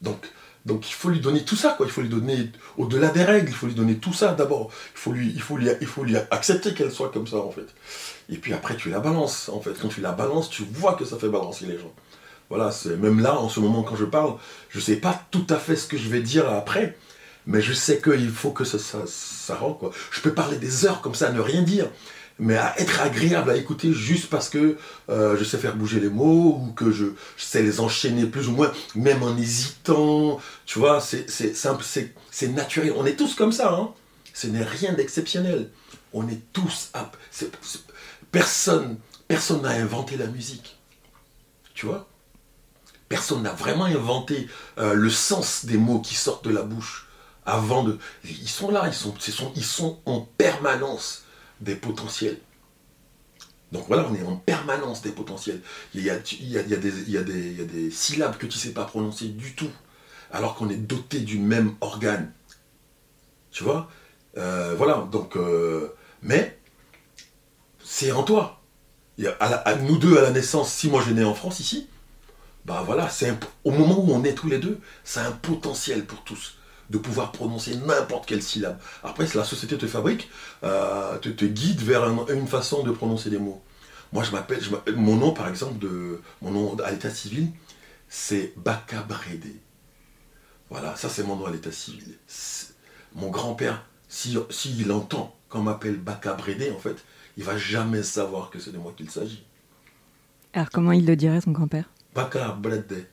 Donc, 0.00 0.26
donc 0.64 0.88
il 0.88 0.92
faut 0.92 1.08
lui 1.08 1.20
donner 1.20 1.44
tout 1.44 1.56
ça, 1.56 1.74
quoi. 1.76 1.86
Il 1.86 1.92
faut 1.92 2.02
lui 2.02 2.08
donner, 2.08 2.50
au-delà 2.76 3.08
des 3.08 3.24
règles, 3.24 3.48
il 3.48 3.54
faut 3.54 3.66
lui 3.66 3.74
donner 3.74 3.96
tout 3.96 4.12
ça 4.12 4.32
d'abord. 4.32 4.70
Il 4.94 4.98
faut 4.98 5.12
lui, 5.12 5.28
il 5.28 5.76
il 5.80 5.86
faut 5.86 6.04
lui 6.04 6.16
accepter 6.16 6.74
qu'elle 6.74 6.92
soit 6.92 7.10
comme 7.10 7.26
ça, 7.26 7.38
en 7.38 7.50
fait. 7.50 7.66
Et 8.28 8.36
puis 8.36 8.52
après, 8.52 8.76
tu 8.76 8.90
la 8.90 9.00
balances, 9.00 9.48
en 9.48 9.60
fait. 9.60 9.74
Quand 9.80 9.88
tu 9.88 10.00
la 10.00 10.12
balances, 10.12 10.50
tu 10.50 10.64
vois 10.64 10.94
que 10.94 11.04
ça 11.04 11.18
fait 11.18 11.28
balancer 11.28 11.66
les 11.66 11.78
gens. 11.78 11.92
Voilà, 12.50 12.70
même 12.98 13.20
là, 13.20 13.38
en 13.38 13.48
ce 13.48 13.60
moment, 13.60 13.84
quand 13.84 13.94
je 13.96 14.04
parle, 14.04 14.34
je 14.70 14.80
sais 14.80 14.96
pas 14.96 15.24
tout 15.30 15.46
à 15.48 15.56
fait 15.56 15.76
ce 15.76 15.86
que 15.86 15.96
je 15.96 16.08
vais 16.08 16.20
dire 16.20 16.50
après, 16.50 16.98
mais 17.46 17.62
je 17.62 17.72
sais 17.72 18.00
qu'il 18.00 18.30
faut 18.30 18.50
que 18.50 18.64
ça, 18.64 18.78
ça, 19.06 19.54
quoi. 19.78 19.92
Je 20.10 20.20
peux 20.20 20.34
parler 20.34 20.56
des 20.58 20.84
heures 20.84 21.00
comme 21.00 21.14
ça, 21.14 21.28
à 21.28 21.32
ne 21.32 21.40
rien 21.40 21.62
dire, 21.62 21.88
mais 22.40 22.56
à 22.56 22.78
être 22.80 23.00
agréable 23.02 23.50
à 23.50 23.56
écouter 23.56 23.92
juste 23.92 24.30
parce 24.30 24.48
que 24.48 24.76
euh, 25.10 25.36
je 25.38 25.44
sais 25.44 25.58
faire 25.58 25.76
bouger 25.76 26.00
les 26.00 26.08
mots 26.08 26.60
ou 26.60 26.72
que 26.72 26.90
je, 26.90 27.06
sais 27.36 27.62
les 27.62 27.78
enchaîner 27.78 28.26
plus 28.26 28.48
ou 28.48 28.52
moins, 28.52 28.72
même 28.96 29.22
en 29.22 29.36
hésitant. 29.36 30.40
Tu 30.66 30.80
vois, 30.80 31.00
c'est 31.00 31.30
simple, 31.54 31.84
c'est 31.84 32.48
naturel. 32.48 32.94
On 32.96 33.06
est 33.06 33.16
tous 33.16 33.34
comme 33.34 33.52
ça, 33.52 33.72
hein. 33.72 33.90
Ce 34.34 34.48
n'est 34.48 34.64
rien 34.64 34.92
d'exceptionnel. 34.94 35.70
On 36.12 36.28
est 36.28 36.40
tous 36.52 36.90
c'est- 37.30 37.52
Personne, 38.32 38.98
personne 39.28 39.62
n'a 39.62 39.70
inventé 39.70 40.16
la 40.16 40.26
musique. 40.26 40.78
Tu 41.74 41.86
vois? 41.86 42.09
Personne 43.10 43.42
n'a 43.42 43.52
vraiment 43.52 43.86
inventé 43.86 44.46
euh, 44.78 44.94
le 44.94 45.10
sens 45.10 45.64
des 45.64 45.76
mots 45.76 45.98
qui 45.98 46.14
sortent 46.14 46.44
de 46.44 46.50
la 46.50 46.62
bouche 46.62 47.08
avant 47.44 47.82
de. 47.82 47.98
Ils 48.24 48.48
sont 48.48 48.70
là, 48.70 48.84
ils 48.86 48.94
sont, 48.94 49.12
ils 49.56 49.64
sont 49.64 49.98
en 50.06 50.20
permanence 50.20 51.24
des 51.60 51.74
potentiels. 51.74 52.38
Donc 53.72 53.86
voilà, 53.88 54.06
on 54.08 54.14
est 54.14 54.22
en 54.22 54.36
permanence 54.36 55.02
des 55.02 55.10
potentiels. 55.10 55.60
Il 55.92 56.02
y 56.02 56.10
a, 56.10 56.18
des, 56.18 57.90
syllabes 57.90 58.36
que 58.36 58.46
tu 58.46 58.56
ne 58.56 58.62
sais 58.62 58.72
pas 58.72 58.84
prononcer 58.84 59.26
du 59.26 59.56
tout, 59.56 59.70
alors 60.30 60.54
qu'on 60.54 60.68
est 60.70 60.76
doté 60.76 61.18
du 61.18 61.40
même 61.40 61.74
organe. 61.80 62.32
Tu 63.50 63.64
vois? 63.64 63.90
Euh, 64.36 64.76
Voilà, 64.78 65.08
donc. 65.10 65.36
euh, 65.36 65.96
mais, 66.22 66.56
c'est 67.82 68.12
en 68.12 68.22
toi. 68.22 68.60
À, 69.40 69.74
nous 69.74 69.98
deux 69.98 70.16
à 70.16 70.22
la 70.22 70.30
naissance, 70.30 70.72
si 70.72 70.88
moi 70.88 71.02
je 71.04 71.12
né 71.12 71.24
en 71.24 71.34
France 71.34 71.58
ici, 71.58 71.88
bah 72.70 72.84
voilà, 72.86 73.08
c'est 73.08 73.36
au 73.64 73.72
moment 73.72 73.98
où 73.98 74.12
on 74.12 74.22
est 74.22 74.34
tous 74.34 74.48
les 74.48 74.58
deux, 74.58 74.78
c'est 75.02 75.18
un 75.18 75.32
potentiel 75.32 76.04
pour 76.06 76.22
tous 76.22 76.54
de 76.88 76.98
pouvoir 76.98 77.32
prononcer 77.32 77.74
n'importe 77.74 78.26
quelle 78.26 78.44
syllabe. 78.44 78.78
Après, 79.02 79.26
la 79.34 79.42
société 79.42 79.76
te 79.76 79.88
fabrique, 79.88 80.30
euh, 80.62 81.18
te, 81.18 81.44
guide 81.46 81.80
vers 81.80 82.04
un- 82.04 82.26
une 82.32 82.46
façon 82.46 82.84
de 82.84 82.92
prononcer 82.92 83.28
les 83.28 83.38
mots. 83.40 83.60
Moi, 84.12 84.22
je 84.22 84.30
m'appelle, 84.30 84.60
mon 84.94 85.16
nom 85.16 85.32
par 85.32 85.48
exemple, 85.48 85.80
de, 85.80 86.20
mon 86.42 86.52
nom 86.52 86.76
à 86.78 86.92
l'état 86.92 87.10
civil, 87.10 87.48
c'est 88.08 88.52
Bakabrédé. 88.56 89.56
Voilà, 90.68 90.94
ça 90.94 91.08
c'est 91.08 91.24
mon 91.24 91.34
nom 91.34 91.46
à 91.46 91.50
l'état 91.50 91.72
civil. 91.72 92.18
Mon 93.16 93.30
grand-père, 93.30 93.84
s'il 94.08 94.38
si, 94.50 94.76
s'il 94.76 94.92
entend 94.92 95.36
qu'on 95.48 95.62
m'appelle 95.62 95.96
Bakabrédé, 95.96 96.70
en 96.70 96.78
fait, 96.78 97.04
il 97.36 97.42
va 97.42 97.58
jamais 97.58 98.04
savoir 98.04 98.48
que 98.50 98.60
c'est 98.60 98.70
de 98.70 98.78
moi 98.78 98.92
qu'il 98.96 99.10
s'agit. 99.10 99.42
Alors 100.52 100.70
comment 100.70 100.92
il 100.92 101.04
le 101.04 101.16
dirait, 101.16 101.40
son 101.40 101.50
grand-père? 101.50 101.86
Baka 102.14 102.52
Bredde. 102.52 103.06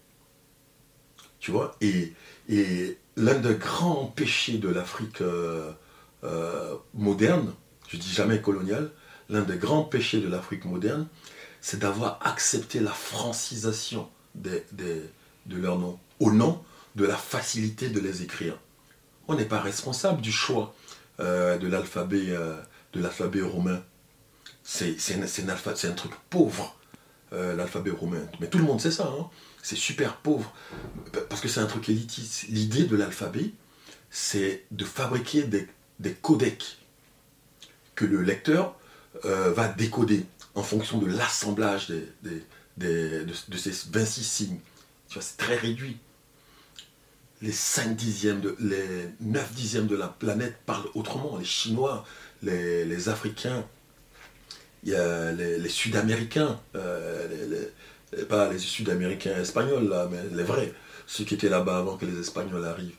Tu 1.40 1.52
vois 1.52 1.76
Et, 1.82 2.14
l'un 3.16 3.36
des 3.36 3.56
grands 3.56 4.06
péchés 4.06 4.58
de 4.58 4.70
l'Afrique 4.70 5.22
euh, 5.22 5.72
euh, 6.24 6.76
moderne, 6.94 7.54
je 7.88 7.98
dis 7.98 8.12
jamais 8.12 8.42
coloniale, 8.42 8.92
l'un 9.30 9.42
des 9.42 9.58
grands 9.58 9.84
péchés 9.84 10.20
de 10.20 10.28
l'Afrique 10.28 10.66
moderne, 10.66 11.08
c'est 11.62 11.80
d'avoir 11.80 12.20
accepté 12.22 12.80
la 12.80 12.92
francisation 12.92 14.10
de 14.36 14.66
leurs 15.50 15.80
noms, 15.80 16.00
au 16.20 16.32
nom 16.32 16.64
de 16.96 17.06
la 17.06 17.16
facilité 17.16 17.90
de 17.90 18.00
les 18.00 18.22
écrire. 18.22 18.58
On 19.28 19.36
n'est 19.36 19.46
pas 19.46 19.60
responsable 19.60 20.22
du 20.22 20.32
choix 20.32 20.74
euh, 21.20 21.58
de 21.58 21.68
l'alphabet 21.68 23.42
romain. 23.42 23.82
C'est 24.64 24.96
un 25.86 25.92
truc 25.94 26.12
pauvre 26.30 26.77
euh, 27.34 27.56
l'alphabet 27.56 27.92
romain. 27.92 28.26
Mais 28.40 28.48
tout 28.48 28.58
le 28.58 28.64
monde 28.64 28.80
sait 28.80 28.92
ça, 28.92 29.12
hein. 29.20 29.30
c'est 29.62 29.76
super 29.76 30.18
pauvre, 30.18 30.54
parce 31.30 31.42
que 31.42 31.50
c'est 31.50 31.60
un 31.60 31.66
truc 31.66 31.90
élitiste. 31.90 32.46
L'idée 32.48 32.84
de 32.86 32.96
l'alphabet, 32.96 33.52
c'est 34.10 34.64
de 34.72 34.86
fabriquer 34.86 35.44
des, 35.44 35.68
des 36.00 36.14
codecs 36.14 36.78
que 37.96 38.06
le 38.06 38.22
lecteur 38.22 38.76
euh, 39.26 39.52
va 39.52 39.68
décoder 39.68 40.26
en 40.56 40.64
fonction 40.64 41.00
de 41.00 41.06
l'assemblage 41.06 41.90
de, 41.90 42.44
de 42.78 43.58
ces 43.58 43.74
26 43.92 44.24
signes. 44.24 44.60
Tu 45.10 45.16
vois, 45.16 45.22
c'est 45.22 45.38
très 45.38 45.56
réduit. 45.56 45.98
Les 47.42 47.52
5 47.52 47.96
dixièmes, 47.96 48.40
de, 48.40 48.56
les 48.60 49.10
9 49.20 49.54
dixièmes 49.54 49.88
de 49.88 49.96
la 49.96 50.08
planète 50.08 50.56
parlent 50.66 50.90
autrement. 50.96 51.38
Les 51.38 51.46
Chinois, 51.46 52.06
les 52.42 53.10
Africains, 53.10 53.66
il 54.84 54.90
y 54.90 54.96
a 54.96 55.32
les, 55.32 55.70
Sud-Américains, 55.70 56.60
euh, 56.76 57.66
pas 58.30 58.52
les 58.52 58.60
Sud-Américains 58.60 59.40
espagnols, 59.40 59.90
là, 59.90 60.08
mais 60.10 60.24
les 60.36 60.44
vrais, 60.44 60.74
ceux 61.06 61.24
qui 61.24 61.34
étaient 61.34 61.50
là-bas 61.50 61.80
avant 61.80 61.98
que 61.98 62.06
les 62.06 62.20
Espagnols 62.20 62.66
arrivent. 62.66 62.96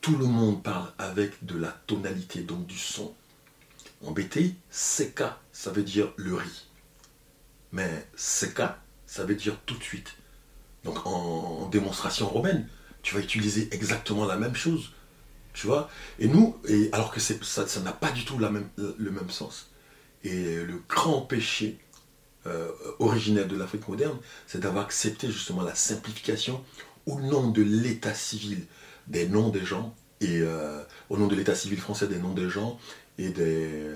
Tout 0.00 0.16
le 0.16 0.24
monde 0.24 0.62
parle 0.62 0.90
avec 0.98 1.44
de 1.44 1.58
la 1.58 1.68
tonalité, 1.86 2.40
donc 2.40 2.66
du 2.66 2.78
son. 2.78 3.14
En 4.04 4.12
BT, 4.12 4.54
CK, 4.70 5.24
ça 5.52 5.70
veut 5.70 5.82
dire 5.82 6.12
le 6.16 6.34
riz. 6.34 6.66
Mais 7.72 8.06
CK, 8.16 8.62
ça 9.06 9.24
veut 9.24 9.34
dire 9.34 9.58
tout 9.66 9.76
de 9.76 9.82
suite. 9.82 10.16
Donc 10.84 11.06
en, 11.06 11.68
démonstration 11.68 12.26
romaine, 12.26 12.66
tu 13.02 13.14
vas 13.14 13.20
utiliser 13.20 13.68
exactement 13.72 14.24
la 14.24 14.36
même 14.36 14.54
chose. 14.54 14.92
Tu 15.52 15.66
vois 15.66 15.90
Et 16.18 16.28
nous, 16.28 16.58
alors 16.92 17.12
que 17.12 17.20
ça 17.20 17.80
n'a 17.80 17.92
pas 17.92 18.10
du 18.10 18.24
tout 18.24 18.38
le 18.38 19.10
même 19.10 19.30
sens. 19.30 19.69
Et 20.24 20.56
le 20.56 20.82
grand 20.88 21.22
péché 21.22 21.78
euh, 22.46 22.68
originel 22.98 23.48
de 23.48 23.56
l'Afrique 23.56 23.88
moderne, 23.88 24.18
c'est 24.46 24.60
d'avoir 24.60 24.84
accepté 24.84 25.28
justement 25.30 25.62
la 25.62 25.74
simplification 25.74 26.62
au 27.06 27.20
nom 27.20 27.50
de 27.50 27.62
l'état 27.62 28.14
civil 28.14 28.66
des 29.06 29.28
noms 29.28 29.48
des 29.48 29.64
gens, 29.64 29.94
et 30.20 30.40
euh, 30.40 30.82
au 31.08 31.16
nom 31.16 31.26
de 31.26 31.34
l'état 31.34 31.54
civil 31.54 31.78
français 31.80 32.06
des 32.06 32.18
noms 32.18 32.34
des 32.34 32.50
gens 32.50 32.78
et 33.18 33.30
des, 33.30 33.90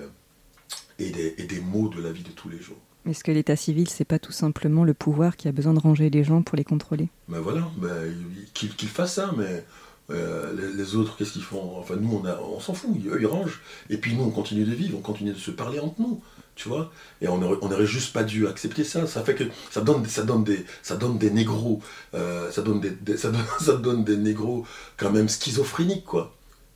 et, 0.99 1.11
des, 1.11 1.35
et 1.37 1.43
des 1.43 1.59
mots 1.61 1.89
de 1.89 2.01
la 2.01 2.11
vie 2.11 2.23
de 2.23 2.31
tous 2.31 2.49
les 2.49 2.59
jours. 2.59 2.77
Est-ce 3.07 3.23
que 3.23 3.31
l'état 3.31 3.55
civil, 3.55 3.87
c'est 3.87 4.03
pas 4.05 4.17
tout 4.17 4.31
simplement 4.31 4.83
le 4.83 4.95
pouvoir 4.95 5.37
qui 5.37 5.47
a 5.47 5.51
besoin 5.51 5.75
de 5.75 5.79
ranger 5.79 6.09
les 6.09 6.23
gens 6.23 6.41
pour 6.41 6.57
les 6.57 6.63
contrôler? 6.63 7.09
Ben 7.27 7.39
voilà, 7.39 7.69
ben, 7.77 8.03
il- 8.07 8.51
qu'il 8.53 8.75
qu'il 8.75 8.89
fasse 8.89 9.13
ça, 9.13 9.31
mais 9.37 9.63
euh, 10.11 10.73
les, 10.75 10.95
autres, 10.95 11.17
qu'est-ce 11.17 11.33
qu'ils 11.33 11.43
font? 11.43 11.77
Enfin, 11.79 11.95
nous, 11.95 12.21
on, 12.23 12.55
on 12.55 12.59
s'en 12.59 12.73
fout, 12.73 12.91
eux, 13.07 13.17
ils 13.19 13.25
rangent. 13.25 13.61
Et 13.89 13.97
puis 13.97 14.15
nous, 14.15 14.23
on 14.23 14.29
continue 14.31 14.63
de 14.65 14.73
vivre, 14.73 14.97
on 14.97 15.01
continue 15.01 15.33
de 15.33 15.39
se 15.39 15.51
parler 15.51 15.79
entre 15.79 15.99
nous, 15.99 16.21
tu 16.55 16.69
vois? 16.69 16.91
Et 17.21 17.27
on 17.27 17.41
aurait, 17.41 17.57
on 17.61 17.71
aurait 17.71 17.85
juste 17.87 18.13
pas 18.13 18.23
dû 18.23 18.47
accepter 18.47 18.83
ça. 18.83 19.07
Ça 19.07 19.23
fait 19.23 19.35
que 19.35 19.45
ça 19.71 19.81
donne, 19.81 20.05
ça 20.05 20.23
donne, 20.23 20.43
des, 20.43 20.65
ça 20.83 20.95
donne 20.95 21.17
des 21.17 21.31
négros, 21.31 21.81
euh, 22.13 22.51
ça, 22.51 22.61
donne 22.61 22.79
des, 22.81 23.17
ça, 23.17 23.31
donne, 23.77 24.03
des 24.03 24.17
négros 24.17 24.65
quand 24.97 25.11
même 25.11 25.27
schizophréniques, 25.29 26.05
quoi. 26.05 26.35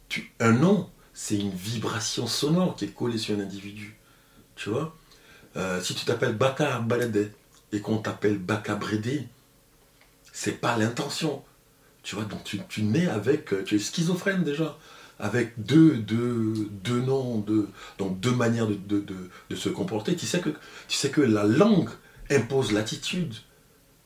Tu, 0.10 0.34
un 0.40 0.54
nom, 0.54 0.90
c'est 1.14 1.38
une 1.38 1.52
vibration 1.52 2.26
sonore 2.26 2.76
qui 2.76 2.86
est 2.86 2.96
collée 2.96 3.18
sur 3.20 3.38
un 3.38 3.42
individu, 3.42 3.96
tu 4.56 4.70
vois? 4.70 4.96
Euh, 5.56 5.82
Si 5.82 5.94
tu 5.96 6.06
t'appelles 6.06 6.36
Baka 6.36 6.80
Balade 6.80 7.32
et 7.72 7.82
qu'on 7.82 7.98
t'appelle 8.00 8.38
Baka 8.40 8.76
Brédé, 8.76 9.28
c'est 10.34 10.54
pas 10.60 10.78
l'intention. 10.78 11.44
Tu 12.04 12.16
vois, 12.16 12.26
donc 12.26 12.44
tu, 12.44 12.60
tu 12.70 12.84
nais 12.84 13.08
avec, 13.08 13.54
euh, 13.54 13.64
tu 13.64 13.76
es 13.76 13.80
schizophrène 13.80 14.44
déjà, 14.44 14.78
avec 15.20 15.54
deux, 15.58 15.98
deux, 15.98 16.54
deux 16.84 17.02
noms, 17.02 17.40
deux, 17.40 17.68
donc 17.98 18.20
deux 18.20 18.32
manières 18.32 18.68
de, 18.68 18.76
de, 18.76 19.04
de- 19.50 19.56
se 19.56 19.70
comporter. 19.70 20.16
Tu 20.16 20.26
sais, 20.26 20.40
que, 20.40 20.50
tu 20.88 20.98
sais 20.98 21.10
que 21.10 21.22
la 21.22 21.44
langue 21.44 21.90
impose 22.32 22.72
l'attitude. 22.72 23.34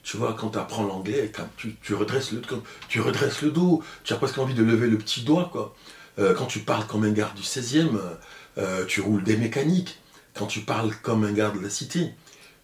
Tu 0.02 0.18
vois, 0.18 0.34
quand 0.34 0.50
tu 0.50 0.58
apprends 0.58 0.84
l'anglais, 0.84 1.32
tu, 1.56 1.76
tu, 1.82 1.94
redresses 1.94 2.32
le, 2.32 2.42
tu 2.90 3.00
redresses 3.00 3.42
le 3.42 3.52
dos, 3.52 3.84
tu 4.04 4.14
as 4.14 4.18
presque 4.18 4.38
envie 4.38 4.54
de 4.56 4.64
lever 4.64 4.88
le 4.88 4.98
petit 4.98 5.22
doigt. 5.22 5.50
Quoi. 5.52 5.76
Euh, 6.20 6.34
quand 6.34 6.46
tu 6.48 6.60
parles 6.60 6.86
comme 6.88 7.04
un 7.04 7.12
garde 7.12 7.36
du 7.36 7.44
16e, 7.44 7.98
euh, 8.58 8.86
tu 8.86 9.02
roules 9.02 9.24
des 9.24 9.38
mécaniques. 9.38 10.00
Quand 10.34 10.48
tu 10.48 10.62
parles 10.62 10.92
comme 11.04 11.24
un 11.24 11.32
garde 11.32 11.58
de 11.58 11.64
la 11.64 11.70
cité, 11.70 12.10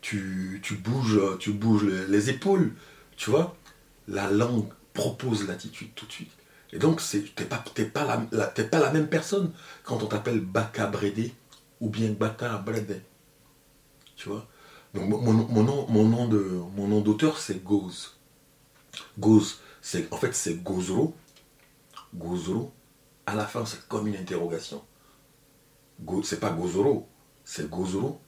tu, 0.02 0.60
tu 0.64 0.74
bouges, 0.74 1.20
tu 1.40 1.52
bouges 1.52 1.84
les, 1.84 2.08
les 2.08 2.30
épaules. 2.32 2.74
Tu 3.16 3.30
vois 3.30 3.56
la 4.08 4.30
langue 4.32 4.68
propose 5.00 5.48
l'attitude 5.48 5.94
tout 5.96 6.06
de 6.06 6.12
suite. 6.12 6.32
Et 6.72 6.78
donc, 6.78 7.02
tu 7.02 7.18
n'es 7.18 7.46
pas, 7.46 7.64
pas, 7.94 8.28
la, 8.32 8.48
pas 8.48 8.80
la 8.80 8.92
même 8.92 9.08
personne 9.08 9.52
quand 9.84 10.04
on 10.04 10.08
t'appelle 10.08 10.42
Baka 10.42 10.88
Brédé 10.88 11.34
ou 11.80 11.90
bien 11.90 12.12
Baka 12.12 12.58
Brédé. 12.58 13.02
Tu 14.16 14.30
vois? 14.30 14.48
Donc, 14.94 15.10
mon, 15.10 15.64
nom, 15.64 15.88
mon 15.88 16.88
nom 16.88 17.02
d'auteur, 17.02 17.38
c'est 17.38 17.64
Goz. 17.64 18.18
Goz, 19.18 19.60
en 20.12 20.18
fait, 20.18 20.36
c'est 20.36 20.62
Gozro. 20.62 21.16
Gozro. 22.14 22.72
À 23.26 23.36
la 23.36 23.46
fin, 23.46 23.66
c'est 23.66 23.88
comme 23.88 24.08
une 24.08 24.16
interrogation. 24.16 24.84
Go, 26.02 26.24
c'est 26.24 26.40
pas 26.40 26.50
Gozoro, 26.50 27.08
c'est 27.44 27.70
Gozoro. 27.70 28.20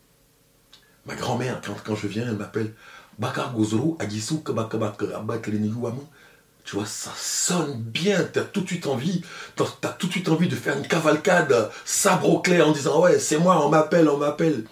Ma 1.05 1.15
grand-mère, 1.15 1.61
quand, 1.65 1.75
quand 1.83 1.95
je 1.95 2.07
viens, 2.07 2.27
elle 2.27 2.37
m'appelle 2.37 2.73
Bakar 3.17 3.53
Gozoro, 3.53 3.97
Agisu 3.99 4.43
Kabakabaka, 4.43 5.17
Abakleniouamu. 5.17 6.01
Tu 6.63 6.75
vois, 6.75 6.85
ça 6.85 7.11
sonne 7.17 7.81
bien, 7.81 8.23
t'as 8.23 8.43
tout 8.43 8.61
de 8.61 8.67
suite 8.67 8.87
envie, 8.87 9.23
t'as, 9.55 9.89
tout 9.89 10.07
de 10.07 10.11
suite 10.11 10.29
envie 10.29 10.47
de 10.47 10.55
faire 10.55 10.77
une 10.77 10.87
cavalcade, 10.87 11.71
sabre 11.85 12.29
au 12.29 12.39
clair, 12.39 12.67
en 12.67 12.71
disant 12.71 13.01
ouais, 13.01 13.19
c'est 13.19 13.37
moi, 13.39 13.65
on 13.65 13.69
m'appelle, 13.69 14.07
on 14.07 14.17
m'appelle. 14.17 14.65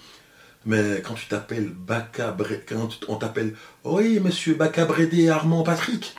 Mais 0.65 1.01
quand 1.01 1.15
tu 1.15 1.27
t'appelles 1.27 1.69
Baka 1.69 2.31
Bre- 2.31 2.61
quand 2.67 2.99
on 3.07 3.15
t'appelle 3.15 3.55
oui, 3.83 4.19
monsieur 4.19 4.53
Baka 4.55 4.85
Brédé 4.85 5.29
Armand 5.29 5.63
Patrick, 5.63 6.15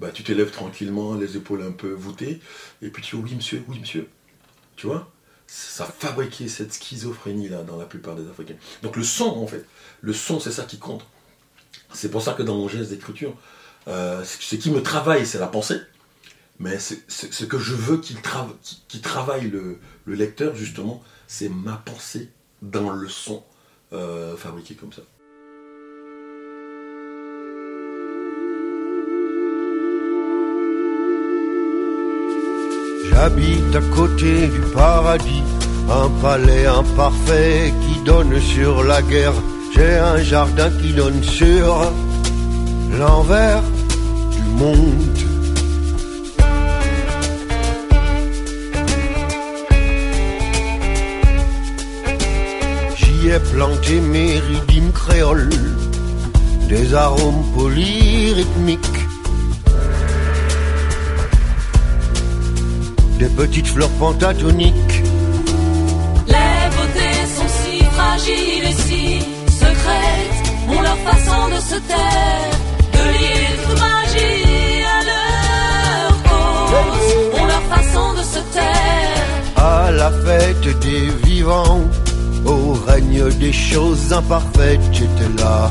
bah 0.00 0.10
tu 0.12 0.22
t'élèves 0.24 0.50
tranquillement, 0.50 1.14
les 1.14 1.36
épaules 1.36 1.62
un 1.62 1.72
peu 1.72 1.92
voûtées, 1.92 2.40
et 2.80 2.88
puis 2.88 3.02
tu 3.02 3.16
dis 3.16 3.22
oui, 3.22 3.34
monsieur, 3.34 3.62
oui, 3.68 3.78
monsieur. 3.80 4.08
Tu 4.76 4.86
vois? 4.86 5.10
Ça 5.46 5.84
a 5.84 5.86
fabriqué 5.86 6.48
cette 6.48 6.72
schizophrénie 6.72 7.48
là 7.48 7.62
dans 7.62 7.76
la 7.76 7.84
plupart 7.84 8.14
des 8.16 8.28
Africains. 8.30 8.54
Donc 8.82 8.96
le 8.96 9.04
son 9.04 9.26
en 9.26 9.46
fait, 9.46 9.66
le 10.00 10.12
son 10.14 10.40
c'est 10.40 10.52
ça 10.52 10.64
qui 10.64 10.78
compte. 10.78 11.04
C'est 11.92 12.10
pour 12.10 12.22
ça 12.22 12.32
que 12.32 12.42
dans 12.42 12.56
mon 12.56 12.68
geste 12.68 12.90
d'écriture, 12.90 13.34
euh, 13.88 14.24
ce 14.24 14.56
qui 14.56 14.70
me 14.70 14.82
travaille, 14.82 15.26
c'est 15.26 15.38
la 15.38 15.46
pensée, 15.46 15.80
mais 16.58 16.78
ce 16.78 17.44
que 17.44 17.58
je 17.58 17.74
veux 17.74 17.98
qu'il 17.98 18.20
travaille 19.00 19.50
le, 19.50 19.78
lecteur, 20.06 20.54
justement, 20.54 21.02
c'est 21.26 21.48
ma 21.48 21.76
pensée 21.76 22.30
dans 22.60 22.90
le 22.90 23.08
son 23.08 23.42
euh, 23.92 24.36
fabriqué 24.36 24.74
comme 24.74 24.92
ça. 24.92 25.02
J'habite 33.10 33.76
à 33.76 33.80
côté 33.94 34.48
du 34.48 34.60
paradis, 34.72 35.42
un 35.90 36.08
palais 36.20 36.66
imparfait 36.66 37.72
qui 37.82 38.00
donne 38.04 38.40
sur 38.40 38.82
la 38.84 39.02
guerre. 39.02 39.34
J'ai 39.74 39.96
un 39.96 40.18
jardin 40.18 40.70
qui 40.70 40.92
donne 40.92 41.22
sur 41.22 41.92
l'envers 42.98 43.62
du 44.30 44.42
monde. 44.60 45.18
J'y 52.96 53.28
ai 53.30 53.38
planté 53.52 54.00
mes 54.00 54.38
rythmes 54.38 54.92
créoles, 54.92 55.50
des 56.68 56.94
arômes 56.94 57.44
polyrythmiques. 57.54 58.80
Des 63.18 63.28
petites 63.28 63.68
fleurs 63.68 63.90
pentatoniques. 64.00 65.02
Les 66.26 66.62
beautés 66.76 67.20
sont 67.36 67.48
si 67.48 67.84
fragiles 67.84 68.64
et 68.64 68.72
si 68.72 69.20
secrètes, 69.48 70.52
ont 70.68 70.82
leur 70.82 70.98
façon 70.98 71.48
de 71.48 71.60
se 71.60 71.78
taire, 71.86 72.50
la 79.96 80.10
fête 80.10 80.78
des 80.80 81.10
vivants, 81.24 81.80
au 82.46 82.72
règne 82.86 83.28
des 83.38 83.52
choses 83.52 84.12
imparfaites, 84.12 84.80
j'étais 84.92 85.42
là. 85.42 85.70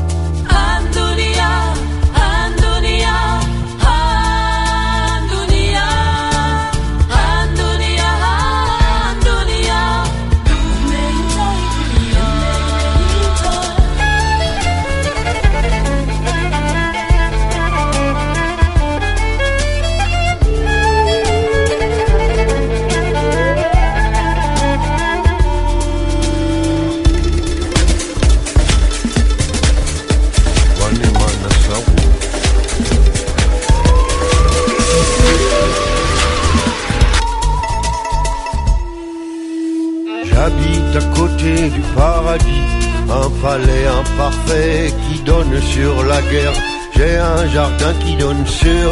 Un 42.32 43.30
palais 43.42 43.86
imparfait 43.86 44.92
qui 45.04 45.20
donne 45.20 45.60
sur 45.60 46.02
la 46.04 46.20
guerre. 46.22 46.52
J'ai 46.96 47.16
un 47.18 47.46
jardin 47.48 47.92
qui 48.04 48.16
donne 48.16 48.46
sur 48.46 48.90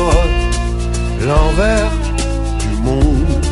l'envers 1.27 1.91
du 2.59 2.83
monde. 2.83 3.47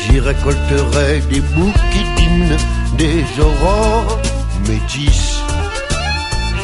J'y 0.00 0.18
récolterai 0.18 1.20
des 1.30 1.40
bouquets 1.40 2.08
d'hymnes, 2.16 2.56
des 2.98 3.24
aurores 3.40 4.18
métisses. 4.68 5.40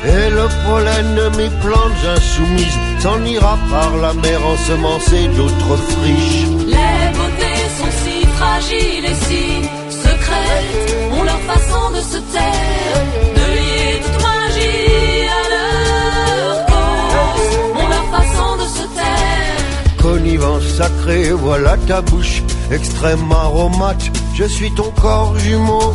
Et 0.05 0.31
le 0.31 0.47
pollen 0.67 1.15
de 1.15 1.37
mes 1.37 1.51
plantes 1.61 2.05
insoumises 2.17 2.79
s'en 3.01 3.23
ira 3.25 3.59
par 3.71 3.97
la 3.97 4.13
mer 4.15 4.41
ensemencer 4.45 5.29
d'autres 5.37 5.77
friches. 5.77 6.47
Les 6.67 7.13
beautés 7.17 7.65
sont 7.79 7.95
si 8.03 8.27
fragiles 8.37 9.05
et 9.05 9.19
si 9.27 9.69
secrètes, 9.91 11.08
façon 11.53 11.85
de 11.97 12.01
se 12.13 12.19
taire, 12.35 13.01
de 13.39 13.47
lier 13.57 13.95
toute 14.05 14.21
magie 14.29 15.27
à 15.39 15.43
leur 15.55 16.57
cause, 16.71 17.55
ont 17.81 17.89
leur 17.95 18.07
façon 18.17 18.51
de 18.63 18.67
se 18.79 18.85
taire. 18.99 20.03
Connivence 20.03 20.67
sacrée, 20.79 21.31
voilà 21.33 21.77
ta 21.89 22.01
bouche, 22.03 22.43
extrême 22.71 23.33
aromate, 23.33 24.11
je 24.35 24.45
suis 24.45 24.73
ton 24.75 24.91
corps 25.03 25.37
jumeau. 25.39 25.95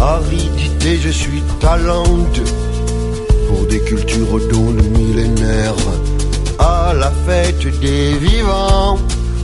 Aridité, 0.00 0.98
je 1.00 1.10
suis 1.10 1.42
ta 1.60 1.76
pour 3.48 3.66
des 3.66 3.80
cultures 3.90 4.40
d'ondes 4.50 4.82
millénaires. 4.98 5.84
À 6.58 6.92
la 7.02 7.12
fête 7.24 7.66
des 7.80 8.14
vivants, 8.14 8.98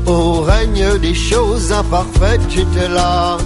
au 0.07 0.41
règne 0.43 0.99
des 0.99 1.15
choses 1.15 1.71
imparfaites, 1.71 2.41
j'étais 2.51 2.89
là. 2.89 3.39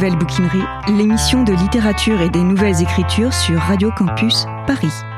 Nouvelle 0.00 0.16
Bouquinerie, 0.16 0.62
l'émission 0.96 1.42
de 1.42 1.52
littérature 1.52 2.22
et 2.22 2.30
des 2.30 2.42
nouvelles 2.42 2.80
écritures 2.80 3.34
sur 3.34 3.58
Radio 3.58 3.90
Campus 3.90 4.46
Paris. 4.66 5.09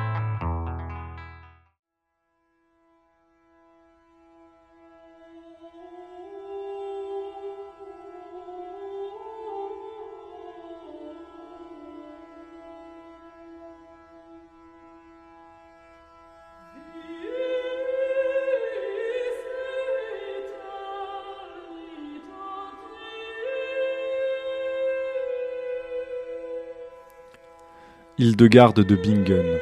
Hildegarde 28.19 28.85
de 28.85 28.95
Bingen, 28.95 29.59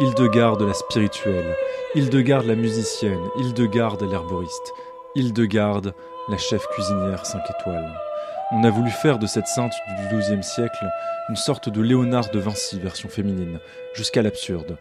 Hildegarde 0.00 0.62
la 0.62 0.72
spirituelle, 0.72 1.54
Hildegarde 1.94 2.46
la 2.46 2.54
musicienne, 2.54 3.20
Hildegarde 3.36 4.02
l'herboriste, 4.10 4.72
Hildegarde 5.14 5.92
la 6.30 6.38
chef 6.38 6.66
cuisinière 6.68 7.26
5 7.26 7.42
étoiles. 7.58 7.92
On 8.52 8.64
a 8.64 8.70
voulu 8.70 8.90
faire 8.90 9.18
de 9.18 9.26
cette 9.26 9.48
sainte 9.48 9.74
du 9.98 10.16
XIIe 10.16 10.42
siècle 10.42 10.88
une 11.28 11.36
sorte 11.36 11.68
de 11.68 11.82
Léonard 11.82 12.30
de 12.30 12.38
Vinci 12.38 12.80
version 12.80 13.10
féminine, 13.10 13.60
jusqu'à 13.92 14.22
l'absurde. 14.22 14.78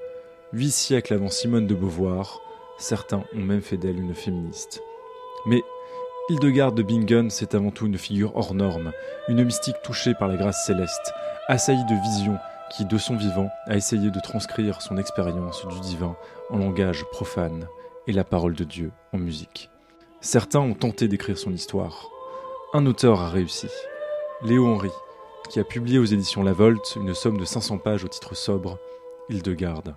Huit 0.53 0.71
siècles 0.71 1.15
avant 1.15 1.29
Simone 1.29 1.67
de 1.67 1.75
Beauvoir, 1.75 2.39
certains 2.77 3.25
ont 3.35 3.41
même 3.41 3.61
fait 3.61 3.75
d'elle 3.75 3.99
une 3.99 4.15
féministe. 4.15 4.81
Mais 5.45 5.61
Hildegarde 6.29 6.75
de 6.75 6.83
Bingen, 6.83 7.29
c'est 7.29 7.53
avant 7.53 7.71
tout 7.71 7.85
une 7.85 7.97
figure 7.97 8.37
hors 8.37 8.53
norme, 8.53 8.93
une 9.27 9.43
mystique 9.43 9.81
touchée 9.83 10.13
par 10.13 10.29
la 10.29 10.37
grâce 10.37 10.65
céleste, 10.65 11.11
assaillie 11.49 11.85
de 11.85 12.01
visions 12.01 12.37
qui, 12.69 12.85
de 12.85 12.97
son 12.97 13.15
vivant, 13.15 13.49
a 13.65 13.75
essayé 13.75 14.11
de 14.11 14.19
transcrire 14.19 14.81
son 14.81 14.97
expérience 14.97 15.65
du 15.67 15.79
divin 15.79 16.15
en 16.49 16.57
langage 16.57 17.05
profane 17.11 17.67
et 18.07 18.11
la 18.11 18.23
parole 18.23 18.53
de 18.53 18.63
Dieu 18.63 18.91
en 19.13 19.17
musique. 19.17 19.69
Certains 20.21 20.59
ont 20.59 20.73
tenté 20.73 21.07
d'écrire 21.07 21.37
son 21.37 21.53
histoire. 21.53 22.09
Un 22.73 22.85
auteur 22.85 23.21
a 23.21 23.29
réussi, 23.29 23.67
Léo 24.43 24.67
Henry, 24.67 24.91
qui 25.49 25.59
a 25.59 25.63
publié 25.63 25.99
aux 25.99 26.05
éditions 26.05 26.43
La 26.43 26.53
Volte 26.53 26.97
une 26.97 27.13
somme 27.13 27.37
de 27.37 27.45
500 27.45 27.77
pages 27.79 28.03
au 28.03 28.07
titre 28.07 28.35
sobre, 28.35 28.77
Hildegarde. 29.29 29.95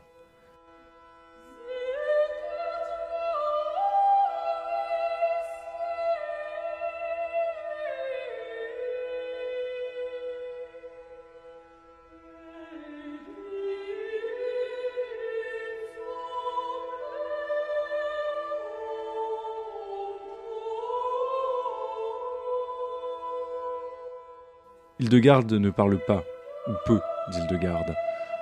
Hildegarde 25.12 25.52
ne 25.52 25.68
parle 25.68 25.98
pas, 25.98 26.24
ou 26.66 26.72
peu, 26.86 26.98
d'Hildegarde. 27.28 27.94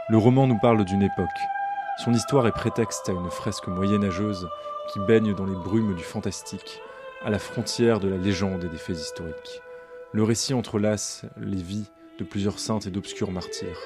Le 0.08 0.16
roman 0.16 0.46
nous 0.46 0.58
parle 0.60 0.84
d'une 0.84 1.02
époque. 1.02 1.26
Son 2.04 2.14
histoire 2.14 2.46
est 2.46 2.52
prétexte 2.52 3.08
à 3.08 3.12
une 3.12 3.28
fresque 3.28 3.66
moyenâgeuse 3.66 4.48
qui 4.92 5.00
baigne 5.00 5.34
dans 5.34 5.46
les 5.46 5.56
brumes 5.56 5.96
du 5.96 6.04
fantastique, 6.04 6.80
à 7.24 7.30
la 7.30 7.40
frontière 7.40 7.98
de 7.98 8.08
la 8.08 8.18
légende 8.18 8.62
et 8.62 8.68
des 8.68 8.76
faits 8.76 8.98
historiques. 8.98 9.60
Le 10.12 10.22
récit 10.22 10.54
entrelace 10.54 11.24
les 11.40 11.60
vies 11.60 11.90
de 12.20 12.24
plusieurs 12.24 12.60
saintes 12.60 12.86
et 12.86 12.92
d'obscurs 12.92 13.32
martyrs, 13.32 13.80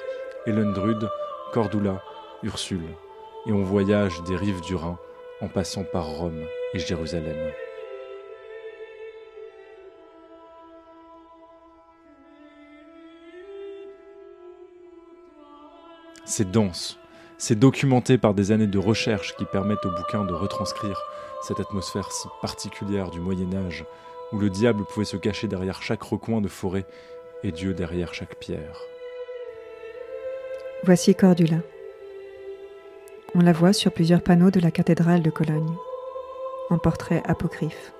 Elendrud, 0.45 1.09
Cordula, 1.53 2.03
Ursule, 2.43 2.93
et 3.47 3.51
on 3.51 3.63
voyage 3.63 4.21
des 4.27 4.35
rives 4.35 4.61
du 4.61 4.75
Rhin 4.75 4.99
en 5.41 5.47
passant 5.47 5.85
par 5.85 6.05
Rome 6.05 6.43
et 6.75 6.79
Jérusalem. 6.79 7.51
C'est 16.25 16.49
dense, 16.49 16.97
c'est 17.37 17.59
documenté 17.59 18.17
par 18.17 18.33
des 18.33 18.51
années 18.51 18.65
de 18.65 18.79
recherche 18.79 19.35
qui 19.35 19.45
permettent 19.45 19.85
au 19.85 19.91
bouquin 19.91 20.25
de 20.25 20.33
retranscrire 20.33 20.99
cette 21.43 21.59
atmosphère 21.59 22.11
si 22.11 22.27
particulière 22.41 23.11
du 23.11 23.19
Moyen 23.19 23.53
Âge, 23.53 23.85
où 24.31 24.39
le 24.39 24.49
diable 24.49 24.85
pouvait 24.85 25.05
se 25.05 25.17
cacher 25.17 25.47
derrière 25.47 25.83
chaque 25.83 26.01
recoin 26.01 26.41
de 26.41 26.47
forêt 26.47 26.85
et 27.43 27.51
Dieu 27.51 27.75
derrière 27.75 28.15
chaque 28.15 28.39
pierre. 28.39 28.81
Voici 30.83 31.13
Cordula. 31.13 31.57
On 33.35 33.39
la 33.39 33.53
voit 33.53 33.73
sur 33.73 33.91
plusieurs 33.91 34.21
panneaux 34.21 34.51
de 34.51 34.59
la 34.59 34.71
cathédrale 34.71 35.21
de 35.21 35.29
Cologne, 35.29 35.75
en 36.71 36.79
portrait 36.79 37.21
apocryphe. 37.25 37.93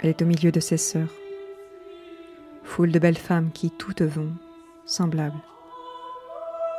Elle 0.00 0.10
est 0.10 0.22
au 0.22 0.26
milieu 0.26 0.52
de 0.52 0.60
ses 0.60 0.78
sœurs, 0.78 1.12
foule 2.64 2.92
de 2.92 2.98
belles 2.98 3.18
femmes 3.18 3.50
qui 3.52 3.70
toutes 3.70 4.02
vont, 4.02 4.32
semblables, 4.86 5.42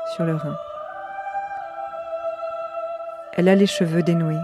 sur 0.08 0.26
le 0.26 0.36
Rhin. 0.36 0.58
Elle 3.34 3.50
a 3.50 3.56
les 3.56 3.68
cheveux 3.68 4.04
dénoués, 4.04 4.36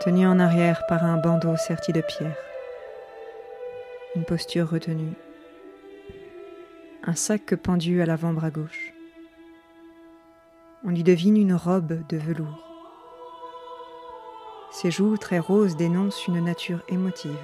tenue 0.00 0.26
en 0.26 0.40
arrière 0.40 0.86
par 0.86 1.04
un 1.04 1.16
bandeau 1.16 1.56
serti 1.56 1.92
de 1.92 2.00
pierre, 2.00 2.36
une 4.16 4.24
posture 4.24 4.68
retenue, 4.68 5.14
un 7.04 7.14
sac 7.14 7.54
pendu 7.54 8.02
à 8.02 8.06
l'avant-bras 8.06 8.50
gauche. 8.50 8.92
On 10.84 10.94
y 10.94 11.02
devine 11.02 11.36
une 11.36 11.54
robe 11.54 12.06
de 12.08 12.16
velours. 12.16 12.64
Ses 14.70 14.90
joues 14.90 15.16
très 15.16 15.38
roses 15.38 15.76
dénoncent 15.76 16.26
une 16.26 16.44
nature 16.44 16.82
émotive. 16.88 17.36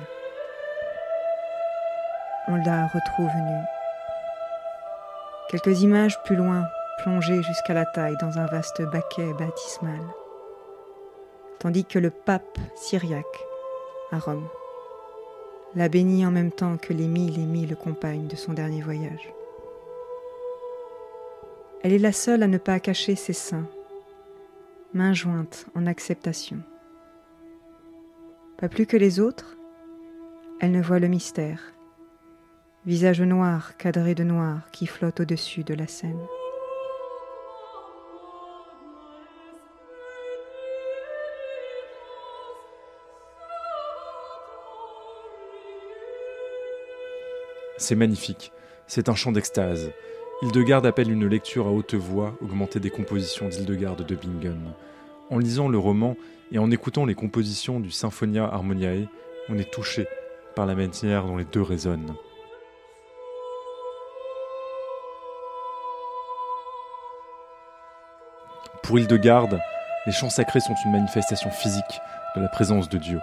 On 2.49 2.57
la 2.57 2.87
retrouve 2.87 3.35
nue. 3.35 3.74
Quelques 5.55 5.83
images 5.83 6.21
plus 6.25 6.35
loin, 6.35 6.67
plongées 6.99 7.41
jusqu'à 7.45 7.75
la 7.75 7.87
taille 7.87 8.17
dans 8.21 8.39
un 8.39 8.47
vaste 8.47 8.83
baquet 8.91 9.33
baptismal. 9.35 10.01
Tandis 11.61 11.85
que 11.85 12.01
le 12.01 12.11
pape 12.11 12.59
syriaque, 12.75 13.47
à 14.11 14.19
Rome, 14.19 14.49
la 15.77 15.89
bénit 15.89 16.27
en 16.27 16.33
même 16.33 16.51
temps 16.51 16.77
que 16.77 16.93
les 16.93 17.07
mille 17.07 17.39
et 17.39 17.47
mille 17.47 17.77
compagnes 17.77 18.27
de 18.27 18.35
son 18.35 18.53
dernier 18.53 18.83
voyage. 18.83 19.33
Elle 21.85 21.93
est 21.93 21.99
la 21.99 22.11
seule 22.11 22.43
à 22.43 22.49
ne 22.49 22.59
pas 22.59 22.81
cacher 22.81 23.15
ses 23.15 23.33
seins, 23.33 23.69
mains 24.93 25.15
jointes 25.15 25.67
en 25.77 25.87
acceptation. 25.87 26.59
Pas 28.59 28.69
plus 28.69 28.87
que 28.87 28.97
les 28.97 29.21
autres, 29.21 29.57
elle 30.61 30.73
ne 30.73 30.83
voit 30.83 30.99
le 30.99 31.07
mystère, 31.07 31.74
visage 32.87 33.23
noir 33.23 33.79
cadré 33.79 34.15
de 34.15 34.25
noir 34.25 34.71
qui 34.71 34.87
flotte 34.87 35.21
au-dessus 35.21 35.65
de 35.65 35.73
la 35.73 35.87
scène. 35.87 36.21
C'est 47.79 47.95
magnifique, 47.95 48.53
c'est 48.87 49.09
un 49.09 49.15
chant 49.15 49.33
d'extase. 49.33 49.91
Hildegarde 50.43 50.85
appelle 50.85 51.11
une 51.11 51.27
lecture 51.27 51.67
à 51.67 51.71
haute 51.71 51.95
voix 51.95 52.37
augmentée 52.43 52.81
des 52.81 52.91
compositions 52.91 53.49
d'Hildegarde 53.49 54.05
de 54.05 54.15
Bingen. 54.15 54.75
En 55.31 55.39
lisant 55.39 55.69
le 55.69 55.79
roman 55.79 56.17
et 56.53 56.59
en 56.59 56.71
écoutant 56.71 57.07
les 57.07 57.15
compositions 57.15 57.81
du 57.81 57.91
Symphonia 57.91 58.45
Harmoniae, 58.45 59.09
on 59.49 59.57
est 59.57 59.73
touché 59.73 60.07
par 60.55 60.67
la 60.67 60.75
manière 60.75 61.25
dont 61.25 61.39
les 61.39 61.47
deux 61.47 61.63
résonnent. 61.63 62.15
Pour 68.83 68.99
Hildegarde, 68.99 69.61
les 70.07 70.13
chants 70.13 70.31
sacrés 70.31 70.61
sont 70.61 70.75
une 70.85 70.93
manifestation 70.93 71.51
physique 71.51 72.01
de 72.37 72.41
la 72.43 72.49
présence 72.49 72.89
de 72.89 72.99
Dieu, 72.99 73.21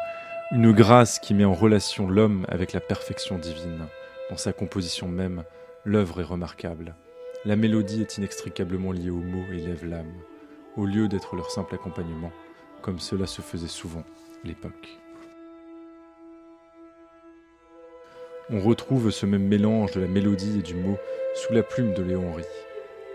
une 0.51 0.71
grâce 0.71 1.19
qui 1.19 1.33
met 1.33 1.45
en 1.45 1.53
relation 1.53 2.07
l'homme 2.09 2.45
avec 2.49 2.73
la 2.73 2.79
perfection 2.79 3.37
divine. 3.37 3.85
Dans 4.29 4.37
sa 4.37 4.53
composition 4.53 5.07
même, 5.07 5.43
l'œuvre 5.85 6.21
est 6.21 6.25
remarquable. 6.25 6.95
La 7.45 7.55
mélodie 7.55 8.01
est 8.01 8.17
inextricablement 8.17 8.91
liée 8.91 9.09
aux 9.09 9.15
mots 9.15 9.51
et 9.51 9.57
lève 9.57 9.85
l'âme, 9.85 10.13
au 10.77 10.85
lieu 10.85 11.07
d'être 11.07 11.35
leur 11.35 11.51
simple 11.51 11.75
accompagnement, 11.75 12.31
comme 12.81 12.99
cela 12.99 13.27
se 13.27 13.41
faisait 13.41 13.67
souvent 13.67 14.03
à 14.43 14.47
l'époque. 14.47 14.99
On 18.49 18.59
retrouve 18.59 19.11
ce 19.11 19.25
même 19.25 19.47
mélange 19.47 19.91
de 19.91 20.01
la 20.01 20.07
mélodie 20.07 20.59
et 20.59 20.63
du 20.63 20.75
mot 20.75 20.97
sous 21.35 21.53
la 21.53 21.63
plume 21.63 21.93
de 21.93 22.03
Léon 22.03 22.31
Henry. 22.31 22.43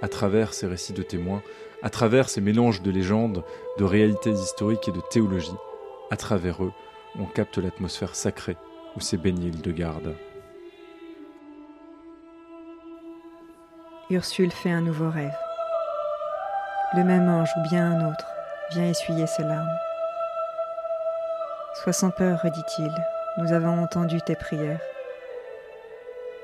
À 0.03 0.09
travers 0.09 0.53
ces 0.53 0.67
récits 0.67 0.93
de 0.93 1.03
témoins, 1.03 1.43
à 1.83 1.91
travers 1.91 2.29
ces 2.29 2.41
mélanges 2.41 2.83
de 2.83 2.91
légendes, 2.91 3.45
de 3.79 3.85
réalités 3.85 4.31
historiques 4.31 4.89
et 4.89 4.93
de 4.93 5.01
théologie, 5.11 5.57
à 6.11 6.17
travers 6.17 6.63
eux, 6.63 6.73
on 7.19 7.25
capte 7.25 7.59
l'atmosphère 7.59 8.15
sacrée 8.15 8.57
où 8.95 9.01
s'est 9.01 9.17
baigné 9.17 9.49
Hildegarde. 9.49 10.15
Ursule 14.11 14.53
fait 14.53 14.71
un 14.71 14.83
nouveau 14.83 15.11
rêve. 15.11 15.37
Le 16.95 17.03
même 17.03 17.29
ange 17.29 17.51
ou 17.57 17.69
bien 17.69 17.91
un 17.91 18.11
autre 18.11 18.27
vient 18.71 18.89
essuyer 18.89 19.27
ses 19.27 19.43
larmes. 19.43 19.67
Sois 21.83 21.93
sans 21.93 22.11
peur, 22.11 22.41
redit-il, 22.43 22.93
nous 23.39 23.53
avons 23.53 23.83
entendu 23.83 24.21
tes 24.21 24.37
prières. 24.37 24.81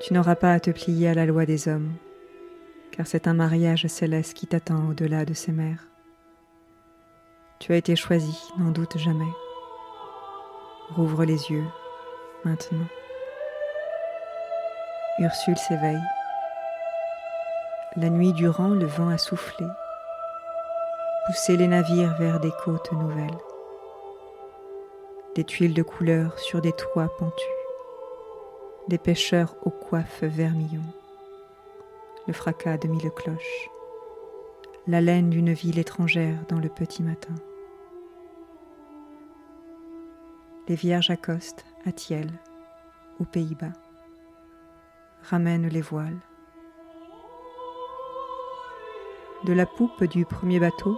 Tu 0.01 0.13
n'auras 0.13 0.35
pas 0.35 0.53
à 0.53 0.59
te 0.59 0.71
plier 0.71 1.09
à 1.09 1.13
la 1.13 1.25
loi 1.25 1.45
des 1.45 1.67
hommes, 1.67 1.93
car 2.95 3.07
c'est 3.07 3.27
un 3.27 3.33
mariage 3.33 3.87
céleste 3.87 4.35
qui 4.35 4.45
t'attend 4.45 4.89
au-delà 4.89 5.25
de 5.25 5.33
ces 5.33 5.51
mers. 5.51 5.87
Tu 7.59 7.73
as 7.73 7.77
été 7.77 7.95
choisi, 7.95 8.39
n'en 8.59 8.69
doute 8.69 8.97
jamais. 8.99 9.31
Rouvre 10.89 11.25
les 11.25 11.49
yeux, 11.49 11.65
maintenant. 12.45 12.85
Ursule 15.17 15.57
s'éveille. 15.57 16.03
La 17.95 18.09
nuit 18.09 18.33
durant, 18.33 18.69
le 18.69 18.85
vent 18.85 19.09
a 19.09 19.17
soufflé, 19.17 19.65
poussé 21.25 21.57
les 21.57 21.67
navires 21.67 22.15
vers 22.17 22.39
des 22.39 22.51
côtes 22.63 22.91
nouvelles, 22.91 23.37
des 25.35 25.43
tuiles 25.43 25.73
de 25.73 25.83
couleur 25.83 26.37
sur 26.37 26.61
des 26.61 26.73
toits 26.73 27.15
pentus, 27.17 27.45
des 28.87 28.97
pêcheurs 28.99 29.55
aux 29.63 29.71
coiffes 29.71 30.23
vermillon, 30.23 30.83
le 32.27 32.33
fracas 32.33 32.77
de 32.77 32.87
mille 32.87 33.11
cloches, 33.11 33.69
l'haleine 34.87 35.29
d'une 35.29 35.53
ville 35.53 35.79
étrangère 35.79 36.37
dans 36.47 36.59
le 36.59 36.69
petit 36.69 37.03
matin. 37.03 37.33
Les 40.67 40.75
vierges 40.75 41.09
accostent 41.09 41.65
à 41.85 41.91
Thiel, 41.91 42.31
aux 43.19 43.25
Pays-Bas, 43.25 43.73
ramènent 45.23 45.67
les 45.67 45.81
voiles. 45.81 46.19
De 49.43 49.51
la 49.51 49.65
poupe 49.65 50.05
du 50.05 50.25
premier 50.25 50.59
bateau, 50.59 50.97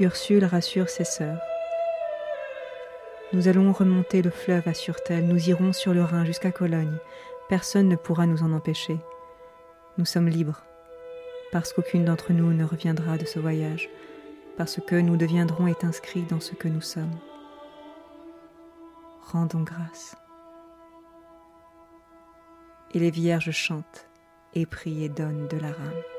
Ursule 0.00 0.44
rassure 0.44 0.88
ses 0.88 1.04
sœurs. 1.04 1.40
Nous 3.32 3.48
allons 3.48 3.72
remonter 3.72 4.22
le 4.22 4.30
fleuve 4.30 4.66
à 4.66 4.74
Surtel, 4.74 5.26
nous 5.26 5.48
irons 5.48 5.72
sur 5.72 5.94
le 5.94 6.02
Rhin 6.02 6.24
jusqu'à 6.24 6.52
Cologne. 6.52 6.98
Personne 7.48 7.88
ne 7.88 7.96
pourra 7.96 8.26
nous 8.26 8.42
en 8.42 8.52
empêcher. 8.52 8.98
Nous 9.98 10.04
sommes 10.04 10.28
libres, 10.28 10.62
parce 11.52 11.72
qu'aucune 11.72 12.04
d'entre 12.04 12.34
nous 12.34 12.52
ne 12.52 12.64
reviendra 12.64 13.16
de 13.16 13.24
ce 13.24 13.38
voyage, 13.38 13.88
parce 14.58 14.78
que 14.86 14.94
nous 14.94 15.16
deviendrons 15.16 15.68
est 15.68 15.84
inscrits 15.84 16.24
dans 16.24 16.40
ce 16.40 16.54
que 16.54 16.68
nous 16.68 16.82
sommes. 16.82 17.18
Rendons 19.32 19.62
grâce. 19.62 20.14
Et 22.92 22.98
les 22.98 23.10
vierges 23.10 23.52
chantent 23.52 24.06
et 24.54 24.66
prient 24.66 25.04
et 25.04 25.08
donnent 25.08 25.48
de 25.48 25.56
la 25.56 25.72
rame. 25.72 26.15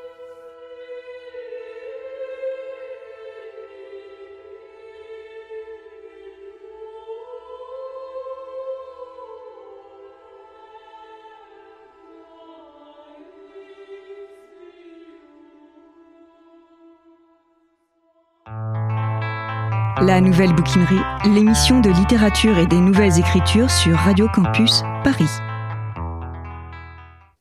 La 20.01 20.21
Nouvelle 20.21 20.53
Bouquinerie, 20.53 21.01
l'émission 21.25 21.79
de 21.79 21.89
littérature 21.89 22.59
et 22.59 22.67
des 22.67 22.79
nouvelles 22.79 23.17
écritures 23.17 23.71
sur 23.71 23.95
Radio 23.95 24.27
Campus 24.27 24.83
Paris. 25.03 25.29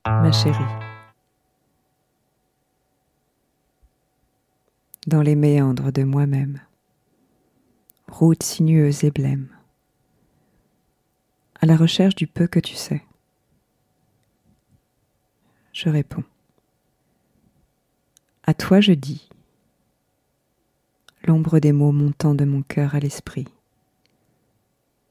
Ma 0.07 0.32
chérie. 0.32 0.54
Dans 5.07 5.20
les 5.20 5.34
méandres 5.34 5.92
de 5.92 6.02
moi-même, 6.02 6.61
route 8.09 8.42
sinueuse 8.42 9.04
et 9.04 9.11
blême, 9.11 9.48
à 11.61 11.66
la 11.66 11.76
recherche 11.76 12.14
du 12.14 12.26
peu 12.26 12.46
que 12.46 12.61
tu 12.61 12.74
sais, 12.74 13.04
je 15.74 15.90
réponds. 15.90 16.24
À 18.44 18.54
toi 18.54 18.80
je 18.80 18.92
dis, 18.92 19.28
l'ombre 21.27 21.59
des 21.59 21.72
mots 21.72 21.93
montant 21.93 22.35
de 22.35 22.45
mon 22.45 22.62
cœur 22.62 22.95
à 22.95 23.01
l'esprit, 23.01 23.49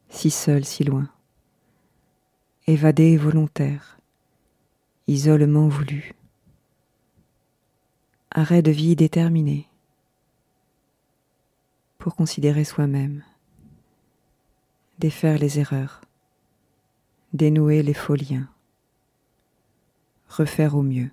si 0.09 0.31
seul, 0.31 0.63
si 0.63 0.83
loin, 0.85 1.09
évadé 2.67 3.11
et 3.11 3.17
volontaire, 3.17 3.97
isolement 5.07 5.67
voulu, 5.67 6.13
arrêt 8.31 8.61
de 8.61 8.71
vie 8.71 8.95
déterminé, 8.95 9.67
pour 11.97 12.15
considérer 12.15 12.63
soi-même, 12.63 13.23
défaire 14.99 15.37
les 15.37 15.59
erreurs, 15.59 16.01
dénouer 17.33 17.83
les 17.83 17.93
faux 17.93 18.15
liens, 18.15 18.47
refaire 20.29 20.75
au 20.75 20.81
mieux. 20.81 21.11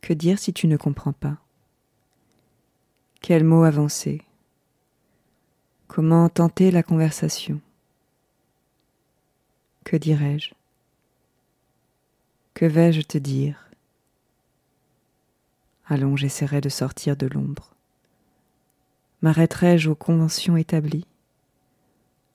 Que 0.00 0.12
dire 0.12 0.38
si 0.38 0.52
tu 0.52 0.66
ne 0.66 0.76
comprends 0.76 1.12
pas? 1.12 1.36
Quels 3.20 3.44
mots 3.44 3.64
avancer? 3.64 4.22
Comment 5.88 6.28
tenter 6.28 6.70
la 6.70 6.82
conversation? 6.82 7.60
Que 9.84 9.96
dirais-je? 9.96 10.54
Que 12.54 12.66
vais-je 12.66 13.02
te 13.02 13.18
dire? 13.18 13.68
Allons, 15.86 16.16
j'essaierai 16.16 16.60
de 16.60 16.68
sortir 16.68 17.16
de 17.16 17.26
l'ombre. 17.26 17.74
M'arrêterai-je 19.22 19.90
aux 19.90 19.94
conventions 19.94 20.56
établies? 20.56 21.06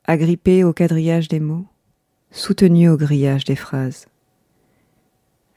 Agrippé 0.05 0.63
au 0.63 0.73
quadrillage 0.73 1.27
des 1.27 1.39
mots? 1.39 1.67
Soutenu 2.31 2.89
au 2.89 2.97
grillage 2.97 3.45
des 3.45 3.55
phrases? 3.55 4.07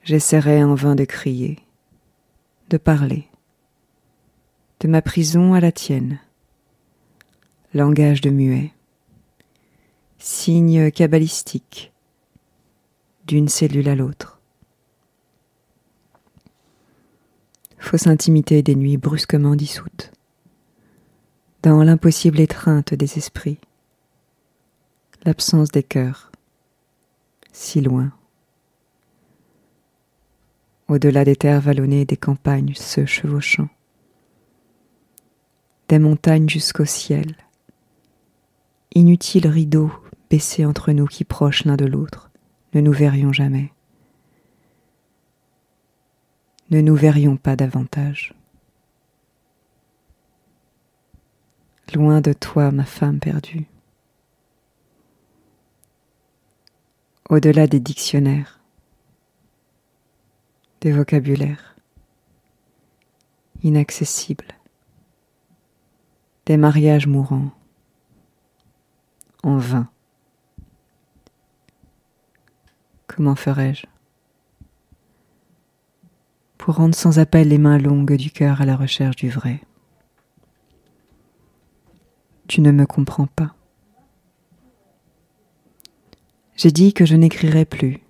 J'essaierai 0.05 0.63
en 0.63 0.75
vain 0.75 0.95
de 0.95 1.05
crier 1.05 1.59
de 2.69 2.79
parler, 2.79 3.29
de 4.81 4.89
ma 4.89 5.03
prison 5.03 5.55
à 5.55 5.61
la 5.61 5.71
tienne, 5.71 6.21
langage 7.75 8.21
de 8.21 8.31
muet, 8.31 8.73
signe 10.19 10.91
cabalistique. 10.91 11.93
D'une 13.27 13.49
cellule 13.49 13.89
à 13.89 13.97
l'autre. 13.97 14.41
Fausse 17.77 18.07
intimité 18.07 18.63
des 18.63 18.77
nuits 18.77 18.99
brusquement 18.99 19.57
dissoutes, 19.57 20.13
dans 21.65 21.83
l'impossible 21.83 22.39
étreinte 22.39 22.95
des 22.95 23.19
esprits, 23.19 23.59
l'absence 25.25 25.71
des 25.73 25.83
cœurs, 25.83 26.31
si 27.51 27.81
loin 27.81 28.13
au-delà 30.89 31.25
des 31.25 31.37
terres 31.37 31.61
vallonnées 31.61 32.05
des 32.05 32.17
campagnes 32.17 32.75
se 32.75 33.07
chevauchant, 33.07 33.69
des 35.89 35.99
montagnes 35.99 36.49
jusqu'au 36.49 36.85
ciel, 36.85 37.37
inutile 38.95 39.49
rideau 39.49 39.91
baissé 40.31 40.65
entre 40.65 40.93
nous 40.93 41.07
qui 41.07 41.25
proches 41.25 41.65
l'un 41.65 41.77
de 41.77 41.87
l'autre, 41.87 42.31
ne 42.75 42.81
nous 42.81 42.93
verrions 42.93 43.33
jamais. 43.33 43.73
Ne 46.71 46.81
nous 46.81 46.97
verrions 46.97 47.37
pas 47.37 47.55
davantage. 47.55 48.35
Loin 51.95 52.21
de 52.21 52.33
toi, 52.33 52.73
ma 52.73 52.85
femme 52.85 53.21
perdue. 53.21 53.67
Au-delà 57.31 57.69
des 57.69 57.79
dictionnaires, 57.79 58.61
des 60.81 60.93
vocabulaires 60.93 61.77
inaccessibles, 63.63 64.47
des 66.47 66.57
mariages 66.57 67.07
mourants, 67.07 67.51
en 69.43 69.57
vain. 69.57 69.89
Comment 73.07 73.35
ferais-je 73.37 73.87
pour 76.59 76.77
rendre 76.77 76.95
sans 76.95 77.19
appel 77.19 77.49
les 77.49 77.59
mains 77.59 77.79
longues 77.79 78.17
du 78.17 78.31
cœur 78.31 78.61
à 78.61 78.67
la 78.67 78.77
recherche 78.77 79.17
du 79.17 79.31
vrai? 79.31 79.61
Tu 82.49 82.61
ne 82.61 82.73
me 82.73 82.87
comprends 82.87 83.27
pas. 83.27 83.55
J'ai 86.57 86.71
dit 86.71 86.93
que 86.93 87.05
je 87.05 87.15
n'écrirai 87.17 87.65
plus 87.65 88.01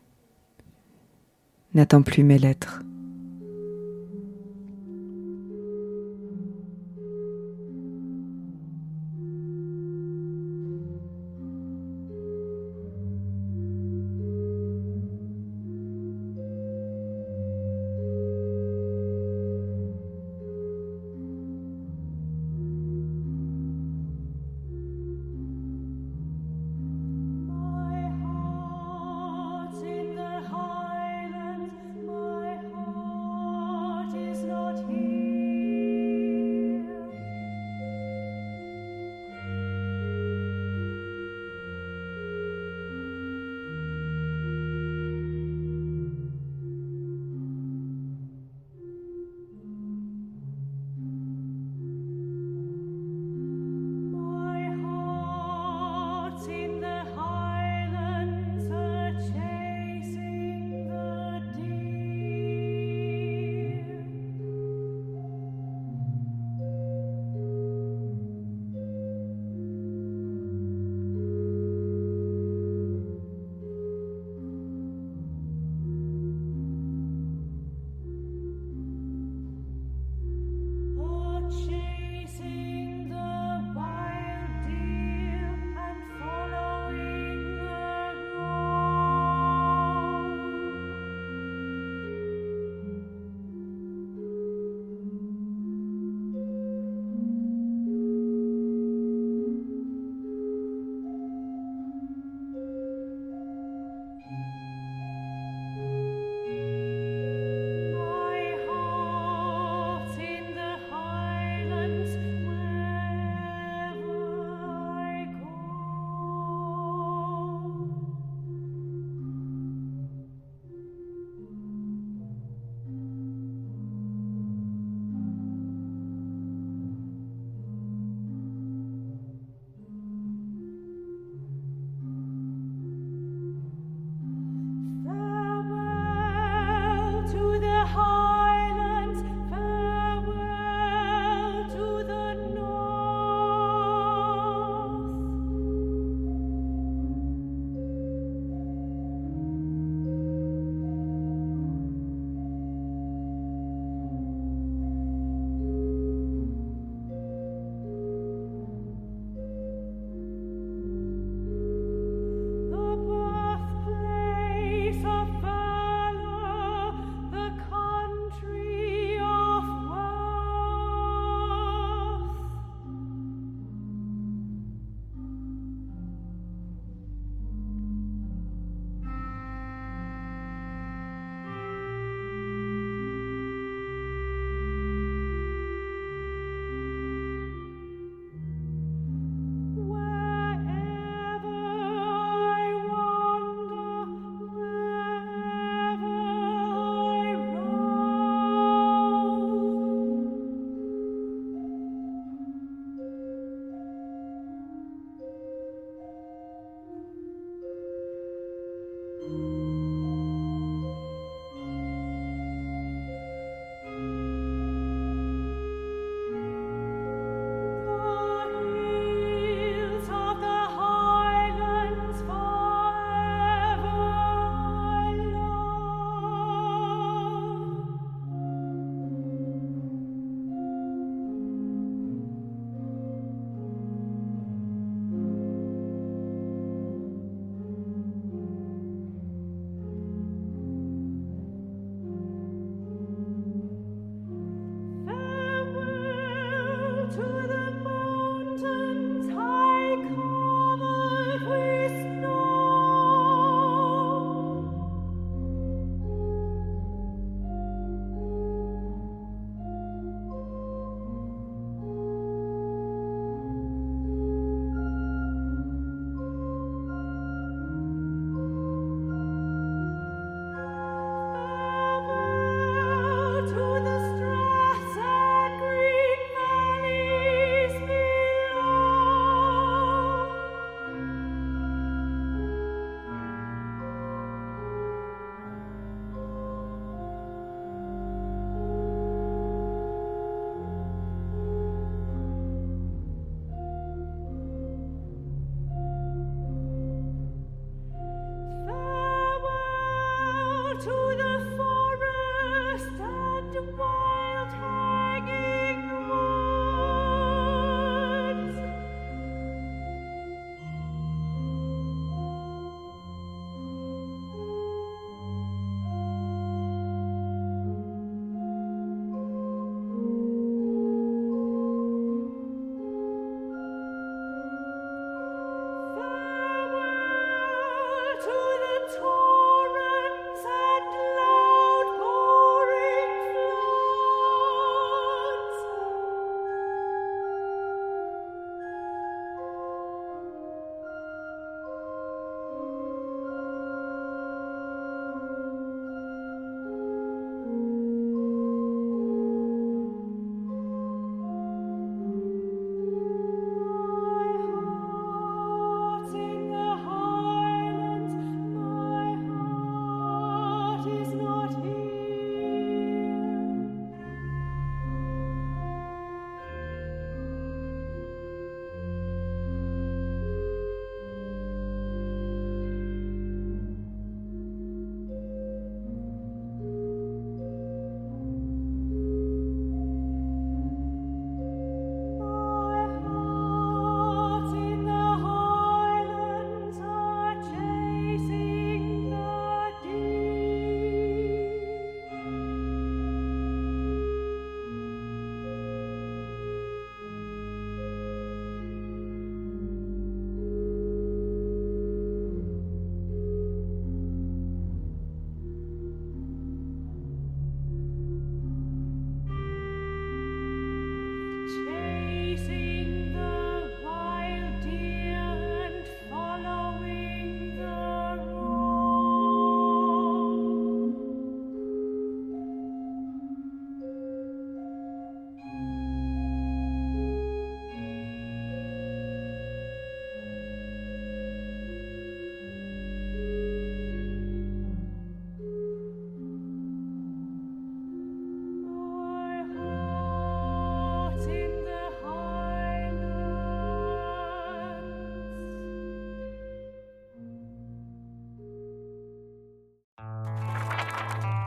n'attends 1.76 2.00
plus 2.02 2.24
mes 2.24 2.38
lettres. 2.38 2.85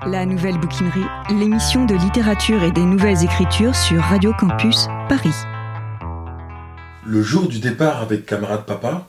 La 0.08 0.26
Nouvelle 0.26 0.58
Bouquinerie, 0.58 1.06
l'émission 1.30 1.84
de 1.84 1.93
littérature 1.93 2.64
et 2.64 2.72
des 2.72 2.86
nouvelles 2.86 3.22
écritures 3.22 3.76
sur 3.76 4.02
Radio 4.02 4.32
Campus 4.34 4.88
Paris. 5.10 5.34
Le 7.06 7.22
jour 7.22 7.50
du 7.50 7.60
départ 7.60 8.02
avec 8.02 8.26
camarade 8.26 8.66
papa, 8.66 9.08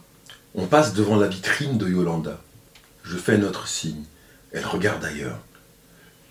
on 0.57 0.67
passe 0.67 0.93
devant 0.93 1.15
la 1.15 1.29
vitrine 1.29 1.79
de 1.79 1.89
Yolanda. 1.89 2.41
Je 3.05 3.17
fais 3.17 3.39
notre 3.39 3.69
signe. 3.69 4.03
Elle 4.53 4.67
regarde 4.67 5.05
ailleurs. 5.05 5.39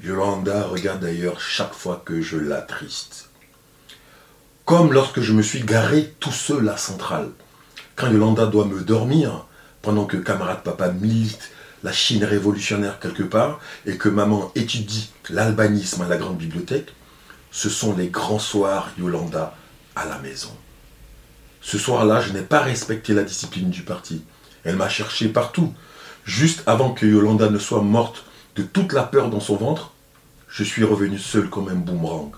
Yolanda 0.04 0.66
regarde 0.66 1.06
ailleurs 1.06 1.40
chaque 1.40 1.74
fois 1.74 2.02
que 2.04 2.20
je 2.22 2.36
l'attriste. 2.36 3.30
Comme 4.66 4.92
lorsque 4.92 5.22
je 5.22 5.32
me 5.32 5.42
suis 5.42 5.64
garé 5.64 6.14
tout 6.20 6.34
seul 6.34 6.68
à 6.68 6.76
Centrale. 6.76 7.30
Quand 7.96 8.12
Yolanda 8.12 8.46
doit 8.46 8.66
me 8.66 8.82
dormir, 8.82 9.46
pendant 9.82 10.06
que 10.06 10.18
camarade 10.18 10.64
papa 10.64 10.92
milite 10.92 11.50
la 11.84 11.92
Chine 11.92 12.24
révolutionnaire 12.24 13.00
quelque 13.00 13.24
part 13.24 13.60
et 13.86 13.98
que 13.98 14.10
maman 14.10 14.52
étudie 14.56 15.12
l'albanisme 15.30 16.02
à 16.02 16.08
la 16.08 16.18
grande 16.18 16.38
bibliothèque, 16.38 16.94
ce 17.52 17.70
sont 17.70 17.96
les 17.96 18.08
grands 18.08 18.40
soirs 18.40 18.92
Yolanda 18.98 19.56
à 19.96 20.06
la 20.06 20.20
maison. 20.20 20.56
Ce 21.62 21.78
soir-là, 21.78 22.22
je 22.22 22.32
n'ai 22.32 22.42
pas 22.42 22.62
respecté 22.62 23.14
la 23.14 23.24
discipline 23.24 23.70
du 23.70 23.82
parti. 23.82 24.24
Elle 24.64 24.76
m'a 24.76 24.90
cherché 24.90 25.28
partout. 25.28 25.74
Juste 26.26 26.64
avant 26.68 26.94
que 26.94 27.06
Yolanda 27.06 27.50
ne 27.50 27.60
soit 27.60 27.82
morte 27.82 28.24
de 28.56 28.64
toute 28.64 28.94
la 28.94 29.04
peur 29.04 29.30
dans 29.30 29.40
son 29.40 29.56
ventre, 29.56 29.92
je 30.48 30.64
suis 30.64 30.84
revenu 30.84 31.18
seul 31.18 31.50
comme 31.50 31.70
un 31.70 31.76
boomerang. 31.76 32.32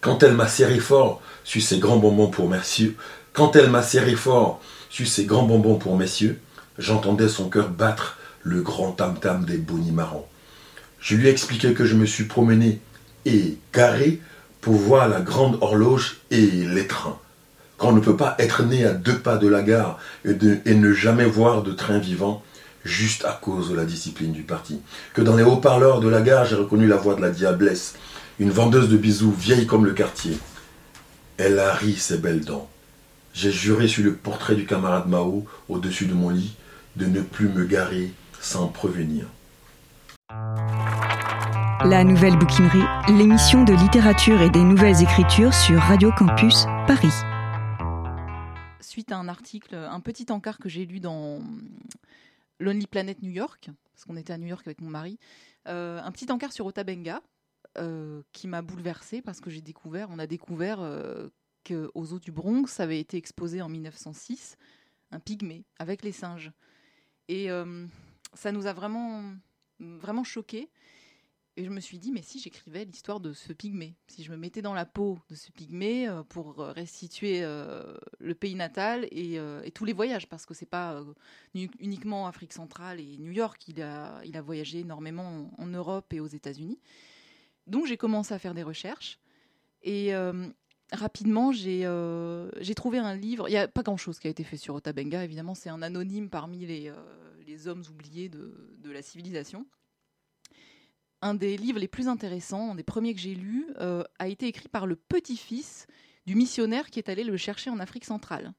Quand 0.00 0.22
elle 0.22 0.34
m'a 0.34 0.48
serré 0.48 0.78
fort 0.78 1.20
sur 1.44 1.62
ses 1.62 1.78
grands 1.78 1.96
bonbons 1.96 2.28
pour 2.28 2.48
messieurs, 2.48 2.96
quand 3.32 3.56
elle 3.56 3.70
m'a 3.70 3.82
serré 3.82 4.14
fort 4.14 4.60
sur 4.88 5.06
ses 5.06 5.24
grands 5.24 5.42
bonbons 5.42 5.76
pour 5.76 5.96
messieurs, 5.96 6.40
j'entendais 6.78 7.28
son 7.28 7.48
cœur 7.48 7.68
battre 7.68 8.18
le 8.42 8.62
grand 8.62 8.92
tam-tam 8.92 9.44
des 9.44 9.58
bonimarans. 9.58 10.28
Je 11.00 11.16
lui 11.16 11.28
ai 11.28 11.30
expliqué 11.30 11.74
que 11.74 11.84
je 11.84 11.94
me 11.94 12.06
suis 12.06 12.24
promené 12.24 12.80
et 13.24 13.58
garé 13.72 14.20
pour 14.60 14.74
voir 14.74 15.08
la 15.08 15.20
grande 15.20 15.58
horloge 15.60 16.18
et 16.30 16.46
les 16.46 16.86
trains. 16.86 17.18
Qu'on 17.76 17.92
ne 17.92 18.00
peut 18.00 18.16
pas 18.16 18.36
être 18.38 18.62
né 18.64 18.84
à 18.84 18.92
deux 18.92 19.18
pas 19.18 19.36
de 19.36 19.48
la 19.48 19.62
gare 19.62 19.98
et, 20.24 20.34
et 20.64 20.74
ne 20.74 20.92
jamais 20.92 21.26
voir 21.26 21.62
de 21.62 21.72
train 21.72 21.98
vivant 21.98 22.42
juste 22.84 23.24
à 23.24 23.32
cause 23.32 23.70
de 23.70 23.76
la 23.76 23.84
discipline 23.84 24.32
du 24.32 24.42
parti. 24.42 24.80
Que 25.12 25.22
dans 25.22 25.36
les 25.36 25.42
haut-parleurs 25.42 26.00
de 26.00 26.08
la 26.08 26.22
gare, 26.22 26.44
j'ai 26.44 26.56
reconnu 26.56 26.86
la 26.86 26.96
voix 26.96 27.16
de 27.16 27.20
la 27.20 27.30
diablesse, 27.30 27.94
une 28.38 28.50
vendeuse 28.50 28.88
de 28.88 28.96
bijoux 28.96 29.32
vieille 29.32 29.66
comme 29.66 29.84
le 29.84 29.92
quartier. 29.92 30.38
Elle 31.36 31.58
a 31.58 31.74
ri 31.74 31.96
ses 31.96 32.18
belles 32.18 32.44
dents. 32.44 32.68
J'ai 33.34 33.52
juré 33.52 33.88
sur 33.88 34.04
le 34.04 34.14
portrait 34.14 34.54
du 34.54 34.64
camarade 34.64 35.08
Mao 35.08 35.44
au-dessus 35.68 36.06
de 36.06 36.14
mon 36.14 36.30
lit 36.30 36.54
de 36.96 37.06
ne 37.06 37.20
plus 37.20 37.48
me 37.48 37.64
garer 37.64 38.12
sans 38.40 38.68
prévenir. 38.68 39.26
La 41.84 42.04
Nouvelle 42.04 42.36
Bouquinerie, 42.38 42.82
l'émission 43.08 43.64
de 43.64 43.72
littérature 43.74 44.40
et 44.40 44.50
des 44.50 44.62
nouvelles 44.62 45.02
écritures 45.02 45.52
sur 45.52 45.78
Radio 45.78 46.10
Campus 46.16 46.64
Paris. 46.86 47.12
Suite 48.80 49.12
à 49.12 49.18
un 49.18 49.28
article, 49.28 49.74
un 49.74 50.00
petit 50.00 50.26
encart 50.30 50.58
que 50.58 50.68
j'ai 50.68 50.86
lu 50.86 51.00
dans 51.00 51.40
Lonely 52.60 52.86
Planet 52.86 53.22
New 53.22 53.30
York, 53.30 53.70
parce 53.92 54.04
qu'on 54.04 54.16
était 54.16 54.32
à 54.32 54.38
New 54.38 54.48
York 54.48 54.66
avec 54.66 54.80
mon 54.80 54.88
mari, 54.88 55.18
euh, 55.68 56.00
un 56.02 56.10
petit 56.12 56.30
encart 56.30 56.52
sur 56.52 56.64
Otabenga 56.64 57.20
euh, 57.78 58.22
qui 58.32 58.48
m'a 58.48 58.62
bouleversée 58.62 59.20
parce 59.20 59.40
que 59.40 59.50
j'ai 59.50 59.60
découvert, 59.60 60.08
on 60.10 60.18
a 60.18 60.26
découvert 60.26 60.80
euh, 60.80 61.28
qu'aux 61.64 62.12
eaux 62.12 62.20
du 62.20 62.32
Bronx 62.32 62.80
avait 62.80 63.00
été 63.00 63.18
exposé 63.18 63.60
en 63.60 63.68
1906 63.68 64.56
un 65.10 65.20
pygmée 65.20 65.64
avec 65.78 66.02
les 66.02 66.12
singes. 66.12 66.52
Et 67.28 67.50
euh, 67.50 67.86
ça 68.34 68.52
nous 68.52 68.66
a 68.66 68.72
vraiment, 68.72 69.22
vraiment 69.78 70.24
choqués. 70.24 70.70
Et 71.58 71.64
je 71.64 71.70
me 71.70 71.80
suis 71.80 71.98
dit, 71.98 72.12
mais 72.12 72.20
si 72.20 72.38
j'écrivais 72.38 72.84
l'histoire 72.84 73.18
de 73.18 73.32
ce 73.32 73.54
pygmée, 73.54 73.94
si 74.08 74.22
je 74.22 74.30
me 74.30 74.36
mettais 74.36 74.60
dans 74.60 74.74
la 74.74 74.84
peau 74.84 75.18
de 75.30 75.34
ce 75.34 75.50
pygmée 75.50 76.06
euh, 76.06 76.22
pour 76.22 76.60
euh, 76.60 76.72
restituer 76.72 77.40
le 77.40 78.34
pays 78.34 78.54
natal 78.54 79.08
et, 79.10 79.40
tous 79.74 79.86
les 79.86 79.94
voyages, 79.94 80.28
parce 80.28 80.44
que 80.44 80.52
c'est 80.52 80.66
pas 80.66 81.02
uniquement 81.54 82.26
Afrique 82.26 82.52
centrale 82.52 83.00
et 83.00 83.16
New 83.18 83.32
York, 83.32 83.68
il 83.68 83.80
a, 83.80 84.20
il 84.24 84.36
a 84.36 84.42
voyagé 84.42 84.80
énormément 84.80 85.50
en, 85.56 85.66
Europe 85.66 86.12
et 86.12 86.20
aux 86.20 86.26
États-Unis. 86.26 86.78
Donc 87.66 87.86
j'ai 87.86 87.96
commencé 87.96 88.34
à 88.34 88.38
faire 88.38 88.54
des 88.54 88.62
recherches 88.62 89.18
et 89.82 90.12
rapidement 90.92 91.52
j'ai 91.52 91.86
euh, 91.86 92.50
j'ai 92.60 92.74
trouvé 92.74 92.98
un 92.98 93.14
livre. 93.14 93.48
Il 93.48 93.52
n'y 93.52 93.58
a 93.58 93.68
pas 93.68 93.82
grand-chose 93.82 94.18
qui 94.18 94.26
a 94.26 94.30
été 94.30 94.44
fait 94.44 94.56
sur 94.56 94.74
Otabenga, 94.74 95.24
évidemment, 95.24 95.54
c'est 95.54 95.70
un 95.70 95.82
anonyme 95.82 96.28
parmi 96.30 96.66
les, 96.66 96.88
euh, 96.88 96.94
les 97.46 97.68
hommes 97.68 97.82
oubliés 97.90 98.28
de, 98.28 98.76
de 98.78 98.90
la 98.90 99.02
civilisation 99.02 99.66
un 101.22 101.32
des 101.32 101.56
livres 101.56 101.78
les 101.78 101.88
plus 101.88 102.08
intéressants, 102.08 102.72
un 102.72 102.74
des 102.74 102.82
premiers 102.82 103.14
que 103.14 103.20
j'ai 103.20 103.34
lus, 103.34 103.66
euh, 103.80 104.04
a 104.18 104.28
été 104.28 104.46
écrit 104.46 104.68
par 104.68 104.86
le 104.86 104.96
petit-fils 104.96 105.86
du 106.26 106.34
missionnaire 106.34 106.90
qui 106.90 106.98
est 106.98 107.08
allé 107.08 107.24
le 107.24 107.36
chercher 107.38 107.70
en 107.70 107.80
Afrique 107.80 108.04
centrale. 108.04 108.52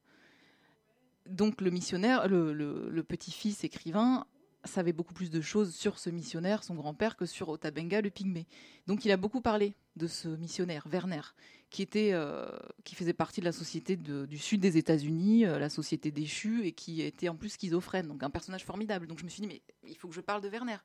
Donc 1.27 1.61
le 1.61 1.69
missionnaire, 1.69 2.27
le, 2.27 2.53
le- 2.53 2.89
le 2.89 3.03
petit-fils 3.03 3.63
écrivain, 3.63 4.25
savait 4.65 4.91
beaucoup 4.91 5.13
plus 5.13 5.29
de 5.29 5.39
choses 5.39 5.73
sur 5.75 5.99
ce 5.99 6.09
missionnaire, 6.09 6.63
son 6.63 6.73
grand-père, 6.75 7.15
que 7.15 7.25
sur 7.27 7.47
Otabenga, 7.47 8.01
le 8.01 8.09
pygmée. 8.09 8.47
Donc 8.87 9.05
il 9.05 9.11
a 9.11 9.17
beaucoup 9.17 9.39
parlé 9.39 9.75
de 9.95 10.07
ce 10.07 10.27
missionnaire, 10.27 10.87
Werner, 10.87 11.21
qui 11.69 11.81
était, 11.81 12.11
euh, 12.13 12.47
qui 12.85 12.95
faisait 12.95 13.13
partie 13.13 13.41
de 13.41 13.45
la 13.45 13.51
société 13.51 13.97
du 13.97 14.37
sud 14.37 14.61
des 14.61 14.77
États-Unis, 14.77 15.45
euh, 15.45 15.59
la 15.59 15.69
société 15.69 16.11
déchue, 16.11 16.65
et 16.65 16.71
qui 16.71 17.01
était 17.01 17.29
en 17.29 17.35
plus 17.35 17.49
schizophrène, 17.49 18.07
donc 18.07 18.23
un 18.23 18.29
personnage 18.29 18.63
formidable. 18.63 19.07
Donc 19.07 19.19
je 19.19 19.25
me 19.25 19.29
suis 19.29 19.41
dit, 19.41 19.47
mais 19.47 19.61
il 19.87 19.97
faut 19.97 20.07
que 20.07 20.15
je 20.15 20.21
parle 20.21 20.41
de 20.41 20.49
Werner. 20.49 20.77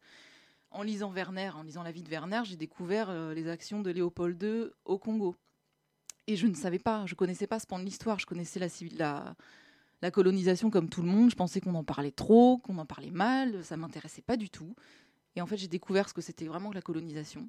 En 0.70 0.82
lisant 0.82 1.12
Werner, 1.12 1.50
en 1.50 1.62
lisant 1.62 1.82
la 1.82 1.92
vie 1.92 2.02
de 2.02 2.08
Werner, 2.08 2.42
j'ai 2.44 2.56
découvert 2.56 3.10
euh, 3.10 3.34
les 3.34 3.48
actions 3.48 3.80
de 3.80 3.90
Léopold 3.90 4.42
II 4.42 4.70
au 4.84 4.98
Congo. 4.98 5.36
Et 6.26 6.36
je 6.36 6.46
ne 6.46 6.54
savais 6.54 6.78
pas, 6.78 7.04
je 7.06 7.14
connaissais 7.14 7.46
pas 7.46 7.58
ce 7.58 7.66
pan 7.66 7.78
de 7.78 7.84
l'histoire, 7.84 8.18
je 8.18 8.26
connaissais 8.26 8.60
la, 8.96 10.10
colonisation 10.12 10.70
comme 10.70 10.88
tout 10.88 11.02
le 11.02 11.08
monde, 11.08 11.30
je 11.30 11.36
pensais 11.36 11.60
qu'on 11.60 11.74
en 11.74 11.84
parlait 11.84 12.12
trop, 12.12 12.58
qu'on 12.58 12.78
en 12.78 12.86
parlait 12.86 13.10
mal, 13.10 13.64
ça 13.64 13.76
m'intéressait 13.76 14.22
pas 14.22 14.36
du 14.36 14.48
tout. 14.48 14.74
Et 15.36 15.40
en 15.40 15.46
fait, 15.46 15.56
j'ai 15.56 15.68
découvert 15.68 16.08
ce 16.08 16.14
que 16.14 16.20
c'était 16.20 16.46
vraiment 16.46 16.70
que 16.70 16.74
la 16.74 16.82
colonisation. 16.82 17.48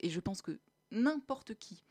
Et 0.00 0.10
je 0.10 0.20
pense 0.20 0.42
que 0.42 0.58
n'importe 0.90 1.54
qui- 1.54 1.82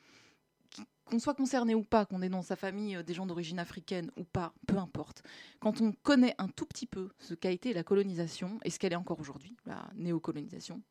qu'on 1.05 1.19
soit 1.19 1.33
concerné 1.33 1.75
ou 1.75 1.83
pas, 1.83 2.05
qu'on 2.05 2.21
ait 2.21 2.29
dans 2.29 2.41
sa 2.41 2.55
famille 2.55 2.95
euh, 2.95 3.03
des 3.03 3.13
gens 3.13 3.25
d'origine 3.25 3.59
africaine 3.59 4.11
ou 4.17 4.23
pas, 4.23 4.53
peu 4.67 4.77
importe, 4.77 5.23
quand 5.59 5.81
on 5.81 5.91
connaît 5.91 6.35
un 6.37 6.47
tout 6.47 6.65
petit 6.65 6.85
peu 6.85 7.09
ce 7.19 7.33
qu'a 7.33 7.51
été 7.51 7.73
la 7.73 7.83
colonisation 7.83 8.59
et 8.63 8.69
ce 8.69 8.79
qu'elle 8.79 8.93
est 8.93 8.97
encore 8.97 9.19
aujourd'hui, 9.19 9.55
la 9.65 9.89
néocolonisation, 9.95 10.81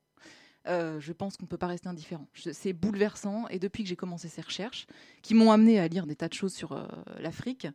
euh, 0.68 1.00
je 1.00 1.12
pense 1.12 1.36
qu'on 1.36 1.44
ne 1.44 1.48
peut 1.48 1.58
pas 1.58 1.66
rester 1.66 1.88
indifférent. 1.88 2.28
C'est 2.34 2.72
bouleversant 2.72 3.48
et 3.48 3.58
depuis 3.58 3.82
que 3.82 3.88
j'ai 3.88 3.96
commencé 3.96 4.28
ces 4.28 4.42
recherches, 4.42 4.86
qui 5.22 5.34
m'ont 5.34 5.50
amené 5.50 5.80
à 5.80 5.88
lire 5.88 6.06
des 6.06 6.14
tas 6.14 6.28
de 6.28 6.34
choses 6.34 6.54
sur 6.54 6.72
euh, 6.72 6.86
l'Afrique, 7.18 7.66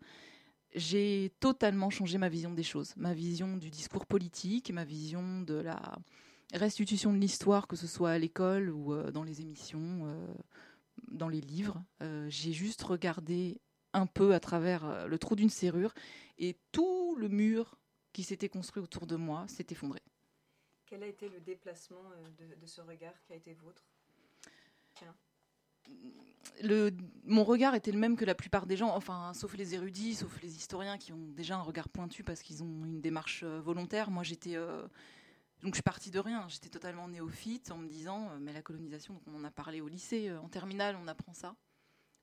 j'ai 0.76 1.32
totalement 1.39 1.89
changé 1.89 2.18
ma 2.18 2.30
vision 2.30 2.53
des 2.53 2.64
choses, 2.64 2.93
ma 2.97 3.14
vision 3.14 3.58
du 3.58 3.70
discours 3.70 4.05
politique, 4.05 4.72
ma 4.72 4.86
vision 4.86 5.41
de 5.41 5.55
la 5.55 5.82
restitution 6.53 7.12
de 7.12 7.18
l'histoire, 7.18 7.68
que 7.68 7.76
ce 7.76 7.88
soit 7.88 8.12
à 8.12 8.18
l'école 8.18 8.70
ou 8.70 8.95
dans 9.12 9.24
les 9.24 9.41
émissions, 9.41 10.05
dans 11.08 11.30
les 11.30 11.41
livres. 11.41 11.84
Euh, 12.02 12.28
j'ai 12.30 12.54
juste 12.54 12.82
regardé 12.84 13.60
un 13.93 14.06
peu 14.06 14.34
à 14.34 14.39
travers 14.39 14.86
euh, 14.86 15.08
le 15.08 15.18
trou 15.18 15.36
d'une 15.36 15.50
serrure 15.50 15.93
et 16.38 16.56
tout 16.72 17.16
le 17.16 17.30
mur 17.30 17.78
qui 18.14 18.24
s'était 18.24 18.50
construit 18.50 18.84
autour 18.84 19.08
de 19.08 19.16
moi 19.16 19.45
s'est 19.48 19.68
effondré. 19.70 20.02
Quel 20.86 21.04
a 21.04 21.08
été 21.08 21.30
le 21.30 21.39
déplacement 21.39 22.04
euh, 22.12 22.30
de, 22.56 22.60
de 22.60 22.66
ce 22.66 22.82
regard 22.82 23.14
qui 23.24 23.34
a 23.34 23.36
été 23.36 23.54
vôtre? 23.54 23.86
Tiens. 24.95 25.16
le, 26.64 26.91
mon 27.24 27.43
regard 27.43 27.76
était 27.76 27.91
le 27.91 28.00
même 28.00 28.16
que 28.16 28.26
la 28.26 28.36
plupart 28.36 28.66
des 28.66 28.78
gens, 28.78 28.95
enfin, 28.95 29.34
sauf 29.34 29.56
les 29.56 29.74
érudits, 29.76 30.16
sauf 30.16 30.41
les 30.41 30.56
historiens 30.56 30.98
qui 30.98 31.14
ont 31.14 31.28
déjà 31.36 31.58
un 31.58 31.62
regard 31.62 31.89
pointu 31.89 32.24
parce 32.24 32.41
qu'ils 32.41 32.64
ont 32.64 32.86
une 32.86 33.02
démarche 33.02 33.43
volontaire. 33.43 34.10
Moi, 34.10 34.24
j'étais. 34.24 34.56
euh, 34.56 34.88
donc, 35.64 35.74
je 35.74 35.78
suis 35.78 35.84
partie 35.84 36.12
de 36.12 36.20
rien. 36.20 36.47
J'étais 36.49 36.70
totalement 36.70 37.08
néophyte 37.08 37.72
en 37.72 37.78
me 37.78 37.88
disant, 37.88 38.30
euh, 38.30 38.38
mais 38.39 38.53
la 38.53 38.62
colonisation, 38.62 39.14
donc 39.14 39.24
on 39.28 39.36
en 39.36 39.43
a 39.43 39.51
parlé 39.51 39.82
au 39.82 39.88
lycée, 39.88 40.30
euh, 40.30 40.39
en 40.39 40.49
terminale, 40.49 40.97
on 41.01 41.08
apprend 41.08 41.34
ça. 41.34 41.55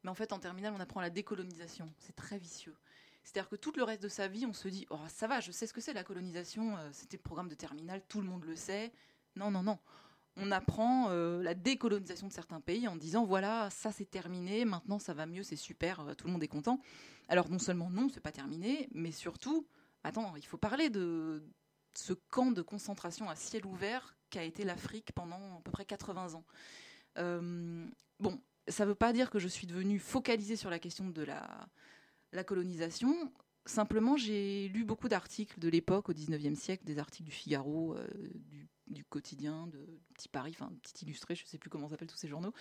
Mais 0.04 0.10
en 0.10 0.14
fait, 0.14 0.32
en 0.32 0.38
terminale, 0.38 0.72
on 0.76 0.80
apprend 0.80 1.00
la 1.00 1.10
décolonisation. 1.10 1.92
C'est 1.98 2.14
très 2.14 2.38
vicieux. 2.38 2.76
C'est-à-dire 3.24 3.48
que 3.48 3.56
tout 3.56 3.72
le 3.76 3.82
reste 3.82 4.02
de 4.02 4.08
sa 4.08 4.28
vie, 4.28 4.46
on 4.46 4.52
se 4.52 4.68
dit, 4.68 4.86
oh, 4.90 4.98
ça 5.08 5.26
va, 5.26 5.40
je 5.40 5.50
sais 5.50 5.66
ce 5.66 5.72
que 5.72 5.80
c'est 5.80 5.94
la 5.94 6.04
colonisation, 6.04 6.76
euh, 6.76 6.90
c'était 6.92 7.16
le 7.16 7.22
programme 7.22 7.48
de 7.48 7.54
terminale, 7.54 8.02
tout 8.06 8.20
le 8.20 8.28
monde 8.28 8.44
le 8.44 8.54
sait. 8.54 8.92
Non, 9.36 9.50
non, 9.50 9.62
non 9.62 9.78
on 10.36 10.50
apprend 10.50 11.10
la 11.10 11.54
décolonisation 11.54 12.26
de 12.26 12.32
certains 12.32 12.60
pays 12.60 12.88
en 12.88 12.96
disant 12.96 13.24
voilà, 13.24 13.70
ça 13.70 13.92
c'est 13.92 14.10
terminé, 14.10 14.64
maintenant 14.64 14.98
ça 14.98 15.14
va 15.14 15.26
mieux, 15.26 15.44
c'est 15.44 15.54
super, 15.54 16.04
tout 16.18 16.26
le 16.26 16.32
monde 16.32 16.42
est 16.42 16.48
content. 16.48 16.80
Alors 17.28 17.48
non 17.48 17.60
seulement 17.60 17.88
non, 17.88 18.08
c'est 18.12 18.18
pas 18.18 18.32
terminé, 18.32 18.88
mais 18.92 19.12
surtout, 19.12 19.64
attends, 20.02 20.34
il 20.34 20.44
faut 20.44 20.56
parler 20.56 20.90
de 20.90 21.40
ce 21.98 22.12
camp 22.12 22.50
de 22.50 22.62
concentration 22.62 23.28
à 23.28 23.36
ciel 23.36 23.66
ouvert 23.66 24.16
qu'a 24.30 24.42
été 24.42 24.64
l'Afrique 24.64 25.12
pendant 25.12 25.58
à 25.58 25.60
peu 25.62 25.70
près 25.70 25.84
80 25.84 26.34
ans. 26.34 26.44
Euh, 27.18 27.86
bon, 28.20 28.40
ça 28.68 28.84
veut 28.84 28.94
pas 28.94 29.12
dire 29.12 29.30
que 29.30 29.38
je 29.38 29.48
suis 29.48 29.66
devenue 29.66 29.98
focalisée 29.98 30.56
sur 30.56 30.70
la 30.70 30.78
question 30.78 31.08
de 31.08 31.22
la, 31.22 32.44
colonisation. 32.44 33.32
Simplement, 33.66 34.16
j'ai 34.16 34.68
lu 34.68 34.84
beaucoup 34.84 35.08
d'articles 35.08 35.58
de 35.58 35.68
l'époque, 35.68 36.08
au 36.08 36.12
19e 36.12 36.54
siècle, 36.54 36.84
des 36.84 36.98
articles 36.98 37.24
du 37.24 37.34
Figaro, 37.34 37.94
euh, 37.94 38.06
du, 38.86 39.04
quotidien, 39.04 39.68
de 39.68 39.78
Petit 40.14 40.28
Paris, 40.28 40.54
enfin 40.58 40.70
Petit 40.82 41.04
Illustré, 41.04 41.34
je 41.34 41.44
ne 41.44 41.48
sais 41.48 41.58
plus 41.58 41.70
comment 41.70 41.88
s'appellent 41.88 42.10
tous 42.10 42.16
ces 42.16 42.28
journaux. 42.28 42.52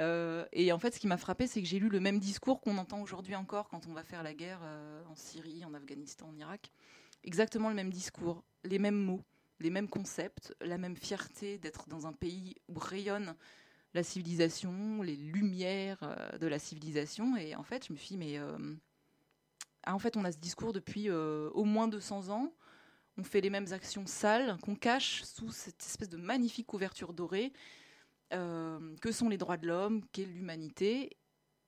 Euh, 0.00 0.44
et 0.52 0.72
en 0.72 0.78
fait, 0.78 0.92
ce 0.92 1.00
qui 1.00 1.06
m'a 1.06 1.16
frappé, 1.16 1.46
c'est 1.46 1.62
que 1.62 1.68
j'ai 1.68 1.78
lu 1.78 1.88
le 1.88 2.00
même 2.00 2.18
discours 2.18 2.60
qu'on 2.60 2.76
entend 2.76 3.00
aujourd'hui 3.00 3.36
encore 3.36 3.68
quand 3.68 3.86
on 3.86 3.92
va 3.92 4.02
faire 4.02 4.22
la 4.22 4.34
guerre 4.34 4.60
en 5.08 5.14
Syrie, 5.14 5.64
en 5.64 5.72
Afghanistan, 5.72 6.28
en 6.28 6.36
Irak. 6.36 6.72
Exactement 7.24 7.70
le 7.70 7.74
même 7.74 7.90
discours, 7.90 8.44
les 8.64 8.78
mêmes 8.78 9.00
mots, 9.00 9.22
les 9.60 9.70
mêmes 9.70 9.88
concepts, 9.88 10.54
la 10.60 10.78
même 10.78 10.96
fierté 10.96 11.58
d'être 11.58 11.88
dans 11.88 12.06
un 12.06 12.12
pays 12.12 12.54
où 12.68 12.78
rayonne 12.78 13.34
la 13.94 14.02
civilisation, 14.02 15.02
les 15.02 15.16
lumières 15.16 16.00
euh, 16.02 16.38
de 16.38 16.46
la 16.46 16.58
civilisation. 16.58 17.36
Et 17.36 17.54
en 17.54 17.62
fait, 17.62 17.86
je 17.86 17.92
me 17.92 17.96
suis 17.96 18.08
dit, 18.08 18.18
mais 18.18 18.38
euh, 18.38 18.58
ah, 19.84 19.94
en 19.94 19.98
fait, 19.98 20.16
on 20.16 20.24
a 20.24 20.32
ce 20.32 20.38
discours 20.38 20.72
depuis 20.72 21.08
euh, 21.08 21.48
au 21.50 21.64
moins 21.64 21.88
200 21.88 22.28
ans. 22.28 22.52
On 23.16 23.22
fait 23.22 23.40
les 23.40 23.50
mêmes 23.50 23.72
actions 23.72 24.06
sales 24.06 24.58
qu'on 24.60 24.74
cache 24.74 25.22
sous 25.22 25.50
cette 25.50 25.80
espèce 25.80 26.08
de 26.08 26.16
magnifique 26.16 26.66
couverture 26.66 27.12
dorée 27.12 27.52
que 28.30 29.12
sont 29.12 29.28
les 29.28 29.38
droits 29.38 29.56
de 29.56 29.68
l'homme, 29.68 30.02
qu'est 30.10 30.24
l'humanité. 30.24 31.16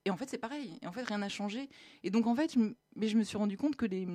Et 0.03 0.09
en 0.09 0.17
fait, 0.17 0.29
c'est 0.29 0.37
pareil. 0.37 0.77
Et 0.81 0.87
en 0.87 0.91
fait, 0.91 1.03
rien 1.03 1.19
n'a 1.19 1.29
changé. 1.29 1.69
Et 2.03 2.09
donc, 2.09 2.27
en 2.27 2.35
fait, 2.35 2.57
mais 2.97 3.07
je 3.07 3.17
me 3.17 3.23
suis 3.23 3.37
rendu 3.37 3.55
compte 3.55 3.77
que 3.77 3.85
les, 3.85 4.05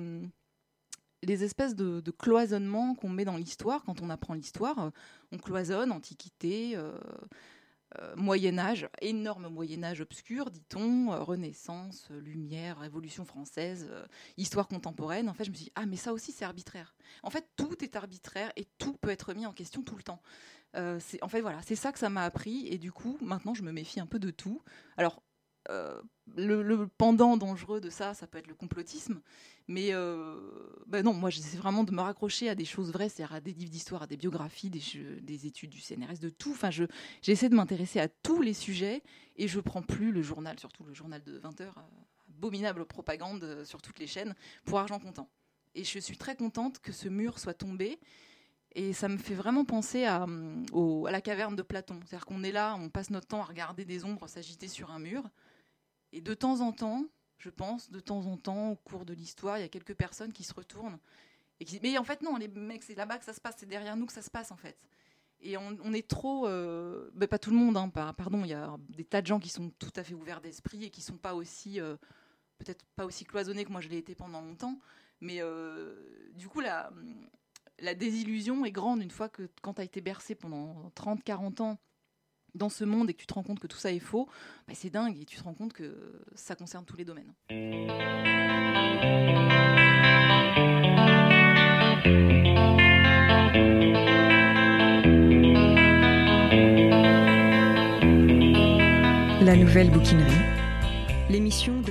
les 1.25 1.43
espèces 1.43 1.75
de, 1.75 2.11
cloisonnements 2.11 2.95
qu'on 2.95 3.09
met 3.09 3.25
dans 3.25 3.37
l'histoire, 3.37 3.83
quand 3.83 4.01
on 4.01 4.09
apprend 4.09 4.33
l'histoire, 4.33 4.79
euh, 4.79 4.89
on 5.31 5.37
cloisonne 5.37 5.91
Antiquité, 5.91 6.75
euh, 6.75 6.97
euh, 7.99 8.15
Moyen 8.15 8.57
Âge, 8.57 8.87
énorme 9.01 9.47
Moyen 9.47 9.83
Âge 9.83 10.01
obscur, 10.01 10.49
dit-on, 10.49 11.09
Renaissance, 11.23 12.09
Lumière, 12.09 12.79
Révolution 12.79 13.25
française, 13.25 13.89
histoire 14.37 14.67
contemporaine. 14.67 15.29
En 15.29 15.33
fait, 15.33 15.43
je 15.43 15.51
me 15.51 15.55
suis 15.55 15.65
dit, 15.65 15.71
ah, 15.75 15.85
mais 15.85 15.95
ça 15.95 16.13
aussi, 16.13 16.31
c'est 16.31 16.45
arbitraire. 16.45 16.95
En 17.21 17.29
fait, 17.29 17.47
tout 17.55 17.83
est 17.83 17.95
arbitraire 17.95 18.51
et 18.55 18.65
tout 18.77 18.93
peut 18.93 19.09
être 19.09 19.33
mis 19.33 19.45
en 19.45 19.53
question 19.53 19.83
tout 19.83 19.95
le 19.95 20.03
temps. 20.03 20.21
En 20.75 21.27
fait, 21.29 21.41
voilà, 21.41 21.61
c'est 21.61 21.75
ça 21.75 21.91
que 21.91 21.99
ça 21.99 22.09
m'a 22.09 22.23
appris. 22.23 22.67
Et 22.67 22.79
du 22.79 22.91
coup, 22.91 23.17
maintenant, 23.21 23.53
je 23.53 23.61
me 23.61 23.71
méfie 23.71 23.99
un 23.99 24.07
peu 24.07 24.17
de 24.17 24.31
tout. 24.31 24.63
Alors, 24.97 25.21
euh, 25.69 26.01
le, 26.35 26.87
pendant 26.97 27.37
dangereux 27.37 27.79
de 27.79 27.89
ça, 27.89 28.13
ça 28.13 28.27
peut 28.27 28.37
être 28.37 28.47
le 28.47 28.55
complotisme. 28.55 29.21
Mais 29.67 29.93
euh, 29.93 30.35
ben 30.87 31.05
non, 31.05 31.13
moi, 31.13 31.29
j'essaie 31.29 31.57
vraiment 31.57 31.83
de 31.83 31.91
me 31.91 32.01
raccrocher 32.01 32.49
à 32.49 32.55
des 32.55 32.65
choses 32.65 32.91
vraies, 32.91 33.09
c'est-à-dire 33.09 33.35
à 33.35 33.39
des 33.39 33.53
livres 33.53 33.71
d'histoire, 33.71 34.03
à 34.03 34.07
des 34.07 34.17
biographies, 34.17 34.69
des, 34.69 35.47
études 35.47 35.69
du 35.69 35.79
CNRS, 35.79 36.19
de 36.19 36.29
tout. 36.29 36.51
Enfin, 36.51 36.69
je, 36.69 36.83
j'essaie 37.21 37.49
de 37.49 37.55
m'intéresser 37.55 37.99
à 37.99 38.09
tous 38.09 38.41
les 38.41 38.53
sujets 38.53 39.03
et 39.37 39.47
je 39.47 39.59
prends 39.59 39.81
plus 39.81 40.11
le 40.11 40.21
journal, 40.21 40.59
surtout 40.59 40.83
le 40.83 40.93
journal 40.93 41.23
de 41.23 41.37
20 41.37 41.61
heures, 41.61 41.77
euh, 41.77 42.35
abominable 42.37 42.85
propagande 42.85 43.63
sur 43.63 43.81
toutes 43.81 43.99
les 43.99 44.07
chaînes, 44.07 44.35
pour 44.65 44.79
argent 44.79 44.99
comptant. 44.99 45.29
Et 45.75 45.83
je 45.83 45.99
suis 45.99 46.17
très 46.17 46.35
contente 46.35 46.79
que 46.79 46.91
ce 46.91 47.07
mur 47.07 47.39
soit 47.39 47.53
tombé. 47.53 47.99
Et 48.75 48.93
ça 48.93 49.07
me 49.07 49.17
fait 49.17 49.35
vraiment 49.35 49.65
penser 49.65 50.05
à, 50.05 50.23
hum, 50.23 50.65
la 51.09 51.21
caverne 51.21 51.55
de 51.55 51.61
Platon. 51.61 51.99
C'est-à-dire 52.05 52.25
qu'on 52.25 52.43
est 52.43 52.51
là, 52.51 52.75
on 52.79 52.89
passe 52.89 53.11
notre 53.11 53.27
temps 53.27 53.41
à 53.41 53.45
regarder 53.45 53.85
des 53.85 54.03
ombres 54.03 54.27
s'agiter 54.27 54.67
sur 54.67 54.91
un 54.91 54.99
mur. 54.99 55.23
Et 56.13 56.21
de 56.21 56.33
temps 56.33 56.61
en 56.61 56.71
temps, 56.71 57.05
je 57.39 57.49
pense, 57.49 57.91
de 57.91 57.99
temps 57.99 58.25
en 58.27 58.37
temps, 58.37 58.69
au 58.71 58.75
cours 58.77 59.03
de 59.03 59.13
l'histoire, 59.13 59.57
il 59.57 59.61
y 59.61 59.65
a 59.65 59.69
quelques 59.69 59.95
personnes 59.95 60.31
qui 60.31 60.43
se 60.43 60.53
retournent 60.53 60.97
et 61.59 61.65
qui 61.65 61.73
disent 61.73 61.81
Mais 61.91 61.97
en 61.97 62.03
fait, 62.05 62.21
non, 62.21 62.37
les 62.37 62.47
mecs, 62.47 62.83
c'est 62.83 62.95
là-bas 62.95 63.17
que 63.17 63.25
ça 63.25 63.33
se 63.33 63.41
passe, 63.41 63.55
c'est 63.57 63.65
derrière 63.65 63.97
nous 63.97 64.05
que 64.05 64.13
ça 64.13 64.21
se 64.21 64.29
passe, 64.31 64.51
en 64.51 64.57
fait. 64.57 64.77
Et 65.41 65.57
on, 65.57 65.91
est 65.93 66.07
trop. 66.07 66.47
euh, 66.47 67.09
ben, 67.15 67.27
pas 67.27 67.37
tout 67.39 67.49
le 67.49 67.57
monde, 67.57 67.75
hein, 67.75 67.89
pardon, 67.89 68.43
il 68.45 68.49
y 68.51 68.53
a 68.53 68.77
des 68.89 69.03
tas 69.03 69.21
de 69.21 69.27
gens 69.27 69.39
qui 69.39 69.49
sont 69.49 69.71
tout 69.71 69.91
à 69.97 70.03
fait 70.03 70.13
ouverts 70.13 70.39
d'esprit 70.39 70.85
et 70.85 70.89
qui 70.89 71.01
sont 71.01 71.17
pas 71.17 71.33
aussi. 71.35 71.81
euh, 71.81 71.97
Peut-être 72.59 72.85
pas 72.95 73.05
aussi 73.05 73.25
cloisonnés 73.25 73.65
que 73.65 73.71
moi 73.71 73.81
je 73.81 73.89
l'ai 73.89 73.97
été 73.97 74.15
pendant 74.15 74.39
longtemps. 74.41 74.79
Mais 75.19 75.37
euh, 75.41 76.29
du 76.35 76.47
coup, 76.47 76.61
la, 76.61 76.91
la 77.79 77.95
désillusion 77.95 78.63
est 78.63 78.71
grande 78.71 79.01
une 79.01 79.11
fois 79.11 79.27
que 79.27 79.49
quand 79.61 79.73
tu 79.73 79.81
as 79.81 79.83
été 79.83 79.99
bercé 79.99 80.35
pendant 80.35 80.89
30, 80.91 81.23
40 81.23 81.59
ans 81.61 81.79
dans 82.55 82.69
ce 82.69 82.83
monde 82.83 83.09
et 83.09 83.13
que 83.13 83.19
tu 83.19 83.27
te 83.27 83.33
rends 83.33 83.43
compte 83.43 83.59
que 83.59 83.67
tout 83.67 83.77
ça 83.77 83.91
est 83.91 83.99
faux, 83.99 84.27
bah, 84.67 84.73
c'est 84.75 84.89
dingue 84.89 85.17
et 85.19 85.25
tu 85.25 85.37
te 85.37 85.43
rends 85.43 85.53
compte 85.53 85.73
que 85.73 85.95
ça 86.35 86.55
concerne 86.55 86.85
tous 86.85 86.97
les 86.97 87.05
domaines. 87.05 87.33
La 99.41 99.57
nouvelle 99.57 99.89
bouquinerie, 99.91 100.31
l'émission 101.29 101.81